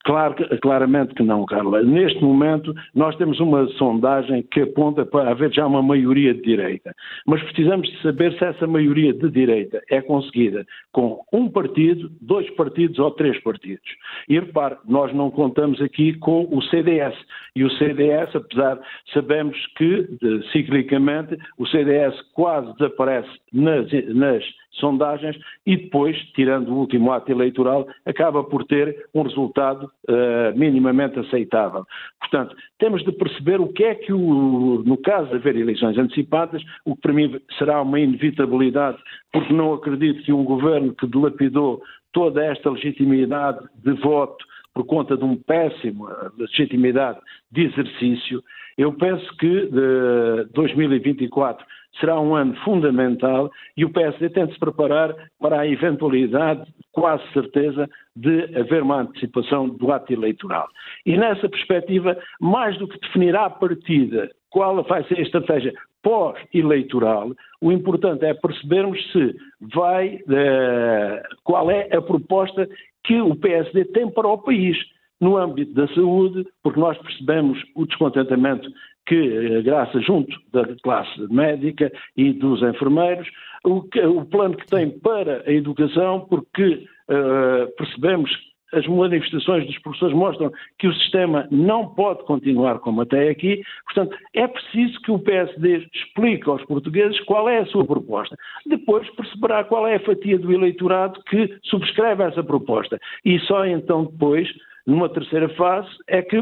[0.05, 1.81] Claro, claramente que não, Carla.
[1.81, 6.93] Neste momento, nós temos uma sondagem que aponta para haver já uma maioria de direita.
[7.25, 12.47] Mas precisamos de saber se essa maioria de direita é conseguida com um partido, dois
[12.51, 13.89] partidos ou três partidos.
[14.29, 17.15] E repare, nós não contamos aqui com o CDS.
[17.55, 18.79] E o CDS, apesar,
[19.11, 20.07] sabemos que,
[20.51, 24.43] ciclicamente, o CDS quase desaparece nas, nas
[24.79, 31.19] sondagens e depois, tirando o último ato eleitoral, acaba por ter um resultado uh, minimamente
[31.19, 31.85] aceitável.
[32.19, 36.61] Portanto, temos de perceber o que é que, o, no caso de haver eleições antecipadas,
[36.83, 38.97] o que para mim será uma inevitabilidade,
[39.31, 41.81] porque não acredito que um governo que dilapidou
[42.11, 47.19] toda esta legitimidade de voto por conta de um péssimo eh, legitimidade
[47.49, 48.43] de exercício,
[48.77, 51.65] eu penso que de 2024
[51.99, 57.23] será um ano fundamental e o PSD tem de se preparar para a eventualidade, quase
[57.33, 60.67] certeza, de haver uma antecipação do ato eleitoral.
[61.05, 67.31] E nessa perspectiva, mais do que definir à partida qual vai ser a estratégia pós-eleitoral,
[67.59, 69.35] o importante é percebermos se
[69.73, 72.69] vai, uh, qual é a proposta
[73.03, 74.77] que o PSD tem para o país
[75.19, 78.69] no âmbito da saúde, porque nós percebemos o descontentamento
[79.05, 83.27] que, eh, graças junto da classe médica e dos enfermeiros,
[83.63, 88.31] o, que, o plano que tem para a educação, porque uh, percebemos
[88.73, 93.61] as manifestações dos professores mostram que o sistema não pode continuar como até aqui.
[93.85, 98.35] Portanto, é preciso que o PSD explique aos portugueses qual é a sua proposta.
[98.65, 102.99] Depois perceberá qual é a fatia do eleitorado que subscreve essa proposta.
[103.23, 104.49] E só então depois,
[104.85, 106.41] numa terceira fase, é que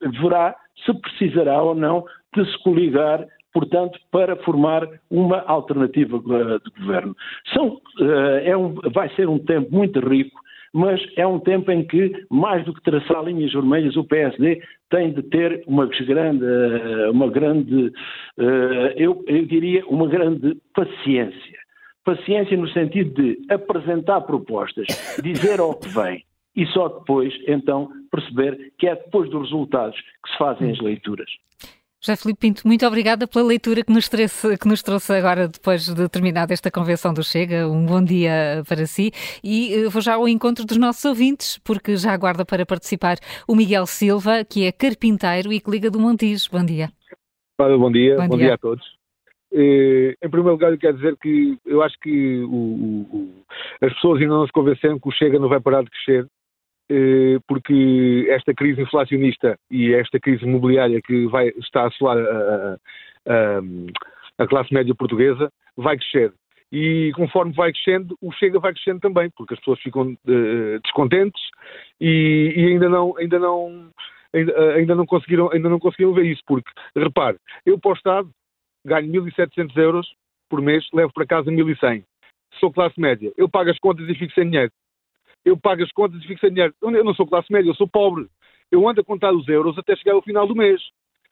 [0.00, 7.16] deverá se precisará ou não de se coligar portanto, para formar uma alternativa de governo.
[7.52, 10.38] São, eh, é um, vai ser um tempo muito rico,
[10.72, 15.12] mas é um tempo em que, mais do que traçar linhas vermelhas, o PSD tem
[15.12, 17.92] de ter uma grande, eh, uma grande
[18.38, 21.58] eh, eu, eu diria, uma grande paciência.
[22.04, 24.86] Paciência no sentido de apresentar propostas,
[25.22, 26.24] dizer ao que vem,
[26.54, 31.30] e só depois, então, perceber que é depois dos resultados que se fazem as leituras.
[32.02, 35.86] José Filipe Pinto, muito obrigada pela leitura que nos, trouxe, que nos trouxe agora, depois
[35.86, 37.68] de terminada esta convenção do Chega.
[37.68, 39.12] Um bom dia para si
[39.44, 43.54] e eh, vou já ao encontro dos nossos ouvintes, porque já aguarda para participar o
[43.54, 46.48] Miguel Silva, que é carpinteiro e que liga do Montijo.
[46.50, 46.88] Bom dia.
[47.60, 48.46] Olá, bom dia, bom, bom dia.
[48.46, 48.54] dia.
[48.54, 48.84] a todos.
[49.52, 53.44] Eh, em primeiro lugar, eu quero dizer que eu acho que o, o,
[53.82, 56.26] as pessoas ainda não se convenceram que o Chega não vai parar de crescer
[57.46, 62.76] porque esta crise inflacionista e esta crise imobiliária que vai, está a assolar a,
[63.26, 66.32] a, a, classe média portuguesa vai crescer.
[66.72, 71.40] E conforme vai crescendo, o Chega vai crescendo também, porque as pessoas ficam uh, descontentes
[72.00, 73.90] e, e, ainda não, ainda não,
[74.32, 77.36] ainda, ainda, não conseguiram, ainda não conseguiram ver isso, porque, repare,
[77.66, 78.30] eu para o Estado
[78.84, 80.08] ganho 1.700 euros
[80.48, 82.04] por mês, levo para casa 1.100.
[82.58, 84.72] Sou classe média, eu pago as contas e fico sem dinheiro
[85.44, 86.74] eu pago as contas e fico sem dinheiro.
[86.82, 88.26] Eu não sou classe média, eu sou pobre.
[88.70, 90.80] Eu ando a contar os euros até chegar ao final do mês.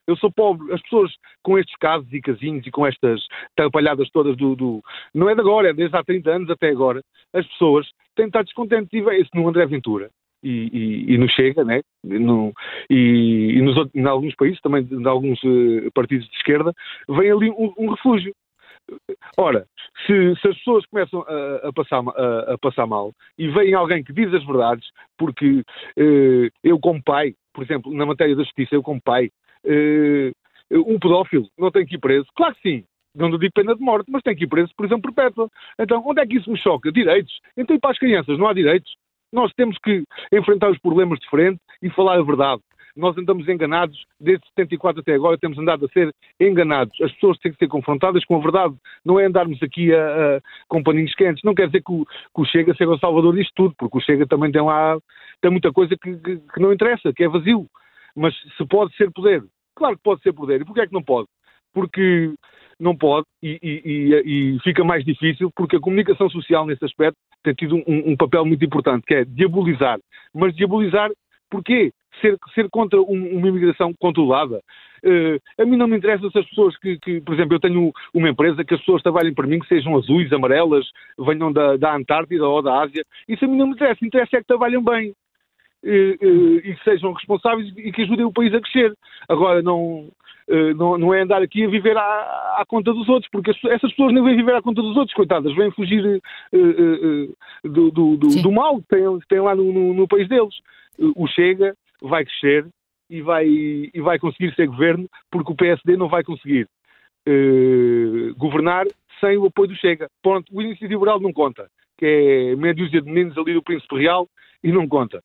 [0.06, 0.72] Eu sou pobre.
[0.72, 1.12] As pessoas
[1.42, 3.20] com estes casos e casinhos e com estas
[3.54, 4.82] tampalhadas todas do, do,
[5.14, 7.02] Não é de agora, é desde há 30 anos até agora.
[7.32, 7.86] As pessoas
[8.16, 10.10] têm de estar descontentes e vê-se no André Ventura.
[10.42, 11.82] E, e, e Chega, né?
[12.02, 12.52] No,
[12.88, 16.72] e, e nos, em alguns países, também em alguns uh, partidos de esquerda,
[17.08, 18.32] vem ali um, um refúgio.
[19.36, 19.66] Ora,
[20.06, 24.02] se, se, as pessoas começam a, a passar, a, a, passar mal e vem alguém
[24.02, 24.86] que diz as verdades,
[25.16, 25.62] porque
[25.96, 29.30] eh, eu, como pai, por exemplo, na matéria da justiça, eu, como pai,
[29.64, 30.32] eh,
[30.70, 32.26] um pedófilo não tem que ir preso?
[32.34, 32.84] Claro que sim.
[33.14, 35.48] Não digo pena de morte, mas tem que ir preso por exemplo perpétua.
[35.78, 36.92] Então, onde é que isso me choca?
[36.92, 37.32] Direitos.
[37.56, 38.92] Então, e para as crianças, não há direitos?
[39.32, 42.62] Nós temos que enfrentar os problemas de frente e falar a verdade
[42.98, 47.00] nós andamos enganados, desde 74 até agora temos andado a ser enganados.
[47.00, 50.40] As pessoas têm que ser confrontadas com a verdade, não é andarmos aqui a, a,
[50.66, 51.42] com paninhos quentes.
[51.44, 54.00] Não quer dizer que o, que o Chega seja o salvador disto tudo, porque o
[54.00, 54.98] Chega também tem lá
[55.40, 57.66] tem muita coisa que, que, que não interessa, que é vazio.
[58.16, 59.44] Mas se pode ser poder,
[59.76, 60.60] claro que pode ser poder.
[60.60, 61.28] E porquê é que não pode?
[61.72, 62.34] Porque
[62.80, 67.54] não pode e, e, e, fica mais difícil porque a comunicação social nesse aspecto tem
[67.54, 69.98] tido um, um, papel muito importante, que é diabolizar.
[70.34, 71.10] Mas diabolizar
[71.50, 71.92] Porquê?
[72.20, 74.62] Ser, ser contra um, uma imigração controlada.
[75.04, 77.92] Uh, a mim não me interessa se as pessoas que, que, por exemplo, eu tenho
[78.12, 80.86] uma empresa que as pessoas trabalhem para mim, que sejam azuis, amarelas,
[81.18, 83.04] venham da, da Antártida ou da Ásia.
[83.28, 84.04] Isso a mim não me interessa.
[84.04, 85.14] Interessa é que trabalhem bem.
[85.84, 88.92] eh, eh, e que sejam responsáveis e que ajudem o país a crescer.
[89.28, 90.08] Agora, não,
[90.76, 94.12] não, não é andar aqui a viver à, à conta dos outros, porque essas pessoas
[94.12, 98.42] nem vêm viver à conta dos outros, coitadas, vêm fugir uh, uh, do, do, do,
[98.42, 100.54] do, mal que têm, têm lá no, no, no, país deles.
[101.14, 102.66] O Chega vai crescer
[103.10, 106.68] e vai, e vai conseguir ser governo, porque o PSD não vai conseguir
[107.28, 108.86] uh, governar
[109.20, 110.08] sem o apoio do Chega.
[110.22, 110.54] Ponto.
[110.54, 114.28] O Iniciativa Liberal não conta, que é meia dúzia de meninos ali do Príncipe Real
[114.62, 115.22] e não conta.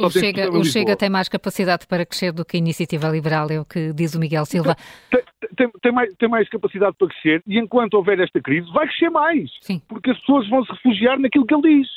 [0.00, 3.60] O Chega, o Chega, tem mais capacidade para crescer do que a Iniciativa Liberal, é
[3.60, 4.76] o que diz o Miguel Silva.
[5.08, 5.22] Tem,
[5.56, 9.08] tem, tem, mais, tem mais capacidade para crescer e enquanto houver esta crise vai crescer
[9.10, 9.50] mais.
[9.60, 9.80] Sim.
[9.88, 11.88] Porque as pessoas vão se refugiar naquilo que ele diz.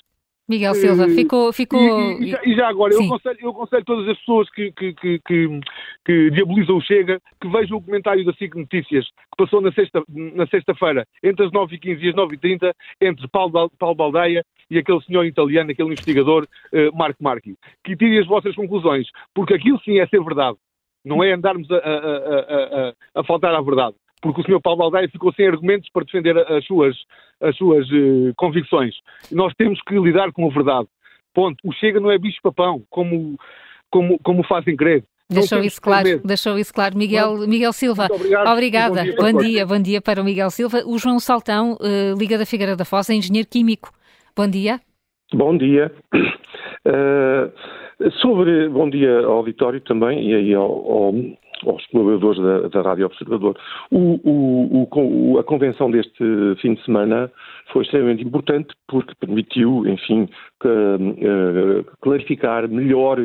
[0.48, 1.52] Miguel Silva, ficou.
[1.52, 1.80] ficou...
[1.80, 4.94] E, e, já, e já, agora, eu aconselho, eu aconselho, todas as pessoas que, que,
[4.94, 5.60] que, que,
[6.06, 10.36] que diabolizam o Chega que vejam o comentário da SIC Notícias, que passou na sexta-feira,
[10.36, 10.74] na sexta
[11.22, 15.90] entre as 9h15 e as 9h30, entre Paulo, Paulo Baldeia e aquele senhor italiano, aquele
[15.90, 17.56] investigador, uh, Marco Marchi.
[17.84, 20.58] Que tirem as vossas conclusões, porque aquilo sim é ser verdade.
[21.04, 24.62] Não é andarmos a, a, a, a, a faltar à verdade porque o Sr.
[24.62, 26.96] Paulo Baldaia ficou sem argumentos para defender as suas,
[27.42, 28.96] as suas uh, convicções.
[29.32, 30.88] Nós temos que lidar com a verdade.
[31.34, 31.58] Ponto.
[31.64, 33.38] O Chega não é bicho-papão, como,
[33.92, 35.04] como, como fazem crer.
[35.30, 36.98] Deixou isso claro, deixou isso claro.
[36.98, 39.04] Miguel, Miguel Silva, obrigado, obrigada.
[39.04, 40.84] Bom dia, bom dia, bom dia, para o Miguel Silva.
[40.86, 43.92] O João Saltão, uh, Liga da Figueira da Foz, é engenheiro químico.
[44.36, 44.80] Bom dia.
[45.34, 45.92] Bom dia.
[46.88, 47.52] Uh,
[48.22, 51.14] sobre, bom dia ao auditório também e aí ao, ao
[51.66, 53.58] aos colaboradores da, da Rádio Observador.
[53.92, 54.88] O, o,
[55.34, 56.24] o, a convenção deste
[56.62, 57.32] fim de semana
[57.72, 60.30] foi extremamente importante porque permitiu, enfim,
[60.60, 63.20] que, uh, clarificar melhor,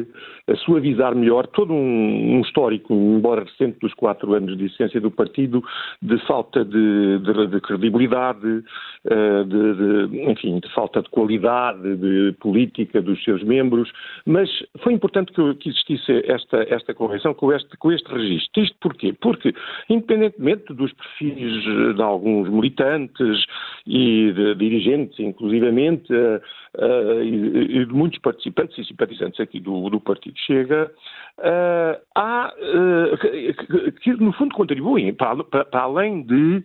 [0.65, 5.63] suavizar melhor todo um, um, histórico, embora recente, dos quatro anos de existência do partido,
[6.01, 12.33] de falta de, de, de credibilidade, uh, de, de, enfim, de falta de qualidade de
[12.41, 13.91] política dos seus membros,
[14.27, 14.49] mas
[14.81, 18.63] foi importante que, que existisse esta, esta convenção com este, com este registro.
[18.63, 19.15] Isto porquê?
[19.21, 19.55] Porque,
[19.89, 23.45] independentemente dos perfis de alguns militantes
[23.87, 30.01] e de dirigentes, inclusivamente, uh, e, e, de muitos participantes e simpatizantes aqui do, do
[30.01, 30.91] Partido Chega,
[31.39, 32.53] uh, há,
[33.21, 36.65] que, que, no fundo contribuem para, para, para além de,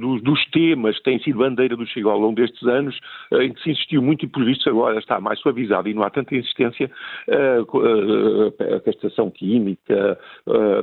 [0.00, 2.98] dos, dos, temas que têm sido bandeira do Chega ao longo destes anos,
[3.32, 6.10] em que se insistiu muito e por visto agora está mais suavizado e não há
[6.10, 6.90] tanta insistência,
[7.28, 10.18] a castração química,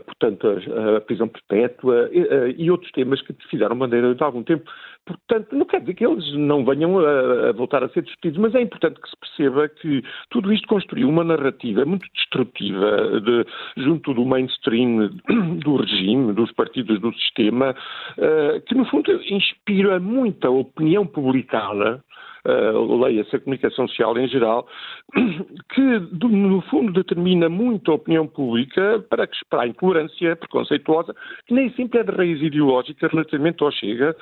[0.05, 2.09] portanto a, a prisão perpétua
[2.57, 4.69] e outros temas que fizeram bandeira de algum tempo.
[5.05, 8.53] Portanto, não quer dizer que eles não venham a, a, voltar a ser discutidos, mas
[8.53, 13.45] é importante que se perceba que tudo isto construiu uma narrativa muito destrutiva de,
[13.77, 15.09] junto do mainstream
[15.63, 17.71] do regime, dos partidos do sistema,
[18.17, 22.03] uh, que no fundo inspira muita opinião publicada
[22.45, 24.67] uh, leia-se a comunicação social em geral,
[25.73, 31.15] que no fundo determina muito a opinião pública para, que, para a intolerância preconceituosa,
[31.47, 34.15] que nem sempre é de raiz ideológica relativamente ao Chega,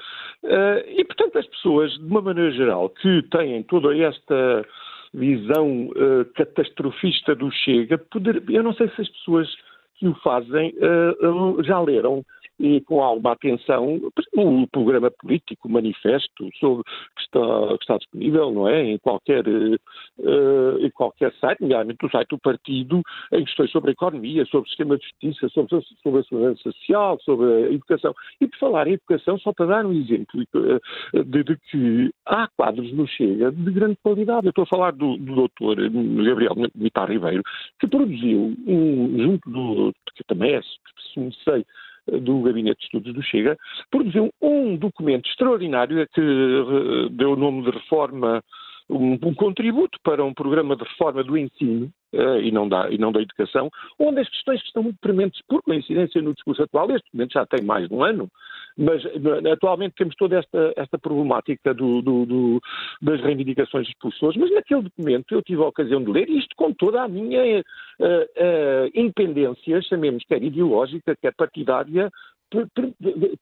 [0.43, 4.65] uh, e portanto as pessoas, de uma maneira geral, que têm toda esta
[5.13, 9.47] visão uh, catastrofista do Chega, poder, eu não sei se as pessoas
[9.99, 12.23] que o fazem uh, já leram
[12.59, 14.01] e com alguma atenção
[14.35, 19.47] o programa político, o manifesto sobre, que, está, que está disponível, não é, em qualquer,
[19.47, 24.67] uh, em qualquer site, nomeadamente no site do partido, em questões sobre a economia, sobre
[24.67, 28.13] o sistema de justiça, sobre, sobre a segurança social, sobre a educação.
[28.41, 32.47] E por falar em educação, só para dar um exemplo uh, de, de, que há
[32.57, 34.47] quadros no Chega de grande qualidade.
[34.47, 37.41] Eu estou a falar do, do doutor Gabriel Militar Ribeiro,
[37.79, 41.65] que produziu um, junto do, que também é, se sei,
[42.21, 43.57] do Gabinete de Estudos do Chega,
[43.89, 48.43] produziu um documento extraordinário que eh, deu o nome de reforma,
[48.89, 52.97] um, um contributo para um programa de reforma do ensino, Uh, e, não da, e
[52.97, 53.69] não da educação,
[53.99, 57.45] onde as questões que estão muito prementes por coincidência no discurso atual, este documento já
[57.45, 58.27] tem mais de um ano,
[58.77, 59.01] mas
[59.51, 62.61] atualmente temos toda esta, esta problemática do, do, do,
[63.01, 66.73] das reivindicações dos professores, mas naquele documento eu tive a ocasião de ler isto com
[66.73, 72.09] toda a minha uh, uh, independência, chamemos quer ideológica, quer partidária,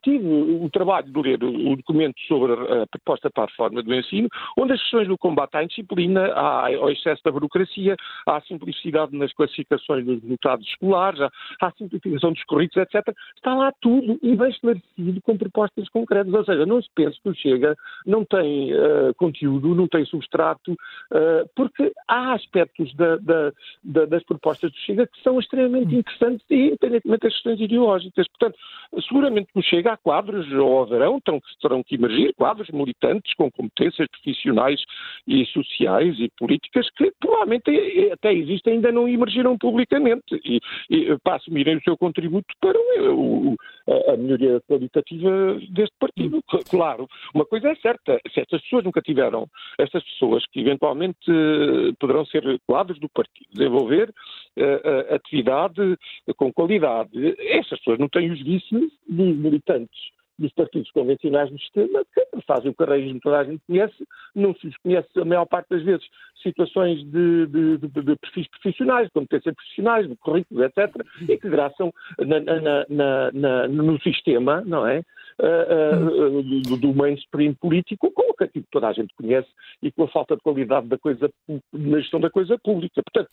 [0.04, 4.28] tive o trabalho de ler o documento sobre a proposta para a reforma do ensino,
[4.58, 10.06] onde as questões do combate à indisciplina, ao excesso da burocracia, à simplicidade nas classificações
[10.06, 11.20] dos resultados escolares,
[11.62, 16.34] à simplificação dos currículos, etc., está lá tudo e bem esclarecido com propostas concretas.
[16.34, 17.76] Ou seja, não se pense que o Chega
[18.06, 23.54] não tem uh, conteúdo, não tem substrato, uh, porque há aspectos da, da,
[23.84, 28.28] da, das propostas do Chega que são extremamente interessantes e independentemente das questões ideológicas.
[28.28, 28.58] Portanto,
[29.02, 34.08] seguramente nos chega a quadros, ou haverão, terão, terão que emergir quadros militantes com competências
[34.10, 34.82] profissionais
[35.28, 37.70] e sociais e políticas que provavelmente
[38.12, 40.60] até existem ainda não emergiram publicamente e,
[40.90, 42.78] e para assumirem o seu contributo para
[43.12, 43.56] o,
[43.88, 46.42] a, a melhoria qualitativa deste partido.
[46.70, 49.48] Claro, uma coisa é certa, se estas pessoas nunca tiveram,
[49.78, 55.98] estas pessoas que eventualmente eh, poderão ser quadros do partido, desenvolver uh, atividade
[56.36, 62.06] com qualidade, essas pessoas não têm os vícios dos militantes dos partidos convencionais do sistema,
[62.14, 65.84] que fazem o carreirismo, toda a gente conhece, não se conhece a maior parte das
[65.84, 66.06] vezes
[66.44, 70.96] situações de, de, de, de perfis profissionais, de competências profissionais, de currículos, etc.,
[71.28, 75.02] e que graçam na, na, na, no sistema, não é?
[75.40, 79.48] Uh, uh, do, do, mainstream político, com o que toda a gente conhece
[79.84, 81.30] e com a falta de qualidade da coisa,
[81.72, 83.04] na gestão da coisa pública.
[83.04, 83.30] Portanto,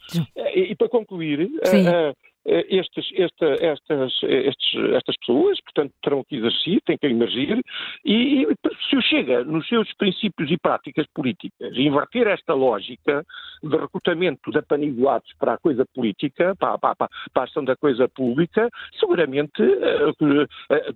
[0.54, 2.12] e, e para concluir, uh, eh,
[2.44, 7.60] estes, esta, estas, estes, estas pessoas, portanto, terão que exercer, têm que emergir,
[8.04, 8.46] e,
[8.88, 13.24] se o Chega, nos seus princípios e práticas políticas, inverter esta lógica
[13.62, 18.08] de recrutamento de apaniguados para a coisa política, para, para, para, a ação da coisa
[18.08, 18.68] pública,
[18.98, 20.46] seguramente, uh,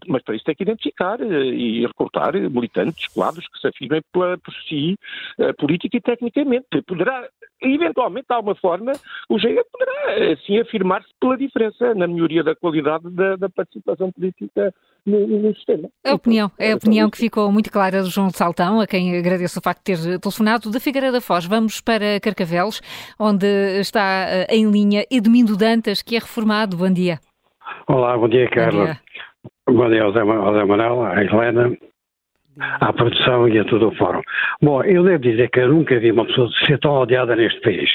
[0.07, 4.55] mas para isso tem que identificar e recrutar militantes, quadros que se afirmem por, por
[4.69, 4.97] si,
[5.59, 6.83] política e tecnicamente.
[6.87, 7.29] Poderá,
[7.61, 8.93] eventualmente, de alguma forma,
[9.29, 14.75] o Chega poderá, assim, afirmar-se pela diferença na melhoria da qualidade da, da participação política
[15.07, 15.89] no, no, sistema.
[16.05, 19.59] A opinião, é a opinião que ficou muito clara do João Saltão, a quem agradeço
[19.59, 20.71] o facto de ter telefonado.
[20.71, 22.81] Da Figueira da Foz, vamos para Carcavelos,
[23.19, 23.47] onde
[23.81, 26.77] está eh, em linha Edmindo Dantas, que é reformado.
[26.77, 27.19] Bom dia.
[27.87, 28.71] Olá, bom dia, Carla.
[28.71, 29.03] Bom dia,
[29.69, 30.25] bom dia ao Zé,
[30.65, 31.77] Manuel, à Helena,
[32.59, 34.21] à produção e a todo o fórum.
[34.61, 37.91] Bom, eu devo dizer que eu nunca vi uma pessoa ser tão odiada neste país.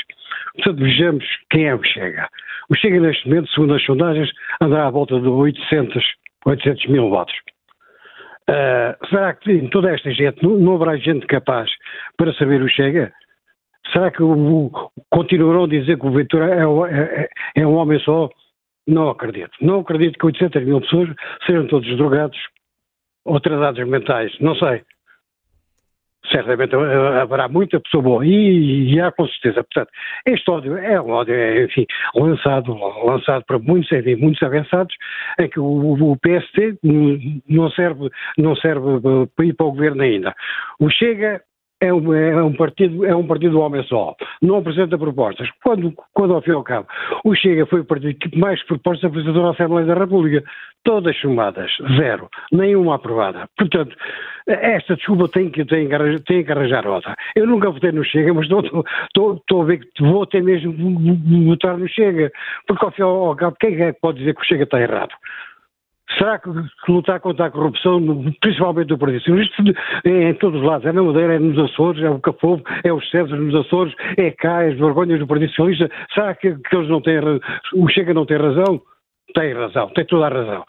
[0.56, 2.30] Portanto, vejamos quem é o que chega.
[2.70, 4.30] O Chega neste momento, segundo as sondagens,
[4.62, 6.04] andará à volta de 800,
[6.46, 7.34] 800 mil votos.
[8.50, 11.70] Uh, será que em toda esta gente não, não, haverá gente capaz
[12.18, 13.12] para saber o Chega?
[13.92, 17.30] Será que o, o, continuarão a dizer que o Ventura é, é,
[17.62, 18.30] é, um homem só?
[18.86, 19.52] Não acredito.
[19.62, 21.10] Não acredito que 800 mil pessoas
[21.46, 22.38] sejam todos drogados
[23.26, 24.38] ou atrasados mentais.
[24.42, 24.84] Não sei
[26.32, 29.64] certamente haverá muita pessoa boa e, e, há com certeza.
[29.64, 29.90] Portanto,
[30.26, 31.86] este ódio é um ódio, é, enfim,
[32.16, 32.74] lançado,
[33.06, 34.96] lançado para muitos, enfim, muitos avançados,
[35.40, 36.80] em que o, o PST
[37.50, 38.86] não serve, não serve
[39.36, 40.34] para ir para o governo ainda.
[40.80, 41.42] O Chega
[41.84, 45.50] é um, é um, partido, é um partido do homem só, não apresenta propostas.
[45.64, 46.88] Quando, quando ao fim e ao cabo,
[47.26, 50.44] o Chega foi o partido que mais propostas apresentou na Assembleia da República,
[50.84, 53.48] todas chumadas, zero, nenhuma aprovada.
[53.58, 53.96] Portanto,
[54.48, 55.90] esta desculpa tem que, tem,
[56.26, 57.16] tem que arranjar outra.
[57.36, 60.74] Eu nunca votei no Chega, mas estou a ver que vou até mesmo
[61.46, 62.32] votar no Chega,
[62.66, 64.80] porque ao fim e ao cabo, quem é que pode dizer que o Chega está
[64.80, 65.14] errado?
[66.18, 66.50] Será que,
[66.88, 68.00] lutar contra a corrupção,
[68.42, 69.64] principalmente do Partido Socialista,
[70.06, 72.94] é em todos os lados, é na Madeira, é nos Açores, é o Capovo, é
[72.94, 76.76] os César nos Açores, é cá, é as vergonhas do Partido Socialista, será que, que
[76.76, 77.20] eles não têm,
[77.74, 78.82] o Chega não tem razão?
[79.34, 80.64] Tem razão, tem toda a razão.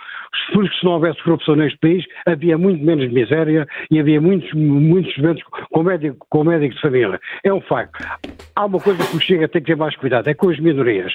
[0.53, 5.17] Porque se não houvesse corrupção neste país, havia muito menos miséria e havia muitos, muitos
[5.19, 7.21] eventos com, médico, com médicos de família.
[7.45, 8.03] É um facto.
[8.57, 11.13] Há uma coisa que o Chega tem que ter mais cuidado, é com as minorias.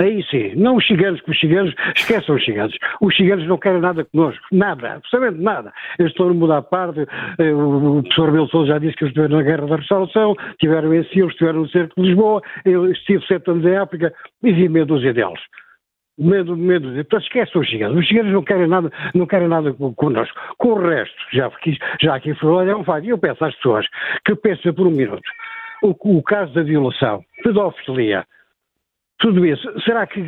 [0.00, 0.24] Aí.
[0.30, 2.74] Sim, não os ciganos, que os ciganos, esqueçam os ciganos.
[3.02, 5.72] Os ciganos não querem nada connosco, nada, absolutamente nada.
[5.98, 7.00] Eles estão a mudar a parte,
[7.38, 10.94] eh, o professor Belo Souza já disse que eles estiveram na Guerra da Restauração, estiveram
[10.94, 14.12] em Silo, estiveram no Cerco de Lisboa, eu estive sete anos em África
[14.42, 15.40] e vi meia dúzia deles.
[16.18, 20.38] Medo, medo, portanto esquece os ciganos, os ciganos não querem nada, não querem nada connosco,
[20.58, 21.50] com o resto, já,
[22.00, 23.86] já aqui falou, é um facto, eu peço às pessoas
[24.24, 25.22] que pensem por um minuto,
[25.82, 28.26] o, o caso da violação, pedofilia,
[29.20, 30.20] tudo isso, será que,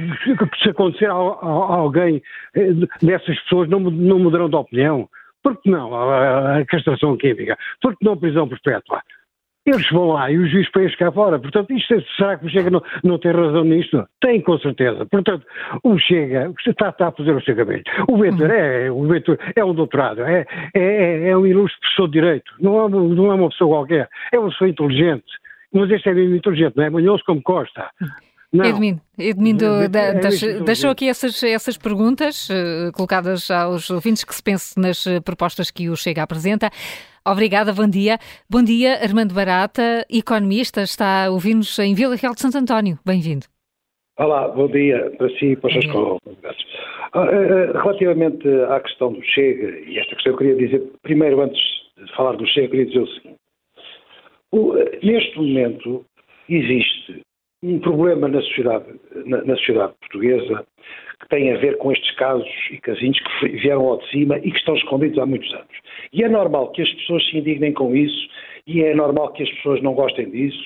[0.62, 2.22] se acontecer a, alguém
[2.54, 5.08] eh, dessas pessoas não, não mudarão de opinião?
[5.42, 7.58] Por que não a, a castração química?
[7.80, 9.02] Por que não a prisão perpétua?
[9.64, 11.38] Eles vão lá e os juízes põem cá fora.
[11.38, 14.06] Portanto, isto, é, será que o Chega não, não tem razão nisto?
[14.20, 15.06] Tem, com certeza.
[15.06, 15.46] Portanto,
[15.84, 17.82] o Chega está, está a fazer o seu caminho.
[18.08, 20.44] O Ventura é, o Ventura é um doutorado, é,
[20.74, 22.52] é, é um ilustre professor de Direito.
[22.60, 24.08] Não é, não é uma pessoa qualquer.
[24.32, 25.32] É uma pessoa inteligente.
[25.72, 27.88] Mas este é mesmo inteligente, não é manhoso como Costa.
[28.52, 28.66] Não.
[28.66, 34.78] Edmindo, Edmindo é, deixou aqui essas, essas perguntas uh, colocadas aos ouvintes que se pense
[34.78, 36.68] nas eh, propostas que o Chega apresenta.
[37.26, 38.18] Obrigada, bom dia.
[38.50, 42.98] Bom dia, Armando Barata, economista, está a ouvir-nos em Vila Real de Santo António.
[43.06, 43.46] Bem-vindo.
[44.18, 46.66] Olá, bom dia para si e para os seus convidados.
[47.14, 51.62] Ah, eh, relativamente à questão do Chega, e esta questão eu queria dizer, primeiro, antes
[51.96, 53.36] de falar do Chega, eu queria dizer o seguinte.
[54.50, 56.04] O, neste momento
[56.50, 57.22] existe
[57.62, 58.86] um problema na sociedade,
[59.26, 60.66] na, na sociedade portuguesa
[61.20, 64.50] que têm a ver com estes casos e casinhos que vieram ao de cima e
[64.50, 65.76] que estão escondidos há muitos anos.
[66.12, 68.28] E é normal que as pessoas se indignem com isso
[68.66, 70.64] e é normal que as pessoas não gostem disso,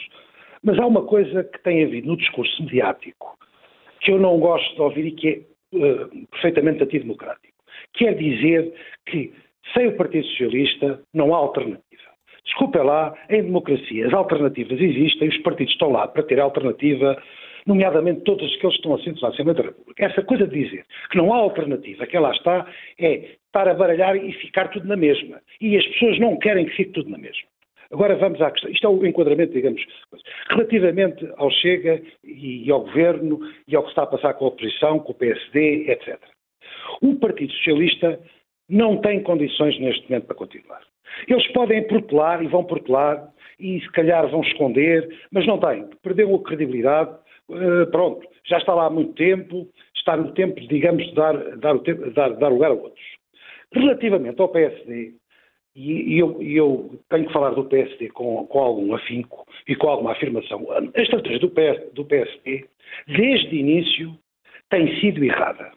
[0.62, 3.36] mas há uma coisa que tem havido no discurso mediático
[4.00, 7.54] que eu não gosto de ouvir e que é uh, perfeitamente antidemocrático.
[7.94, 8.72] Quer dizer
[9.06, 9.32] que
[9.74, 11.85] sem o Partido Socialista não há alternativa.
[12.46, 17.20] Desculpa lá, em democracia as alternativas existem, os partidos estão lá para ter alternativa,
[17.66, 20.04] nomeadamente todos aqueles que estão assentos na Assembleia da República.
[20.04, 22.66] Essa coisa de dizer que não há alternativa, que lá está,
[22.98, 25.40] é estar a baralhar e ficar tudo na mesma.
[25.60, 27.48] E as pessoas não querem que fique tudo na mesma.
[27.90, 28.70] Agora vamos à questão.
[28.70, 29.84] Isto é o enquadramento, digamos,
[30.50, 34.98] relativamente ao Chega e ao Governo e ao que está a passar com a oposição,
[34.98, 36.18] com o PSD, etc.
[37.02, 38.20] O Partido Socialista
[38.68, 40.80] não tem condições neste momento para continuar.
[41.28, 43.28] Eles podem protelar e vão protelar
[43.58, 45.88] e se calhar vão esconder, mas não têm.
[46.02, 47.10] Perdeu a credibilidade,
[47.48, 51.78] uh, pronto, já está lá há muito tempo, está no tempo, digamos, de dar, dar,
[51.80, 53.04] tempo, dar, dar lugar a outros.
[53.72, 55.14] Relativamente ao PSD,
[55.78, 60.12] e eu, eu, tenho que falar do PSD com, com, algum afinco e com alguma
[60.12, 60.66] afirmação.
[60.72, 62.64] A estratégia do, PS, do PSD,
[63.06, 64.18] desde o início,
[64.70, 65.70] tem sido errada.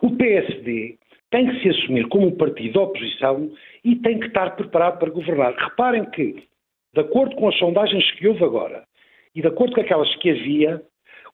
[0.00, 0.96] O PSD
[1.30, 3.50] tem que se assumir como um partido de oposição
[3.84, 5.54] e tem que estar preparado para governar.
[5.54, 6.44] Reparem que,
[6.94, 8.84] de acordo com as sondagens que houve agora
[9.34, 10.82] e de acordo com aquelas que havia,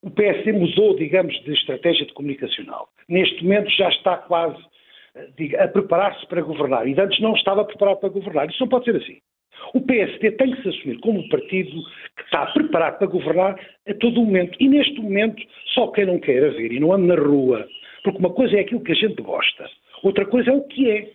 [0.02, 2.88] o PSD mudou, digamos, de estratégia de comunicacional.
[3.08, 4.62] Neste momento já está quase
[5.36, 8.48] diga, a preparar-se para governar e antes não estava preparado para governar.
[8.48, 9.18] Isso não pode ser assim.
[9.74, 11.82] O PSD tem que se assumir como um partido
[12.16, 14.56] que está preparado para governar a todo momento.
[14.60, 15.42] E neste momento,
[15.74, 17.66] só quem não queira ver e não anda na rua,
[18.02, 19.68] porque uma coisa é aquilo que a gente gosta,
[20.02, 21.10] outra coisa é o que é.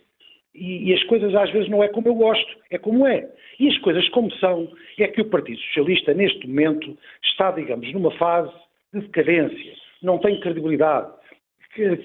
[0.54, 3.28] E, e, as coisas às vezes não é como eu gosto, é como é.
[3.60, 8.12] E as coisas como são, é que o Partido Socialista, neste momento, está, digamos, numa
[8.12, 8.52] fase
[8.94, 11.12] de decadência, não tem credibilidade,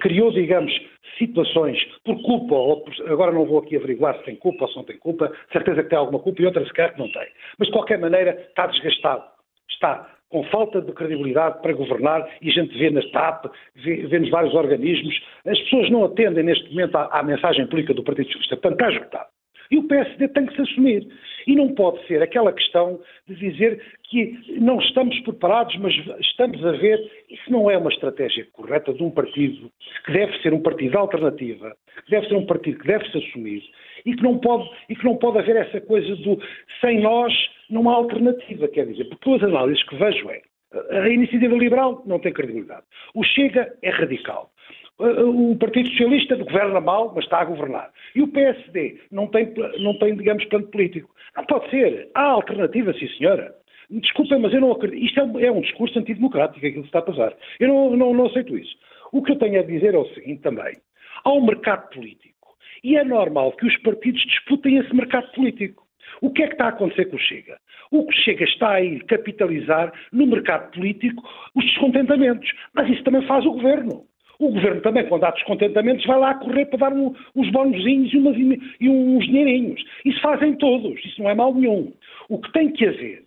[0.00, 0.72] criou, digamos,
[1.18, 4.76] situações por culpa, ou por, agora não vou aqui averiguar se tem culpa ou se
[4.76, 7.28] não tem culpa, certeza que tem alguma culpa e outra sequer que não tem.
[7.58, 9.24] Mas de qualquer maneira está desgastado,
[9.70, 13.46] está com falta de credibilidade para governar e a gente vê na TAP,
[13.76, 17.94] vê, vê nos vários organismos, as pessoas não atendem neste momento à, à mensagem política
[17.94, 19.28] do Partido Socialista, portanto está esgotado.
[19.70, 21.06] E o PSD tem que se assumir.
[21.46, 26.72] E não pode ser aquela questão de dizer que não estamos preparados, mas estamos a
[26.72, 26.98] ver.
[27.28, 29.70] Isso não é uma estratégia correta de um partido
[30.04, 33.18] que deve ser um partido de alternativa, que deve ser um partido que deve se
[33.18, 33.62] assumir
[34.06, 36.40] e que não pode, e que não pode haver essa coisa do
[36.80, 37.32] sem nós
[37.70, 40.42] não há alternativa, quer dizer, porque as análises que vejo é
[40.72, 42.84] a iniciativa liberal não tem credibilidade.
[43.14, 44.50] O Chega é radical.
[44.98, 47.90] O Partido Socialista governa mal, mas está a governar.
[48.14, 51.14] E o PSD não tem, não tem digamos, plano político.
[51.36, 52.10] Não pode ser.
[52.14, 53.54] Há alternativa, sim senhora.
[53.88, 55.02] Desculpem, mas eu não acredito.
[55.02, 57.34] Isto é um, é um discurso antidemocrático, aquilo que está a passar.
[57.60, 58.76] Eu não, não, não aceito isso.
[59.12, 60.76] O que eu tenho a dizer é o seguinte também.
[61.24, 62.34] Há um mercado político.
[62.82, 65.87] E é normal que os partidos disputem esse mercado político.
[66.20, 67.58] O que é que está a acontecer com o Chega?
[67.90, 71.22] O que Chega está a ir capitalizar no mercado político
[71.54, 72.50] os descontentamentos.
[72.74, 74.04] Mas isso também faz o governo.
[74.38, 78.60] O governo também, quando há descontentamentos, vai lá correr para dar um, uns bonozinhos e,
[78.80, 79.82] e uns dinheirinhos.
[80.04, 81.92] Isso fazem todos, isso não é mal nenhum.
[82.28, 83.24] O que tem que haver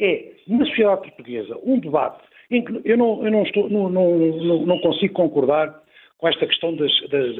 [0.00, 4.66] é, na sociedade portuguesa, um debate em que eu não, eu não, estou, não, não,
[4.66, 5.82] não consigo concordar
[6.22, 7.36] com esta questão das, das,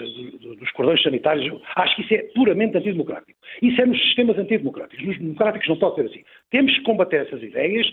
[0.58, 1.62] dos cordões sanitários.
[1.76, 3.38] Acho que isso é puramente antidemocrático.
[3.62, 5.06] Isso é nos sistemas antidemocráticos.
[5.06, 6.24] Nos democráticos não pode ser assim.
[6.50, 7.88] Temos que combater essas ideias,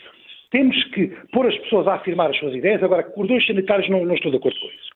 [0.49, 2.81] temos que pôr as pessoas a afirmar as suas ideias.
[2.81, 4.89] Agora, cordões sanitários não, não estou de acordo com isso.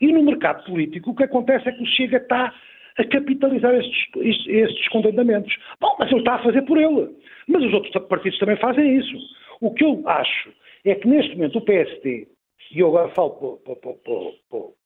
[0.00, 2.54] E no mercado político o que acontece é que o Chega está
[2.96, 4.88] a capitalizar estes, estes, estes.
[4.92, 7.10] Bom, mas ele está a fazer por ele.
[7.48, 9.16] Mas os outros partidos também fazem isso.
[9.60, 10.52] O que eu acho
[10.84, 12.28] é que neste momento o PSD,
[12.72, 14.79] e eu agora falo para, para, para,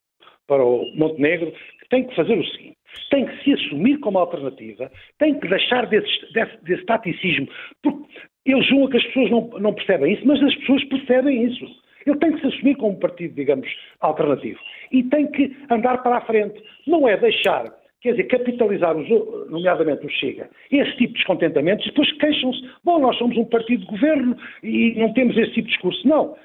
[0.47, 1.53] para o Montenegro,
[1.91, 2.77] tem que fazer o seguinte:
[3.11, 7.49] tem que se assumir como alternativa, tem que deixar desse, desse, desse taticismo,
[7.83, 8.05] porque
[8.45, 11.67] eles julgam que as pessoas não, não percebem isso, mas as pessoas percebem isso.
[12.07, 13.69] Ele tem que se assumir como um partido, digamos,
[14.01, 14.61] alternativo.
[14.93, 16.63] E tem que andar para a frente.
[16.87, 17.73] Não é deixar,
[18.03, 19.09] quer dizer, capitalizar, os,
[19.51, 23.81] nomeadamente o Chega, esse tipo de descontentamentos, e depois queixam-se, bom, nós somos um partido
[23.81, 26.07] de governo e não temos esse tipo de discurso.
[26.07, 26.37] Não.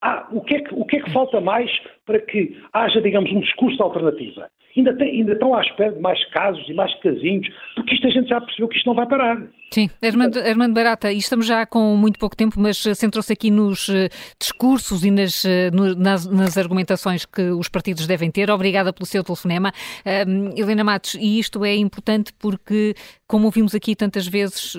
[0.00, 1.68] Ah, o, que é que, o que é que falta mais
[2.08, 4.50] para que haja, digamos, um discurso de alternativa?
[4.74, 8.10] Ainda, tem, ainda estão à espera de mais casos e mais casinhos, porque isto a
[8.10, 9.42] gente já percebeu que isto não vai parar.
[9.70, 13.88] Sim, Armando, Armando Barata, e estamos já com muito pouco tempo, mas centrou-se aqui nos
[13.88, 14.08] uh,
[14.40, 18.50] discursos e nas, no, nas, nas, argumentações que os partidos devem ter.
[18.50, 19.72] Obrigada pelo seu telefonema.
[20.06, 22.94] Uh, Helena Matos, e isto é importante porque,
[23.26, 24.74] como ouvimos aqui tantas vezes,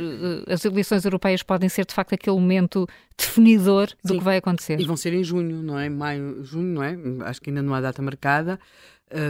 [0.47, 2.87] as eleições europeias podem ser de facto aquele momento
[3.19, 4.17] definidor do Sim.
[4.17, 4.79] que vai acontecer.
[4.79, 5.89] E vão ser em junho, não é?
[5.89, 6.95] Maio, junho, não é?
[7.25, 8.59] Acho que ainda não há data marcada.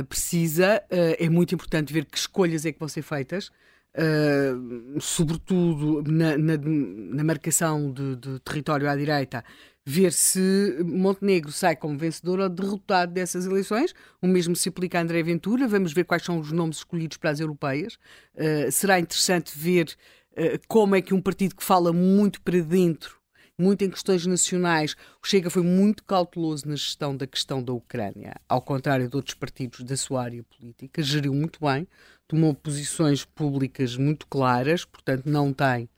[0.07, 3.49] precisa, é muito importante ver que escolhas é que vão ser feitas
[3.95, 9.44] uh, sobretudo na, na, na marcação de, de, território à direita,
[9.86, 13.94] ver se Montenegro sai como vencedor ou derrotado dessas eleições.
[14.22, 15.68] O mesmo se aplica a André Ventura.
[15.68, 17.98] Vamos ver quais são os nomes escolhidos para as europeias.
[18.36, 19.95] Uh, será interessante ver
[20.34, 23.18] uh, como é que um partido que fala muito para dentro
[23.60, 24.95] muito em questões nacionais.
[25.22, 29.36] O Chega foi muito cauteloso na gestão da questão da Ucrânia, ao contrário de outros
[29.36, 31.88] partidos da sua área política, geriu muito bem,
[32.27, 35.90] tomou posições públicas muito claras, portanto, não tem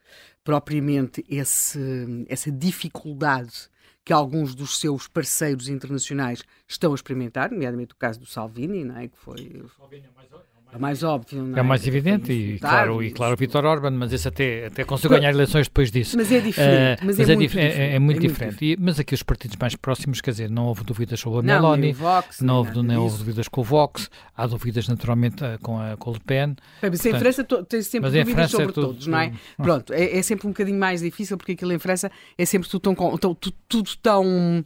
[0.43, 1.79] propriamente esse,
[2.27, 3.69] essa dificuldade
[4.03, 8.97] que alguns dos seus parceiros internacionais estão a experimentar, nomeadamente o caso do Salvini, não
[8.97, 9.07] é?
[9.07, 9.63] que foi.
[9.77, 10.31] Salvini é mais
[10.73, 11.59] é mais óbvio, não é?
[11.59, 15.17] É mais evidente e claro, e claro o Vitor Orban, mas esse até, até conseguiu
[15.17, 16.15] ganhar eleições depois disso.
[16.15, 17.01] Mas é diferente.
[17.01, 17.77] Uh, mas, mas é, é, muito diferente.
[17.77, 18.51] É, é, muito é diferente.
[18.53, 18.79] diferente.
[18.79, 21.91] E, mas aqui os partidos mais próximos, quer dizer, não houve dúvidas sobre a Meloni,
[21.91, 25.97] Vox, não, houve, não houve dúvidas com o Vox, há dúvidas naturalmente eh, com a,
[25.97, 26.55] com Le Pen.
[26.81, 29.33] Mas em França tem sempre dúvidas sobre é tudo, todos, não é?
[29.57, 32.95] Pronto, é, é, sempre um bocadinho mais difícil porque aquilo em França é sempre tudo
[32.95, 33.37] tão, tão,
[33.67, 34.65] tudo tão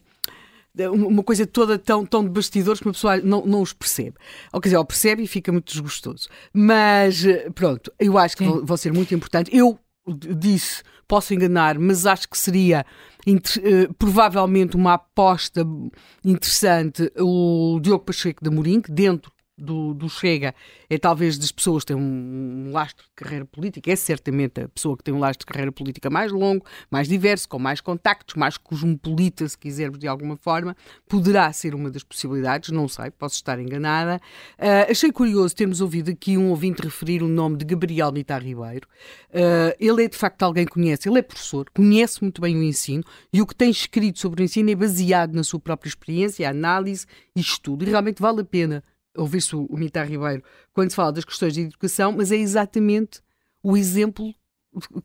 [0.91, 4.15] uma coisa toda tão, tão de bastidores que uma pessoa não, não os percebe.
[4.51, 6.27] Ou quer dizer, ou percebe e fica muito desgostoso.
[6.53, 9.53] Mas, eh, pronto, eu acho que vão, vão ser muito importantes.
[9.53, 12.85] Eu disse, posso enganar, mas acho que seria
[13.27, 15.65] uh, provavelmente uma aposta
[16.23, 20.53] interessante o Diogo Pacheco da que dentro do, do, Chega
[20.89, 24.67] é talvez das pessoas que têm um, um, lastro de carreira política, é certamente a
[24.67, 28.35] pessoa que tem um lastro de carreira política mais longo, mais diverso, com mais contactos,
[28.35, 30.75] mais cosmopolita, se quisermos de alguma forma,
[31.07, 34.19] poderá ser uma das possibilidades, não sei, posso estar enganada.
[34.59, 38.87] Uh, achei curioso termos ouvido aqui um ouvinte referir o nome de Gabriel Mitar Ribeiro.
[39.29, 42.63] Uh, ele é de facto alguém que conhece, ele é professor, conhece muito bem o
[42.63, 46.49] ensino e o que tem escrito sobre o ensino é baseado na sua própria experiência,
[46.49, 47.05] análise
[47.35, 48.83] e estudo, e realmente vale a pena
[49.15, 50.43] ouvir-se o, Mitar Ribeiro
[50.73, 53.21] quando se fala das questões de educação, mas é exatamente
[53.63, 54.33] o exemplo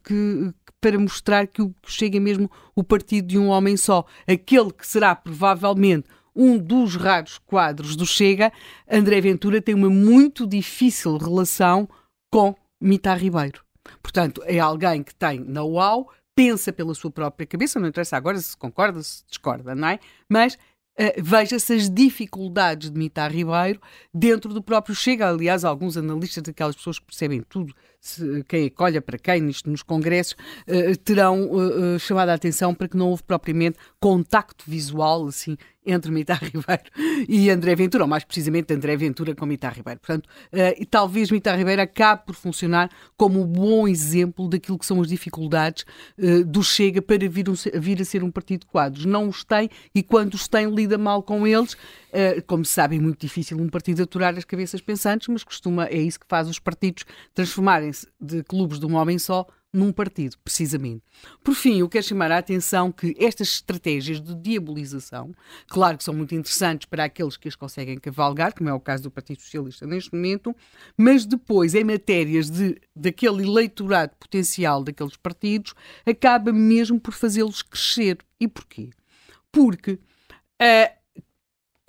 [0.05, 4.05] que, para mostrar que o chega mesmo o partido de um homem só.
[4.27, 8.53] Aquele que será provavelmente um dos raros quadros do Chega,
[8.91, 11.89] André Ventura tem uma muito difícil relação
[12.31, 13.63] com Mitar Ribeiro.
[14.03, 18.57] Portanto, é alguém que tem know-how, pensa pela sua própria cabeça, não interessa agora se
[18.57, 19.99] concorda, se discorda, não é?
[20.29, 20.57] Mas
[21.01, 23.81] Uh, veja-se as dificuldades de Mitar Ribeiro
[24.13, 25.31] dentro do próprio Chega.
[25.31, 29.83] Aliás, alguns analistas, daquelas pessoas que percebem tudo, se, quem acolha para quem nisto, nos
[29.83, 30.33] congressos,
[30.67, 36.11] uh, terão uh, chamado a atenção para que não houve propriamente contacto visual, assim, entre
[36.11, 36.83] Mitar Ribeiro
[37.29, 40.01] e André Ventura, ou mais precisamente André Ventura com Mitar Ribeiro.
[40.01, 45.01] Portanto, uh, talvez Mitar Ribeiro acabe por funcionar como um bom exemplo daquilo que são
[45.01, 45.85] as dificuldades
[46.19, 49.05] uh, do Chega para vir, um, vir, a ser um partido de quadros.
[49.05, 51.77] Não os tem e quando os tem lida mal com eles.
[52.11, 55.87] Uh, como se sabe, é muito difícil um partido aturar as cabeças pensantes, mas costuma,
[55.87, 60.37] é isso que faz os partidos transformarem-se de clubes de um homem só num partido,
[60.43, 61.03] precisamente.
[61.45, 65.33] Por fim, eu quero chamar a atenção que estas estratégias de diabolização,
[65.69, 69.05] claro que são muito interessantes para aqueles que as conseguem cavalgar, como é o caso
[69.05, 70.55] do Partido Socialista neste momento,
[70.97, 75.75] mas depois, em matérias de, daquele eleitorado potencial daqueles partidos,
[76.05, 78.19] acaba mesmo por fazê-los crescer.
[78.41, 78.91] E porquê?
[79.53, 79.93] Porque.
[80.61, 81.00] Uh,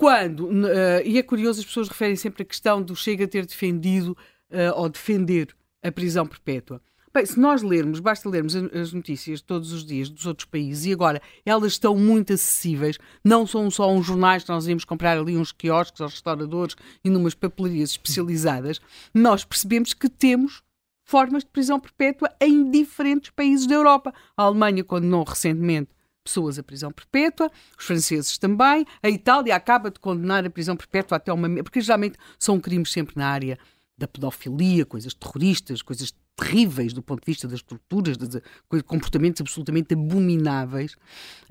[0.02, 4.18] quando, uh, e é curioso, as pessoas referem sempre a questão do Chega ter defendido
[4.50, 6.82] uh, ou defender a prisão perpétua.
[7.14, 10.92] Bem, se nós lermos, basta lermos as notícias todos os dias dos outros países e
[10.92, 15.38] agora elas estão muito acessíveis, não são só uns jornais que nós íamos comprar ali
[15.38, 16.76] uns quiosques aos restauradores
[17.06, 18.82] e numas papelarias especializadas,
[19.14, 20.64] nós percebemos que temos
[21.04, 24.12] formas de prisão perpétua em diferentes países da Europa.
[24.36, 25.92] A Alemanha condenou recentemente
[26.24, 31.18] pessoas à prisão perpétua, os franceses também, a Itália acaba de condenar a prisão perpétua
[31.18, 31.50] até uma.
[31.64, 33.58] porque geralmente são crimes sempre na área
[33.98, 38.42] da pedofilia, coisas terroristas, coisas terríveis do ponto de vista das torturas, de
[38.86, 40.96] comportamentos absolutamente abomináveis,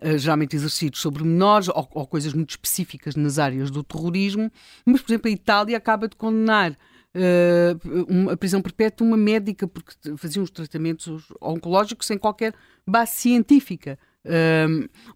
[0.03, 4.51] uh, geralmente exercidos sobre menores ou, ou, coisas muito específicas nas áreas do terrorismo.
[4.85, 9.69] Mas, por exemplo, a Itália acaba de condenar uh, uma, a prisão perpétua uma médica
[9.69, 12.55] porque fazia uns tratamentos oncológicos sem qualquer
[12.87, 13.99] base científica.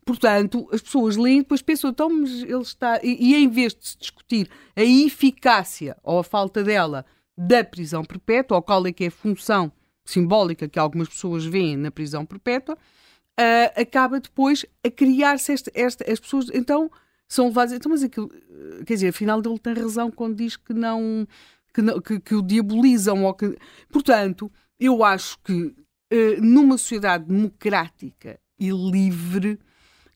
[0.04, 3.00] Portanto, as pessoas leem e depois pensam, então, mas ele está.
[3.02, 7.04] E, e em vez de se discutir a eficácia ou a falta dela
[7.36, 9.72] da prisão perpétua, ou qual é que é a função
[10.04, 16.10] simbólica que algumas pessoas veem na prisão perpétua, uh, acaba depois a criar-se esta, esta,
[16.10, 16.46] as pessoas.
[16.52, 16.90] Então
[17.28, 17.72] são levadas.
[17.72, 18.30] Então, mas aquilo,
[18.86, 21.26] quer dizer, afinal ele tem razão quando diz que não.
[21.72, 23.24] que, não, que, que o diabolizam.
[23.24, 23.56] Ou que,
[23.90, 29.58] portanto, eu acho que uh, numa sociedade democrática e livre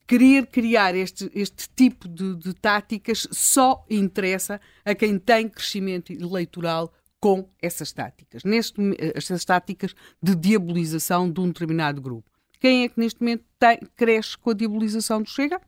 [0.07, 6.93] querer criar este, este tipo de, de táticas só interessa a quem tem crescimento eleitoral
[7.21, 8.81] com essas táticas, neste,
[9.15, 12.31] estas táticas de diabolização de um determinado grupo.
[12.59, 15.61] Quem é que neste momento tem, cresce com a diabolização do Chega?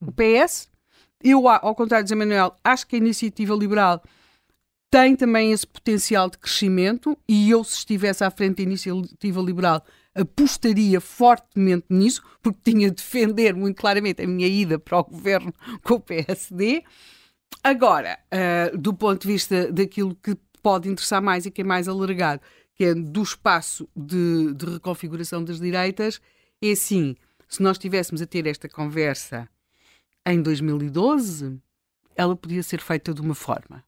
[0.00, 0.68] O PS.
[1.22, 4.02] Eu, ao contrário de Zé Manuel, acho que a iniciativa liberal
[4.90, 9.84] tem também esse potencial de crescimento e eu, se estivesse à frente da iniciativa liberal,
[10.16, 15.52] apostaria fortemente nisso, porque tinha de defender muito claramente a minha ida para o governo
[15.82, 16.82] com o PSD.
[17.62, 21.86] Agora, uh, do ponto de vista daquilo que pode interessar mais e que é mais
[21.86, 22.40] alargado,
[22.74, 26.20] que é do espaço de, de reconfiguração das direitas,
[26.62, 27.14] é assim:
[27.48, 29.48] se nós estivéssemos a ter esta conversa
[30.26, 31.60] em 2012,
[32.16, 33.84] ela podia ser feita de uma forma.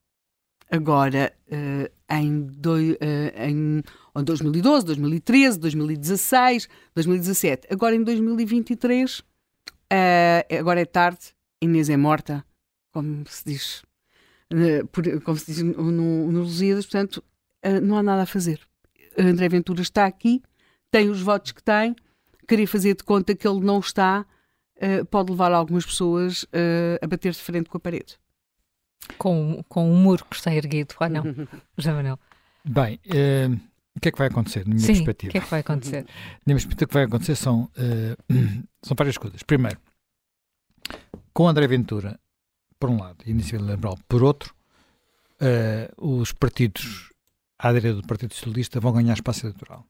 [0.71, 3.83] Agora, uh, em, do, em
[4.23, 9.25] 2012, 2013, 2016, 2017, agora em 2023, uh,
[10.59, 12.45] agora é tarde, Inês é morta,
[12.93, 13.83] como se diz,
[14.93, 17.25] por, como se diz no, no Lusíadas, portanto,
[17.83, 18.61] não há nada a fazer.
[19.19, 20.43] André Ventura está aqui,
[20.91, 21.97] tem os votos que tem,
[22.47, 24.25] querer fazer de conta que ele não está
[25.11, 26.47] pode levar algumas pessoas
[27.03, 28.19] a bater de frente com a parede.
[29.17, 31.23] Com, com um muro que está erguido, ou não?
[32.65, 33.61] Bem, uh,
[33.97, 35.31] o que é que vai acontecer, na minha Sim, perspectiva?
[35.31, 36.05] o que é que vai acontecer?
[36.47, 38.33] Na minha perspectiva, o que vai acontecer são, uh,
[38.83, 39.43] são várias coisas.
[39.43, 39.79] Primeiro,
[41.33, 42.19] com André Ventura,
[42.79, 44.55] por um lado, e Iniciativa Liberal, por outro,
[45.41, 47.13] uh, os partidos
[47.59, 49.85] à direita do Partido Socialista vão ganhar espaço eleitoral.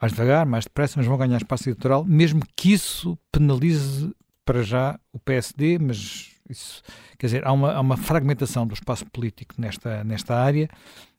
[0.00, 4.12] Mais devagar, mais depressa, mas vão ganhar espaço eleitoral, mesmo que isso penalize
[4.44, 6.82] para já o PSD, mas isso,
[7.18, 10.68] quer dizer, há uma, há uma fragmentação do espaço político nesta, nesta área,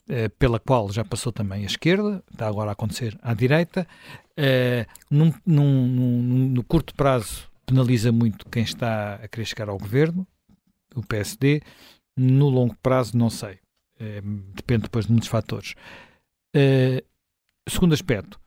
[0.10, 3.88] eh, pela qual já passou também a esquerda, está agora a acontecer à direita.
[4.36, 9.78] Eh, num, num, num, no curto prazo, penaliza muito quem está a querer chegar ao
[9.78, 10.28] governo,
[10.95, 11.62] o PSD.
[12.16, 13.60] No longo prazo, não sei.
[14.00, 14.22] Eh,
[14.54, 15.74] depende depois de muitos fatores.
[16.56, 17.04] Eh,
[17.68, 18.40] segundo aspecto,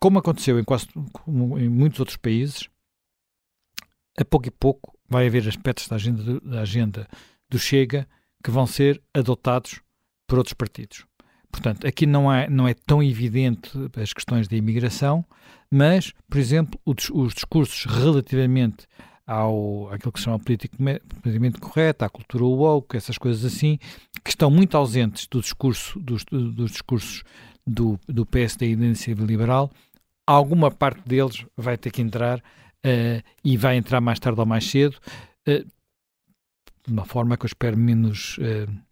[0.00, 0.88] como aconteceu em, quase,
[1.26, 2.68] em muitos outros países,
[4.18, 7.08] a pouco e pouco vai haver aspectos da agenda do, da agenda
[7.48, 8.06] do Chega
[8.42, 9.80] que vão ser adotados
[10.26, 11.04] por outros partidos.
[11.50, 15.24] Portanto, aqui não é, não é tão evidente as questões da imigração,
[15.70, 18.86] mas, por exemplo, os discursos relativamente
[19.26, 23.78] ao aquilo que se chama politicamente correto, à cultura woke, essas coisas assim,
[24.22, 27.24] que estão muito ausentes do discurso, dos, dos discursos
[27.66, 29.70] do, do PSD e da Iniciativa Liberal,
[30.26, 32.40] alguma parte deles vai ter que entrar
[32.86, 34.96] uh, e vai entrar mais tarde ou mais cedo,
[35.48, 35.64] uh,
[36.86, 38.86] de uma forma que eu espero menos, uh,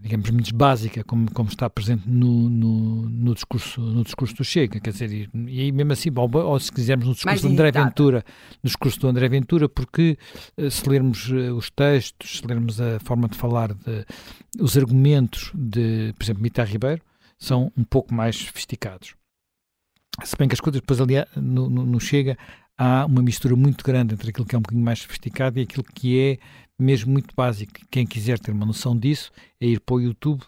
[0.00, 4.80] digamos, menos básica, como, como está presente no, no, no, discurso, no discurso do Chega,
[4.80, 7.70] quer dizer, e, e aí mesmo assim, ou, ou, se quisermos no discurso do André
[7.70, 8.24] Ventura,
[8.62, 10.18] no discurso do André Ventura, porque
[10.70, 14.06] se lermos os textos, se lermos a forma de falar, de,
[14.58, 17.02] os argumentos de, por exemplo, Mita Ribeiro,
[17.38, 19.14] são um pouco mais sofisticados.
[20.24, 22.36] Se bem que as coisas depois ali no, no, no, Chega
[22.76, 25.84] há uma mistura muito grande entre aquilo que é um bocadinho mais sofisticado e aquilo
[25.84, 26.38] que é
[26.78, 27.72] mesmo muito básico.
[27.90, 29.30] Quem quiser ter uma noção disso
[29.60, 30.42] é ir para o YouTube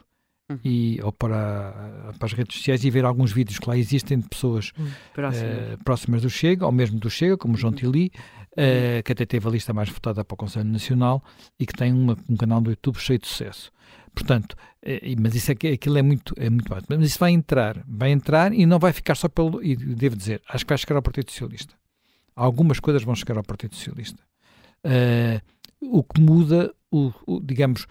[0.50, 0.58] uhum.
[0.64, 4.28] e, ou para, para as redes sociais e ver alguns vídeos que lá existem de
[4.28, 4.86] pessoas uhum.
[4.86, 7.78] uh, próximas do Chega, ou mesmo do Chega, como João uhum.
[7.78, 8.12] Tili,
[8.52, 11.22] uh, que até teve a lista mais votada para o Conselho Nacional
[11.58, 13.72] e que tem uma, um canal do YouTube cheio de sucesso.
[14.18, 16.68] Portanto, eh, mas isso aqui, aquilo é muito, é muito.
[16.88, 19.62] Mas isso vai entrar, vai entrar e não vai ficar só pelo.
[19.62, 21.74] E devo dizer, acho que vai chegar ao Partido Socialista.
[22.34, 24.20] Algumas coisas vão chegar ao Partido Socialista.
[24.84, 25.40] Uh,
[25.80, 27.86] o que muda, o, o, digamos,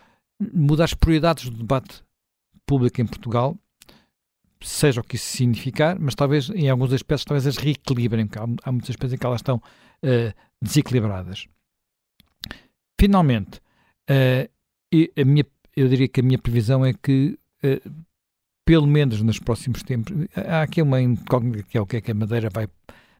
[0.53, 2.03] muda as prioridades do debate
[2.65, 3.57] público em Portugal,
[4.61, 8.47] seja o que isso significar, mas talvez em alguns aspectos talvez as reequilibrem, porque há,
[8.63, 11.47] há muitos aspectos em que elas estão uh, desequilibradas.
[12.99, 13.61] Finalmente,
[14.09, 14.57] uh,
[15.21, 15.45] a minha
[15.77, 17.91] eu diria que a minha previsão é que, uh,
[18.65, 22.11] pelo menos nos próximos tempos, há aqui uma incógnita que é o que é que
[22.11, 22.67] a Madeira vai,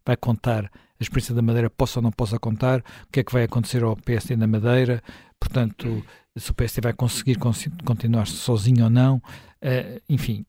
[0.04, 3.32] vai contar, a experiência da Madeira possa ou não possa contar, o que é que
[3.32, 5.04] vai acontecer ao PSD na Madeira,
[5.40, 6.04] portanto,
[6.36, 7.38] se o PSD vai conseguir
[7.86, 10.44] continuar sozinho ou não, uh, enfim.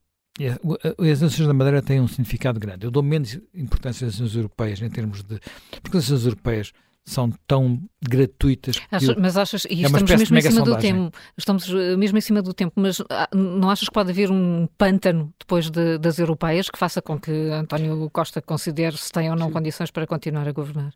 [0.98, 2.86] As nações da Madeira têm um significado grande.
[2.86, 5.40] Eu dou menos importância às nações europeias em termos de.
[5.82, 6.72] Porque as nações europeias
[7.08, 8.76] são tão gratuitas.
[8.90, 10.94] Acho, mas achas, e é estamos mesmo em cima sondagem.
[10.94, 14.10] do tempo, estamos eh, mesmo em cima do tempo, mas ah, não achas que pode
[14.10, 19.10] haver um pântano depois de, das europeias que faça com que António Costa considere se
[19.10, 19.54] tem ou não Sim.
[19.54, 20.92] condições para continuar a governar?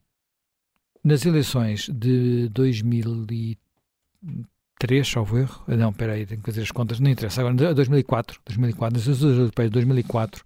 [1.03, 7.01] Nas eleições de 2003, salvo erro, ah, não, espera aí, tenho que fazer as contas,
[7.01, 10.45] não interessa, agora 2004, 2004 nas eleições europeias de 2004,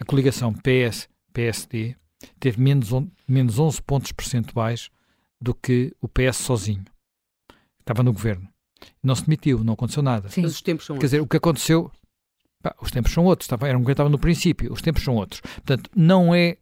[0.00, 1.96] a coligação PS-PSD
[2.40, 2.90] teve menos,
[3.26, 4.90] menos 11 pontos percentuais
[5.40, 6.84] do que o PS sozinho.
[7.80, 8.48] Estava no governo.
[9.02, 10.28] Não se demitiu, não aconteceu nada.
[10.28, 10.42] Sim.
[10.42, 11.10] Mas os tempos são Quer outros.
[11.10, 11.90] dizer, o que aconteceu.
[12.62, 13.46] Pá, os tempos são outros.
[13.46, 14.72] Estava, era um que estava no princípio.
[14.72, 15.40] Os tempos são outros.
[15.40, 16.56] Portanto, não é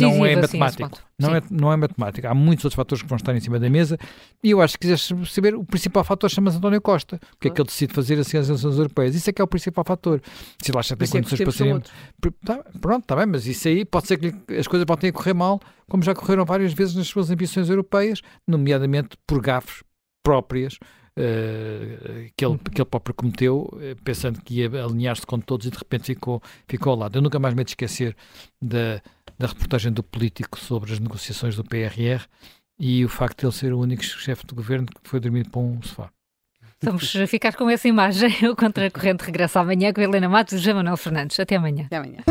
[0.00, 0.90] não é matemático.
[1.18, 2.30] Não é, não é matemática.
[2.30, 3.98] Há muitos outros fatores que vão estar em cima da mesa
[4.42, 7.20] e eu acho que quiseres saber, o principal fator chama-se António Costa.
[7.34, 9.14] O que é que ele decide fazer assim as eleições europeias?
[9.14, 10.20] Isso é que é o principal fator.
[10.60, 11.82] Se ele acha que tem é condições para serem.
[12.44, 15.60] Tá, pronto, está bem, mas isso aí pode ser que as coisas podem correr mal,
[15.88, 19.82] como já correram várias vezes nas suas ambições europeias, nomeadamente por gafes
[20.24, 20.78] próprias.
[21.16, 25.70] Uh, que, ele, que ele próprio cometeu, uh, pensando que ia alinhar-se com todos e
[25.70, 27.16] de repente ficou, ficou ao lado.
[27.16, 28.16] Eu nunca mais me esquecer
[28.60, 29.00] da,
[29.38, 32.24] da reportagem do Político sobre as negociações do PRR
[32.78, 35.60] e o facto de ele ser o único chefe de governo que foi dormir para
[35.60, 36.10] um sofá.
[36.82, 38.30] Vamos ficar com essa imagem.
[38.50, 41.40] O Contra a Corrente regressa amanhã com a Helena Matos e José Manuel Fernandes.
[41.40, 41.84] Até amanhã.
[41.86, 42.22] Até amanhã.